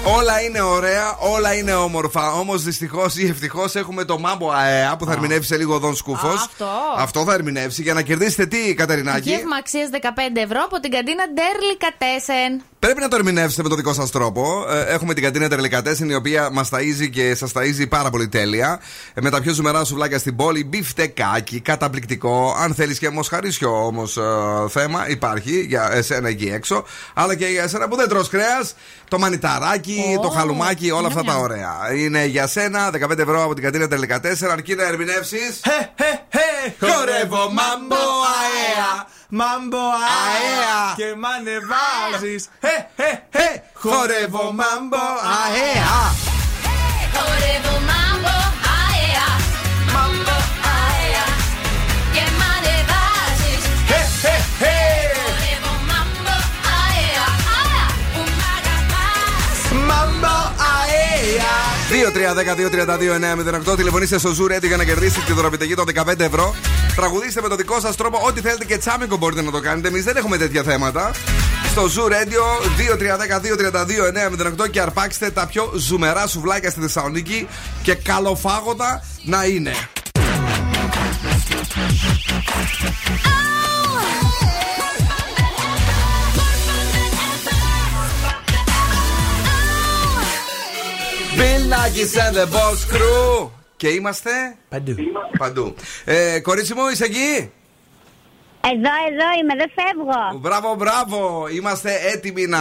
Όλα 0.06 0.42
είναι 0.42 0.62
ωραία, 0.62 1.16
όλα 1.20 1.54
είναι 1.54 1.74
όμορφα. 1.74 2.32
Όμως 2.34 2.64
δυστυχώς 2.64 3.18
ή 3.18 3.28
ευτυχώς 3.28 3.76
έχουμε 3.76 4.04
το 4.04 4.20
Μάμπο 4.20 4.52
ΑΕΑ 4.52 4.96
που 4.98 5.06
θα 5.06 5.12
ερμηνεύσει 5.12 5.48
σε 5.48 5.58
λίγο 5.58 5.74
ο 5.76 5.80
Δον 5.80 5.96
Σκούφος. 5.96 6.40
Α, 6.40 6.44
αυτό. 6.50 6.68
Αυτό 6.98 7.24
θα 7.24 7.34
ερμηνεύσει 7.34 7.82
για 7.82 7.94
να 7.94 8.02
κερδίσετε 8.02 8.46
τι, 8.46 8.74
Κατερινάκη; 8.74 9.30
Γεύμα 9.30 9.56
αξία 9.60 9.90
15 9.92 9.98
ευρώ 10.44 10.62
από 10.66 10.80
την 10.80 10.92
καντίνα 10.92 11.24
Ντερλικατέσεν. 11.34 12.62
Πρέπει 12.80 13.00
να 13.00 13.08
το 13.08 13.16
ερμηνεύσετε 13.16 13.64
με 13.64 13.70
το 13.70 13.76
δικό 13.76 13.94
σας 13.94 14.12
τρόπο. 14.12 14.66
Ε, 14.70 14.94
Έχουμε 14.94 15.14
την 15.14 15.24
καντίνα 15.24 15.50
Ντερλικατέσεν 15.50 16.10
η 16.10 16.16
οποία 16.16 16.50
μας 16.52 16.70
ταΐζει 16.74 17.10
και 17.12 17.36
σας 17.36 17.52
ταΐζει 17.56 17.88
πάρα 17.90 18.10
πολύ 18.10 18.28
τέλεια. 18.28 18.80
Ε, 19.14 19.22
Με 19.22 19.30
τα 19.30 19.42
πιο 19.42 19.54
ζουμερά 19.54 19.84
σουβλάκια 19.84 20.20
στην 20.20 20.36
πόλη. 20.36 20.64
Μπιφτεκάκι, 20.64 21.60
καταπληκτικό. 21.60 22.56
Αν 22.60 22.74
θέλεις 22.74 23.00
και 23.00 23.10
μοσχαρίσιο 23.10 23.86
όμως 23.86 24.18
θέμα, 24.70 25.10
υπάρχει 25.10 25.60
για 25.68 25.90
εσένα 25.94 26.28
εκεί 26.30 26.50
έξω. 26.54 26.84
Αλλά 27.14 27.36
και 27.36 27.46
για 27.46 27.64
εσένα 27.64 27.88
που 27.88 27.96
δεν 27.96 28.10
τρως 28.10 28.30
κρέας. 28.30 28.74
Το 29.08 29.20
μανιταράκι, 29.20 29.89
Ω, 30.18 30.20
το 30.20 30.30
χαλουμάκι, 30.30 30.91
όλα 30.91 31.07
αυτά 31.07 31.22
νιάμ, 31.22 31.36
τα 31.36 31.41
νιάμ. 31.41 31.44
ωραία. 31.44 31.94
Είναι 31.94 32.26
για 32.26 32.48
σένα 32.48 32.90
15 32.90 33.18
ευρώ 33.18 33.44
από 33.44 33.53
την 33.53 33.64
καντίνα 33.64 33.88
Ντερλικατέσεν. 33.88 34.50
Αρκεί 34.49 34.76
να 34.76 34.84
ερμηνεύσεις. 34.84 35.61
Χορεύω 36.80 37.52
μάμπο 37.52 38.03
αέα. 38.41 39.07
Μάμπο 39.30 39.78
αέα. 39.78 40.94
Και 40.95 41.16
μ' 41.18 41.26
ανεβάζεις 41.26 42.49
Χορεύω 43.74 44.44
μάμπο 44.44 45.06
αέα. 45.44 46.14
Χορεύω 47.14 47.80
μάμπο 47.80 48.28
αέα 48.28 48.59
2-3-10-2-32-9-08. 63.72 63.78
Τηλεφωνήστε 63.78 64.18
στο 64.18 64.30
Zoo 64.30 64.56
Ready 64.56 64.68
για 64.68 64.78
να 64.78 64.84
κερδίσετε 64.84 65.22
τη 65.26 65.34
δωροπιταγή 65.34 65.74
των 65.74 65.86
15 65.96 66.20
ευρώ. 66.20 66.56
Τραγουδίστε 66.96 67.42
με 67.42 67.48
το 67.48 67.56
δικό 67.56 67.80
σας 67.80 67.96
τρόπο 67.96 68.22
ό,τι 68.28 68.42
θέλετε 68.42 68.66
και 68.66 68.78
τσάμικο 68.78 69.18
μπορείτε 69.18 69.42
να 69.42 69.52
το 69.52 69.60
κάνετε. 69.60 69.88
Εμείς 69.88 70.04
δεν 70.04 70.18
έχουμε 70.18 70.38
τέτοια 70.38 70.64
θέματα. 70.64 71.12
Στο 71.70 71.84
Zoo 71.84 72.12
Radio 72.12 72.42
2-3-10-2-32-9-08 74.64 74.70
και 74.70 74.82
αρπάξτε 74.82 75.30
τα 75.30 75.48
πιο 75.48 75.72
ζουμερά 75.76 76.28
σουβλάκια 76.28 76.70
στη 76.70 76.80
Θεσσαλονίκη 76.80 77.48
και 77.84 77.96
καλοφάγοντα 77.96 79.04
να 79.24 79.46
είναι. 79.46 79.74
Bill 84.60 84.79
Nackis 91.40 92.14
and 92.18 92.36
the 92.36 92.45
Boss 92.56 92.80
Crew. 92.94 93.49
Και 93.78 93.88
είμαστε; 93.88 94.32
Παντού. 94.70 94.95
παντού. 95.38 95.76
Ε, 96.06 96.40
κορίτσι 96.40 96.74
μου, 96.74 96.88
είσαι 96.88 97.06
εκεί; 97.06 97.52
Εδώ, 98.61 98.91
εδώ 99.10 99.28
είμαι, 99.41 99.56
δεν 99.57 99.72
φεύγω. 99.78 100.40
Μπράβο, 100.40 100.76
μπράβο. 100.76 101.48
Είμαστε 101.52 101.91
έτοιμοι 102.14 102.45
να 102.45 102.60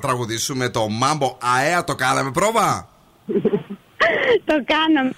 τραγουδήσουμε 0.00 0.68
το 0.68 0.86
Mambo 1.02 1.34
ΑΕΑ. 1.56 1.84
Το 1.84 1.94
κάναμε 1.94 2.30
πρόβα; 2.30 2.88
Το 4.48 4.54
κάνω. 4.72 5.10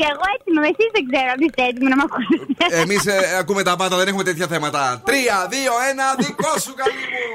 Και 0.00 0.06
εγώ 0.12 0.24
έτσι 0.34 0.46
είμαι, 0.48 0.66
εσείς 0.66 0.90
δεν 0.92 1.04
ξέρω 1.10 1.30
αν 1.34 1.40
είστε 1.40 1.62
έτοιμοι 1.62 1.88
να 1.88 1.96
με 1.96 2.04
ακούσετε. 2.08 2.80
Εμείς 2.82 3.02
ακούμε 3.40 3.62
τα 3.62 3.76
πάντα, 3.76 3.96
δεν 3.96 4.08
έχουμε 4.08 4.22
τέτοια 4.22 4.46
θέματα. 4.46 5.02
Τρία, 5.04 5.46
δύο, 5.50 5.72
ένα, 5.90 6.04
δικό 6.18 6.58
σου 6.58 6.74
καλή 6.74 7.04
μου. 7.12 7.34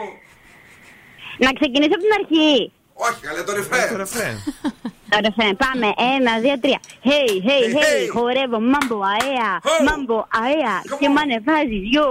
Να 1.38 1.51
ξεκινήσω 1.53 1.93
από 1.97 2.03
την 2.07 2.13
αρχή. 2.19 2.71
Όχι, 2.93 3.19
καλέ 3.21 3.41
το 3.43 3.51
ρεφρέ. 3.97 4.38
Το 5.11 5.17
ρεφρέν, 5.25 5.55
πάμε. 5.63 5.88
Ένα, 6.15 6.31
δύο, 6.43 6.55
τρία. 6.63 6.79
Hey, 7.09 7.09
hey, 7.09 7.31
Hey, 7.47 7.65
hey, 7.75 7.83
hey. 7.83 8.03
χορεύω 8.15 8.59
μάμπο 8.71 8.97
αέα. 9.15 9.51
Oh. 9.63 9.79
Μάμπο 9.88 10.17
αέα. 10.43 10.75
Και 10.99 11.07
μ' 11.13 11.19
ανεβάζεις, 11.23 11.83
yo. 11.95 12.07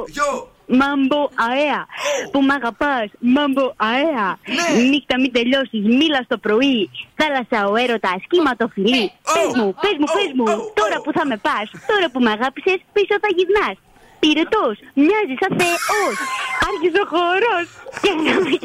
Μάμπο 0.81 1.21
αέα. 1.49 1.81
Που 2.31 2.39
μ' 2.47 2.55
αγαπάς, 2.59 3.09
μάμπο 3.35 3.65
αέα. 3.93 4.29
Νύχτα 4.91 5.15
μην 5.23 5.33
τελειώσεις, 5.37 5.83
μίλα 5.99 6.21
στο 6.29 6.37
πρωί. 6.47 6.81
Θάλασσα 7.19 7.59
ο 7.73 7.75
έρωτας, 7.85 8.21
κύμα 8.31 8.53
το 8.61 8.67
φιλί. 8.75 9.07
Πες 9.35 9.51
μου, 9.59 9.69
πες 9.83 9.97
μου, 10.01 10.09
πες 10.17 10.31
μου, 10.39 10.47
τώρα 10.81 10.97
που 11.03 11.11
θα 11.17 11.25
με 11.31 11.37
πας. 11.47 11.67
Τώρα 11.91 12.07
που 12.13 12.21
με 12.25 12.31
αγάπησες, 12.37 12.79
πίσω 12.95 13.15
θα 13.23 13.31
γυρνάς. 13.37 13.77
Πυρετός, 14.23 14.77
μοιάζεις 15.03 15.39
σαν 15.43 15.53
θεός. 15.61 16.15
Άρχισε 16.69 16.99
ο 17.05 17.07
χορός. 17.13 17.67
Και 18.03 18.13
να 18.25 18.35
με 18.45 18.57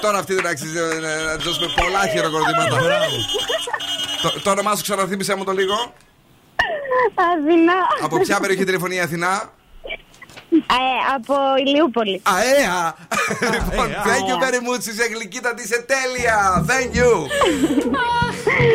τώρα 0.00 0.18
αυτή 0.18 0.34
δεν 0.34 0.46
αξίζει 0.46 0.78
ε, 0.78 1.00
να 1.26 1.36
τη 1.36 1.42
δώσουμε 1.42 1.66
πολλά 1.76 2.06
χειροκροτήματα. 2.12 2.78
Το, 4.22 4.40
το 4.42 4.50
όνομά 4.50 4.76
σου 4.76 4.82
ξαναθύμισε 4.82 5.34
μου 5.34 5.44
το 5.44 5.52
λίγο. 5.52 5.92
Αθηνά. 7.14 7.74
Από 8.02 8.18
ποια 8.18 8.40
περιοχή 8.40 8.64
τηλεφωνεί 8.64 8.94
η 8.94 9.00
Αθηνά; 9.00 9.52
Ε, 10.50 11.14
από 11.14 11.34
Ηλιούπολη. 11.66 12.22
Αέα! 12.24 12.94
Λοιπόν, 13.52 13.86
thank 14.06 14.26
you 14.30 14.38
very 14.44 14.60
much. 14.68 14.86
Είσαι 14.88 15.06
γλυκύτατη, 15.14 15.62
είσαι 15.62 15.84
τέλεια. 15.86 16.66
Thank 16.68 16.96
you. 16.96 17.26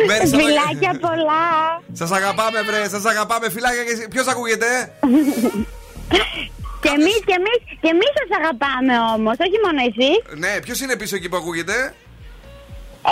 Μέρη 0.06 0.26
στα 0.26 0.36
Φιλάκια 0.38 0.98
πολλά. 1.00 1.46
Σας 1.92 2.10
αγαπάμε, 2.10 2.62
βρε. 2.62 2.88
Σας 2.88 3.04
αγαπάμε. 3.04 3.50
Φιλάκια 3.50 3.84
και 3.84 3.90
εσύ. 3.92 4.08
Ποιος 4.08 4.26
ακούγεται, 4.26 4.66
Και 6.84 6.92
εμείς, 6.98 7.18
και 7.28 7.36
εμείς, 7.40 7.58
και 7.82 7.90
εμείς 7.94 8.10
σας 8.20 8.30
αγαπάμε 8.40 8.94
όμως, 9.14 9.36
όχι 9.46 9.58
μόνο 9.64 9.78
εσύ. 9.90 10.10
Ναι, 10.42 10.52
ποιος 10.64 10.78
είναι 10.82 10.96
πίσω 11.00 11.14
εκεί 11.18 11.28
που 11.30 11.38
ακούγεται; 11.42 11.76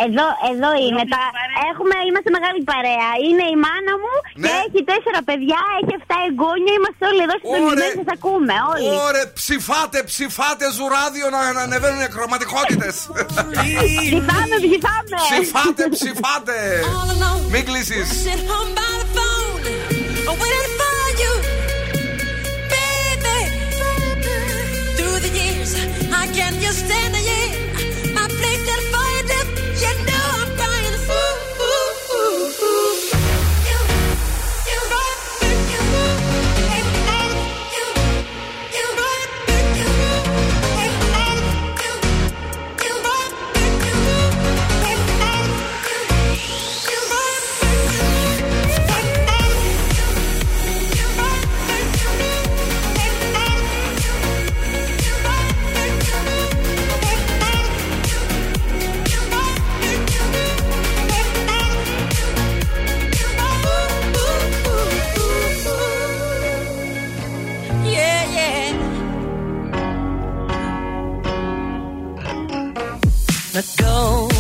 Εδώ, 0.07 0.27
εδώ 0.53 0.71
είναι. 0.85 1.03
Τα... 1.15 1.21
Έχουμε, 1.71 1.95
είμαστε 2.09 2.31
μεγάλη 2.37 2.61
παρέα. 2.73 3.09
Είναι 3.27 3.45
η 3.55 3.57
μάνα 3.65 3.95
μου 4.03 4.15
Ναι. 4.43 4.47
και 4.47 4.53
έχει 4.65 4.81
τέσσερα 4.91 5.21
παιδιά, 5.29 5.61
έχει 5.79 5.93
7 6.01 6.15
εγγόνια. 6.29 6.73
Είμαστε 6.79 7.03
όλοι 7.11 7.23
εδώ 7.27 7.37
στην 7.43 7.65
Ωρε. 7.71 7.87
σας 8.01 8.11
ακούμε. 8.17 8.55
Όλοι. 8.73 8.89
Ωραία, 9.09 9.27
ψηφάτε, 9.41 9.99
ψηφάτε 10.11 10.65
ζουράδιο 10.79 11.27
να, 11.35 11.41
να 11.57 11.63
ανεβαίνουν 11.69 12.03
χρωματικότητε. 12.17 12.89
Ψηφάμε, 14.05 14.57
ψηφάμε. 14.67 15.15
ψηφάτε, 15.29 15.83
ψηφάτε. 15.97 16.57
Μην 17.53 17.63
κλείσεις. 17.69 18.09
Can 26.35 26.55
you 26.63 26.73
stand 26.73 27.15
a 27.15 27.21
year? 27.21 28.17
I 28.17 28.27
played. 28.29 28.92
let 73.55 73.77
go. 73.77 74.32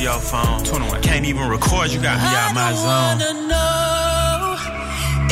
your 0.08 0.20
phone. 0.30 0.60
Can't 1.02 1.26
even 1.26 1.48
record, 1.48 1.90
you 1.90 2.00
got 2.00 2.16
me 2.24 2.30
out 2.40 2.54
my 2.54 2.72
zone. 2.72 3.18
wanna 3.18 3.32
know 3.52 4.56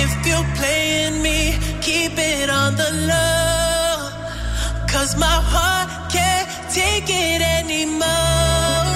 if 0.05 0.13
you're 0.27 0.49
playing 0.61 1.23
me. 1.23 1.39
Keep 1.81 2.15
it 2.17 2.49
on 2.51 2.71
the 2.77 2.91
low. 3.11 4.11
Cause 4.93 5.17
my 5.17 5.39
heart 5.53 5.89
can't 6.15 6.49
take 6.81 7.09
it 7.09 7.41
anymore. 7.59 8.87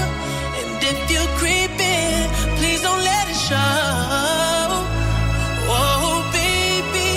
And 0.58 0.82
if 0.90 0.98
you're 1.12 1.32
creeping, 1.40 2.20
please 2.58 2.80
don't 2.86 3.02
let 3.10 3.24
it 3.32 3.40
show. 3.48 4.68
Oh, 5.70 6.24
baby, 6.38 7.10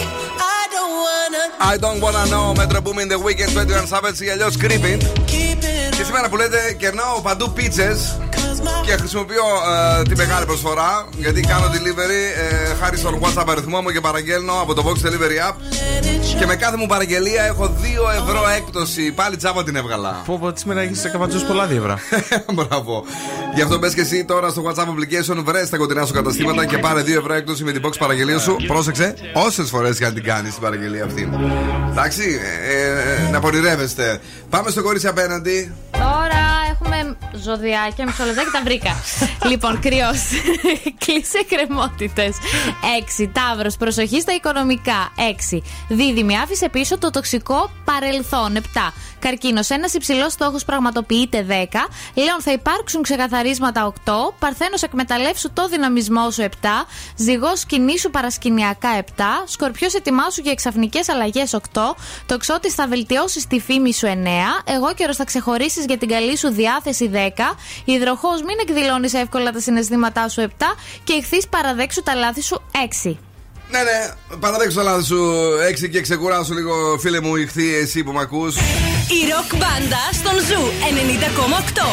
I 0.58 0.62
don't 0.76 0.96
wanna 1.06 1.44
I 1.72 1.78
don't 1.78 2.00
wanna 2.02 2.26
know. 2.34 2.54
Metro 2.54 2.82
Boom 2.82 3.00
in 3.00 3.08
the 3.14 3.20
weekend 3.20 3.52
21 3.54 3.88
Savage 3.88 4.22
ή 4.22 4.30
αλλιώ 4.30 4.48
Creeping. 4.64 5.00
Και 6.02 6.08
σήμερα 6.08 6.30
που 6.30 6.36
λέτε 6.36 6.76
κερνάω 6.78 7.22
παντού 7.22 7.52
πίτσε 7.52 7.96
Και 8.87 8.93
χρησιμοποιώ 8.93 9.45
ε, 9.99 10.03
τη 10.03 10.17
μεγάλη 10.17 10.47
προσφορά 10.47 11.07
γιατί 11.17 11.41
κάνω 11.41 11.67
delivery 11.67 12.23
ε, 12.71 12.75
χάρη 12.75 12.97
στον 12.97 13.19
WhatsApp 13.21 13.45
αριθμό 13.49 13.81
μου 13.81 13.91
και 13.91 14.01
παραγγέλνω 14.01 14.53
από 14.61 14.75
το 14.75 14.83
Box 14.87 15.07
Delivery 15.07 15.51
App. 15.51 15.55
Και 16.39 16.47
με 16.47 16.57
κάθε 16.57 16.77
μου 16.77 16.87
παραγγελία 16.87 17.43
έχω 17.43 17.65
2 17.65 18.23
ευρώ 18.23 18.49
έκπτωση. 18.57 19.13
Πάλι 19.13 19.37
τσάπα 19.37 19.65
την 19.65 19.77
έβγαλα. 19.77 20.23
Πω 20.27 20.39
πω, 20.39 20.53
σήμερα 20.55 20.81
έχεις 20.81 21.11
καβατζού 21.13 21.47
πολλά 21.47 21.67
διεύρα. 21.67 21.99
Μπράβο. 22.55 23.05
Γι' 23.55 23.63
αυτό 23.63 23.79
μπε 23.79 23.91
και 23.91 24.01
εσύ 24.01 24.25
τώρα 24.25 24.49
στο 24.49 24.63
WhatsApp 24.67 24.85
application, 24.85 25.43
βρε 25.45 25.67
τα 25.67 25.77
κοντινά 25.77 26.07
σου 26.07 26.13
καταστήματα 26.13 26.67
και 26.67 26.79
πάρε 26.79 27.01
2 27.01 27.09
ευρώ 27.09 27.33
έκπτωση 27.35 27.65
με 27.65 27.73
την 27.73 27.83
box 27.87 27.93
παραγγελία 27.99 28.39
σου. 28.39 28.57
Πρόσεξε, 28.67 29.15
όσες 29.33 29.69
φορές 29.69 29.99
και 29.99 30.05
αν 30.05 30.15
την 30.15 30.23
κάνεις 30.23 30.53
την 30.53 30.63
παραγγελία 30.63 31.05
αυτή. 31.05 31.31
Εντάξει, 31.91 32.41
ε, 32.67 33.27
ε, 33.27 33.31
να 33.31 33.41
πονηρεύεστε. 33.41 34.21
Πάμε 34.51 34.71
στο 34.71 34.83
κορίτσι 34.83 35.07
απέναντι. 35.07 35.75
Τώρα 35.91 36.43
έχουμε 36.73 37.17
ζωδιάκια. 37.43 38.05
Μισό 38.07 38.25
λεπτάκι 38.25 38.51
τα 38.53 38.61
βρήκα. 38.65 38.97
λοιπόν, 39.51 39.81
κρυός. 39.81 40.21
Κλείσε 41.05 41.45
κρεμότητε. 41.49 42.33
6. 43.21 43.29
Ταύρος. 43.33 43.77
Προσοχή 43.77 44.21
στα 44.21 44.35
οικονομικά. 44.35 45.13
6. 45.53 45.59
Δίδυμη. 45.89 46.39
Άφησε 46.39 46.69
πίσω 46.69 46.99
το 46.99 47.11
τοξικό 47.11 47.71
παρελθόν. 47.85 48.57
7. 48.57 48.61
Καρκίνος. 49.19 49.71
Ένας 49.71 49.95
υψηλός 49.95 50.33
στόχος 50.33 50.65
πραγματοποιείται 50.65 51.47
10. 51.49 51.89
Λέων 52.15 52.41
θα 52.41 52.53
υπάρξουν 52.53 53.03
ξεκαθαρίσματα 53.03 53.87
8. 53.87 54.35
Παρθένος. 54.39 54.83
Εκμεταλλεύσου 54.83 55.53
το 55.53 55.69
δυναμισμό 55.69 56.31
σου 56.31 56.43
7. 56.43 56.87
Ζυγός. 57.17 57.65
Κινήσου 57.65 58.11
παρασκηνιακά 58.11 58.89
7. 58.97 59.23
Σκορπιός. 59.47 59.95
Ετοιμάσου 59.95 60.41
για 60.41 60.53
ξαφνικές 60.53 61.01
αλλαγές 61.07 61.55
8. 61.55 61.59
Τοξότης. 62.27 62.75
Θα 62.75 62.87
βελτιώσεις 62.87 63.47
τη 63.47 63.61
φήμη 63.61 63.95
σου 63.95 64.07
9. 64.07 64.63
Αιγόκερω 64.65 65.15
θα 65.15 65.25
ξεχωρίσεις 65.25 65.85
για 65.85 65.99
την 65.99 66.09
καλή 66.09 66.39
σου 66.39 66.49
διάθεση 66.49 67.11
10. 67.15 67.26
Υδροχόε. 67.85 68.43
Μην 68.43 68.57
εκδηλώνεις 68.69 69.15
εύκολα 69.15 69.51
τα 69.51 69.61
συναισθήματά 69.61 70.29
σου 70.29 70.41
7. 70.41 70.77
Και 71.05 71.13
Ιχθύ 71.13 71.47
παραδέξου 71.47 72.03
τα 72.03 72.15
λάθη 72.15 72.43
σου 72.43 72.63
6. 73.05 73.17
Ναι, 73.71 73.79
ναι, 73.79 74.13
παραδέξου 74.41 74.77
τα 74.77 74.83
λάθη 74.83 75.05
σου 75.05 75.51
6 75.85 75.89
και 75.89 76.01
ξεκουράσου 76.01 76.55
λίγο, 76.55 76.99
φίλε 77.01 77.21
μου, 77.21 77.37
Ιχθύ 77.37 77.75
εσύ 77.75 78.05
που 78.05 78.13
με 78.13 78.21
ακούς. 78.21 78.57
Η 78.57 79.31
ροκ 79.35 79.57
μπάντα 79.61 80.03
στον 80.13 80.39
Zoo 80.39 80.63
90,8. 81.83 81.87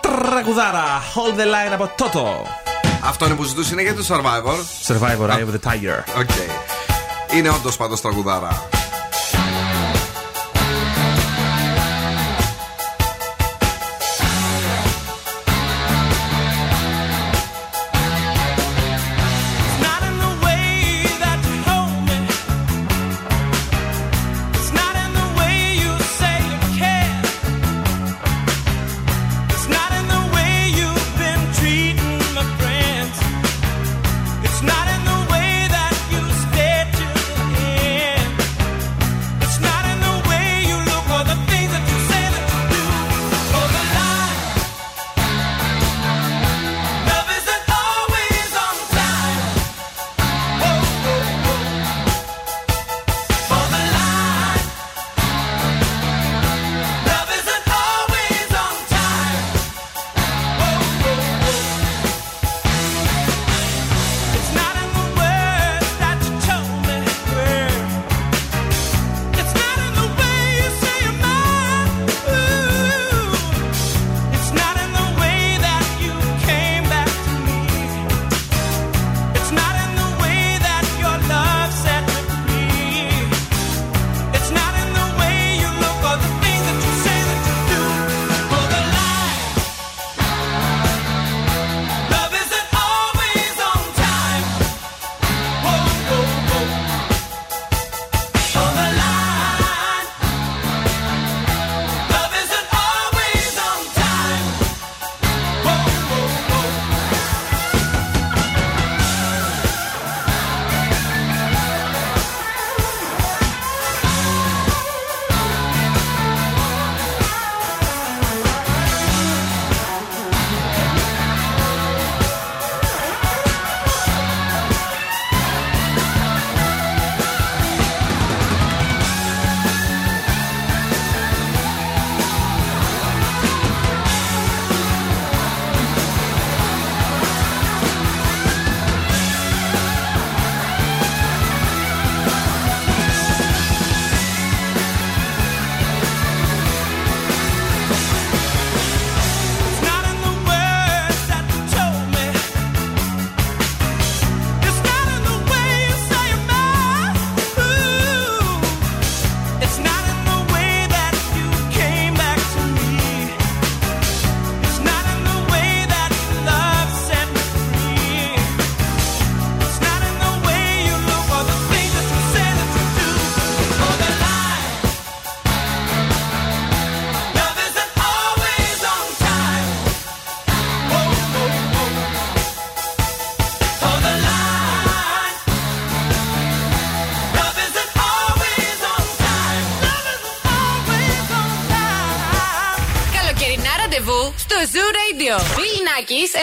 Τραγουδάρα, 0.00 1.02
hold 1.14 1.40
the 1.40 1.44
line 1.44 1.72
από 1.72 1.90
Toto. 1.98 2.48
Αυτό 3.04 3.26
είναι 3.26 3.34
που 3.34 3.42
ζητούσε 3.42 3.72
είναι 3.72 3.82
για 3.82 3.94
το 3.94 4.04
Survivor. 4.08 4.56
Survivor, 4.86 5.30
Eye 5.30 5.44
of 5.44 5.54
the 5.54 5.70
Tiger. 5.70 6.18
OK. 6.18 6.30
Είναι 7.34 7.48
όντως 7.48 7.76
πάντως 7.76 8.00
τραγουδάρα. 8.00 8.68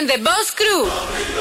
And 0.02 0.10
the 0.10 0.18
Boss 0.24 0.50
Crew. 0.50 1.41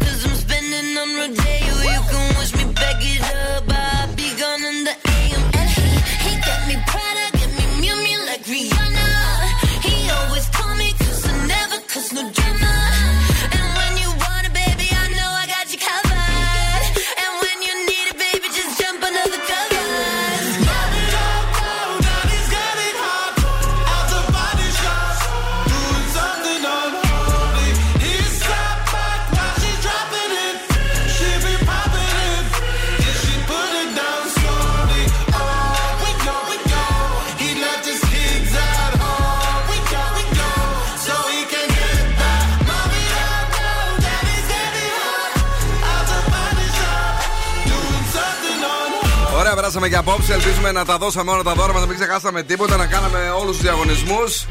unholy. 49.75 49.79
Ωραία, 49.79 49.89
περάσαμε 49.89 49.89
και 49.89 49.95
απόψε. 49.95 50.33
Ελπίζουμε 50.33 50.71
να 50.71 50.85
τα 50.85 50.97
δώσαμε 50.97 51.31
όλα 51.31 51.43
τα 51.43 51.53
δώρα 51.53 51.73
μας, 51.73 51.81
να 51.81 51.87
μην 51.87 51.97
ξεχάσαμε 51.97 52.43
τίποτα, 52.43 52.77
να 52.77 52.85
κάναμε 52.85 53.29
όλους 53.29 53.51
τους 53.51 53.61
διαγωνισμούς. 53.61 54.45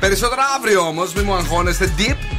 Περισσότερα 0.00 0.42
αύριο 0.56 0.80
όμως, 0.80 1.12
μην 1.12 1.24
μου 1.24 1.34
αγχώνεστε. 1.34 1.94
Deep. 1.98 2.31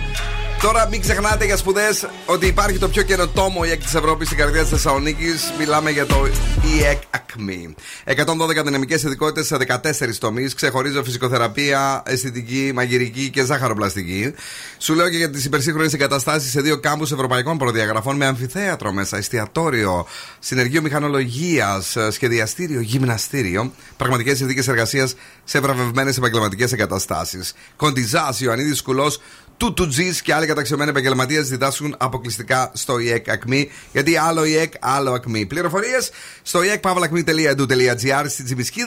Τώρα 0.64 0.88
μην 0.88 1.02
ξεχνάτε 1.02 1.45
για 1.45 1.57
σπουδές 1.57 2.07
ότι 2.26 2.48
υπάρχει 2.48 2.77
το 2.77 2.90
πιο 2.90 3.02
καινοτόμο 3.02 3.61
EEC 3.64 3.77
της 3.77 3.94
Ευρώπης 3.94 4.27
στην 4.27 4.40
καρδιά 4.40 4.61
της 4.61 4.69
Θεσσαλονίκης. 4.69 5.53
Μιλάμε 5.60 5.90
για 5.91 6.06
το 6.06 6.27
EEC 6.64 6.99
Acme. 7.18 7.73
112 8.06 8.64
δυναμικές 8.64 9.03
ειδικότητες 9.03 9.45
σε 9.45 9.56
14 9.56 10.18
τομείς. 10.19 10.53
Ξεχωρίζω 10.53 11.03
φυσικοθεραπεία, 11.03 12.03
αισθητική, 12.06 12.72
μαγειρική 12.76 13.30
και 13.30 13.44
ζάχαροπλαστική. 13.44 14.34
Σου 14.77 14.94
λέω 14.94 15.10
και 15.10 15.18
για 15.18 15.30
τις 15.30 15.45
υπερσύγχρονες 15.45 15.94
εγκαταστάσεις 15.94 16.52
σε 16.52 16.61
δύο 16.61 16.80
κάμπους 16.80 17.11
ευρωπαϊκών 17.11 17.57
προδιαγραφών 17.57 18.15
με 18.15 18.26
αμφιθέατρο 18.26 18.91
μέσα, 18.91 19.18
εστιατόριο, 19.18 20.07
συνεργείο 20.40 20.81
μηχανολογίας, 20.81 21.98
σχεδιαστήριο, 22.10 22.80
γυμναστήριο. 22.80 23.73
Πραγματικές 23.98 24.38
συνθήκες 24.38 24.68
εργασίας 24.68 25.15
σε 25.44 25.60
βραβευμένες 25.60 26.18
επαγγελματικές 26.18 26.72
εγκαταστάσεις. 26.72 27.53
Κοντιζάς, 27.76 28.40
Ιωαννίδης 28.40 28.81
Κουλός, 28.81 29.19
του 29.57 29.73
του 29.73 29.84
G's 29.84 30.15
και 30.23 30.34
άλλοι 30.34 30.45
καταξιωμένοι 30.45 30.89
επαγγελματίες 30.89 31.47
διδάσκουν 31.47 31.95
αποκλειστικά 31.97 32.71
στο 32.73 32.95
EEC 32.95 33.34
Acme. 33.34 33.65
Γιατί 33.91 34.17
άλλο 34.17 34.41
EEC, 34.41 34.67
άλλο 34.80 35.13
Acme. 35.13 35.47
Πληροφορίες 35.47 36.11
στο 36.41 36.59
eecpavlacme.edu.gr 36.59 38.25
στην 38.27 38.45
Τσιμισκή 38.45 38.81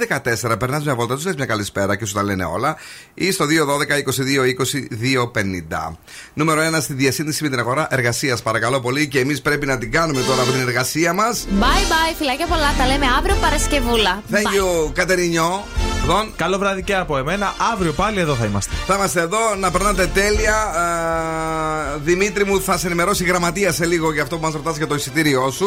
14. 0.50 0.58
Περνάς 0.58 0.84
μια 0.84 0.94
βόλτα, 0.94 1.14
τους 1.14 1.24
λες 1.24 1.34
μια 1.34 1.46
καλησπέρα 1.46 1.96
και 1.96 2.04
σου 2.04 2.14
τα 2.14 2.22
λένε 2.22 2.44
όλα. 2.44 2.76
Ή 3.14 3.30
στο 3.30 3.44
212-22-20-250. 3.44 5.96
Νούμερο 6.34 6.76
1 6.76 6.78
στη 6.80 6.92
διασύνδεση 6.92 7.42
με 7.42 7.48
την 7.48 7.58
αγορά 7.58 7.86
εργασίας. 7.90 8.42
Παρακαλώ 8.42 8.80
πολύ 8.80 9.08
και 9.08 9.20
εμείς 9.20 9.42
πρέπει 9.42 9.66
να 9.66 9.78
την 9.78 9.92
κάνουμε 9.92 10.20
τώρα 10.20 10.42
από 10.42 10.50
την 10.50 10.60
εργασία 10.60 11.12
μας. 11.12 11.46
Bye 11.60 11.62
bye, 11.62 12.14
φιλάκια 12.18 12.46
πολλά. 12.46 12.74
Τα 12.78 12.86
λέμε 12.86 13.06
αύριο 13.18 13.36
Παρασκευούλα. 13.40 14.22
Thank 14.30 14.34
you, 14.34 14.90
Κατερινιό. 14.92 15.64
Δον. 16.06 16.32
Καλό 16.36 16.58
βράδυ 16.58 16.82
και 16.82 16.94
από 16.94 17.18
εμένα. 17.18 17.54
Αύριο 17.72 17.92
πάλι 17.92 18.20
εδώ 18.20 18.34
θα 18.34 18.44
είμαστε. 18.44 18.72
Θα 18.86 18.94
είμαστε 18.94 19.20
εδώ 19.20 19.38
να 19.58 19.70
περνάτε 19.70 20.06
τέλεια. 20.06 20.54
Α, 20.56 21.98
Δημήτρη 21.98 22.44
μου, 22.44 22.60
θα 22.62 22.78
σε 22.78 22.86
ενημερώσει 22.86 23.24
η 23.24 23.26
γραμματεία 23.26 23.72
σε 23.72 23.86
λίγο 23.86 24.12
για 24.12 24.22
αυτό 24.22 24.36
που 24.36 24.42
μας 24.42 24.52
ρωτάς 24.52 24.76
για 24.76 24.86
το 24.86 24.94
εισιτήριό 24.94 25.50
σου. 25.50 25.66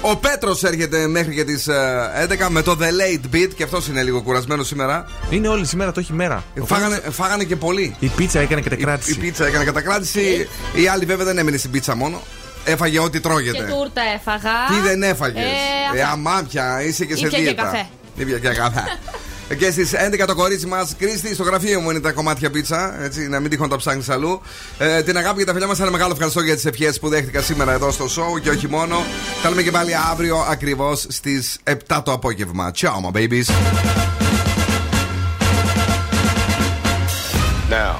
Ο 0.00 0.16
Πέτρος 0.16 0.62
έρχεται 0.64 1.06
μέχρι 1.06 1.34
και 1.34 1.44
τις 1.44 1.68
11 1.68 2.48
με 2.48 2.62
το 2.62 2.76
The 2.80 2.84
Late 2.84 3.34
Beat 3.36 3.48
και 3.56 3.62
αυτός 3.62 3.86
είναι 3.88 4.02
λίγο 4.02 4.22
κουρασμένος 4.22 4.66
σήμερα. 4.66 5.06
Είναι 5.30 5.48
όλη 5.48 5.64
σήμερα, 5.66 5.92
το 5.92 6.00
έχει 6.00 6.12
μέρα. 6.12 6.44
Φάγανε, 6.64 7.00
φάγανε 7.10 7.44
και 7.44 7.56
πολύ. 7.56 7.96
Η 7.98 8.06
πίτσα 8.06 8.40
έκανε 8.40 8.60
κατακράτηση. 8.60 9.10
Η, 9.10 9.14
η 9.18 9.20
πίτσα 9.24 9.46
έκανε 9.46 9.64
κατακράτηση. 9.64 10.48
Η 10.74 10.88
άλλη 10.88 11.04
βέβαια 11.04 11.24
δεν 11.24 11.38
έμεινε 11.38 11.56
στην 11.56 11.70
πίτσα 11.70 11.94
μόνο. 11.96 12.20
Έφαγε 12.64 12.98
ό,τι 12.98 13.10
Και 13.10 13.20
τρώγεται. 13.28 13.62
τούρτα 13.64 14.02
έφαγα. 14.14 14.50
Τι 14.68 14.88
δεν 14.88 15.02
έφαγες; 15.02 15.42
Ε, 15.42 15.98
Ε, 15.98 16.02
αυτά. 16.02 16.12
αμάπια, 16.12 16.82
είσαι 16.82 17.04
και 17.04 17.16
σε 17.16 17.26
Ήπια 17.26 17.38
και 17.38 17.44
δίαιτα. 17.44 17.62
καφέ. 17.62 17.86
Ήπια 18.16 18.38
και 18.38 18.48
καφέ. 18.48 18.82
Και 19.54 19.70
στις 19.70 19.92
11 19.92 20.26
το 20.26 20.34
κορίτσι 20.34 20.66
μας, 20.66 20.94
Κρίστη, 20.98 21.34
στο 21.34 21.42
γραφείο 21.42 21.80
μου 21.80 21.90
είναι 21.90 22.00
τα 22.00 22.12
κομμάτια 22.12 22.50
πίτσα. 22.50 23.02
Έτσι, 23.02 23.28
να 23.28 23.40
μην 23.40 23.50
τυχόν 23.50 23.68
τα 23.68 23.76
ψάχνεις 23.76 24.08
αλλού. 24.08 24.42
Ε, 24.78 25.02
την 25.02 25.16
αγάπη 25.16 25.38
και 25.38 25.44
τα 25.44 25.52
φιλιά 25.52 25.66
μας, 25.66 25.80
ένα 25.80 25.90
μεγάλο 25.90 26.12
ευχαριστώ 26.12 26.40
για 26.40 26.54
τις 26.54 26.64
ευχές 26.64 26.98
που 26.98 27.08
δέχτηκα 27.08 27.42
σήμερα 27.42 27.72
εδώ 27.72 27.90
στο 27.90 28.04
show 28.04 28.40
και 28.42 28.50
όχι 28.50 28.68
μόνο. 28.68 29.04
Θα 29.42 29.48
λέμε 29.48 29.62
και 29.62 29.70
πάλι 29.70 29.92
αύριο 30.10 30.46
ακριβώς 30.50 31.06
στις 31.08 31.58
7 31.64 32.02
το 32.04 32.12
απόγευμα. 32.12 32.72
Ciao, 32.76 33.10
my 33.10 33.18
babies. 33.18 33.46
Now, 37.70 37.94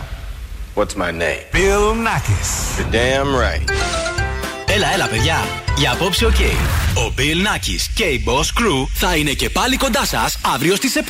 what's 0.74 0.94
my 0.97 1.10
name? 1.10 1.43
Bill 1.52 1.94
Nakis. 2.07 2.51
You're 2.78 2.93
damn 2.93 3.35
right. 3.35 3.70
Έλα, 4.66 4.93
έλα, 4.93 5.09
παιδιά. 5.09 5.36
Για 5.77 5.93
απόψε, 5.93 6.27
οκ. 6.27 6.40
Ο 6.94 7.12
Bill 7.16 7.47
Nackis 7.47 7.81
και 7.94 8.05
η 8.05 8.24
Boss 8.27 8.60
Crew 8.60 8.86
θα 8.94 9.16
είναι 9.16 9.32
και 9.32 9.51
πάλι 9.51 9.77
κοντά 9.77 10.05
σας 10.05 10.39
αύριο 10.55 10.77
στις 10.77 10.97
7. 10.97 11.01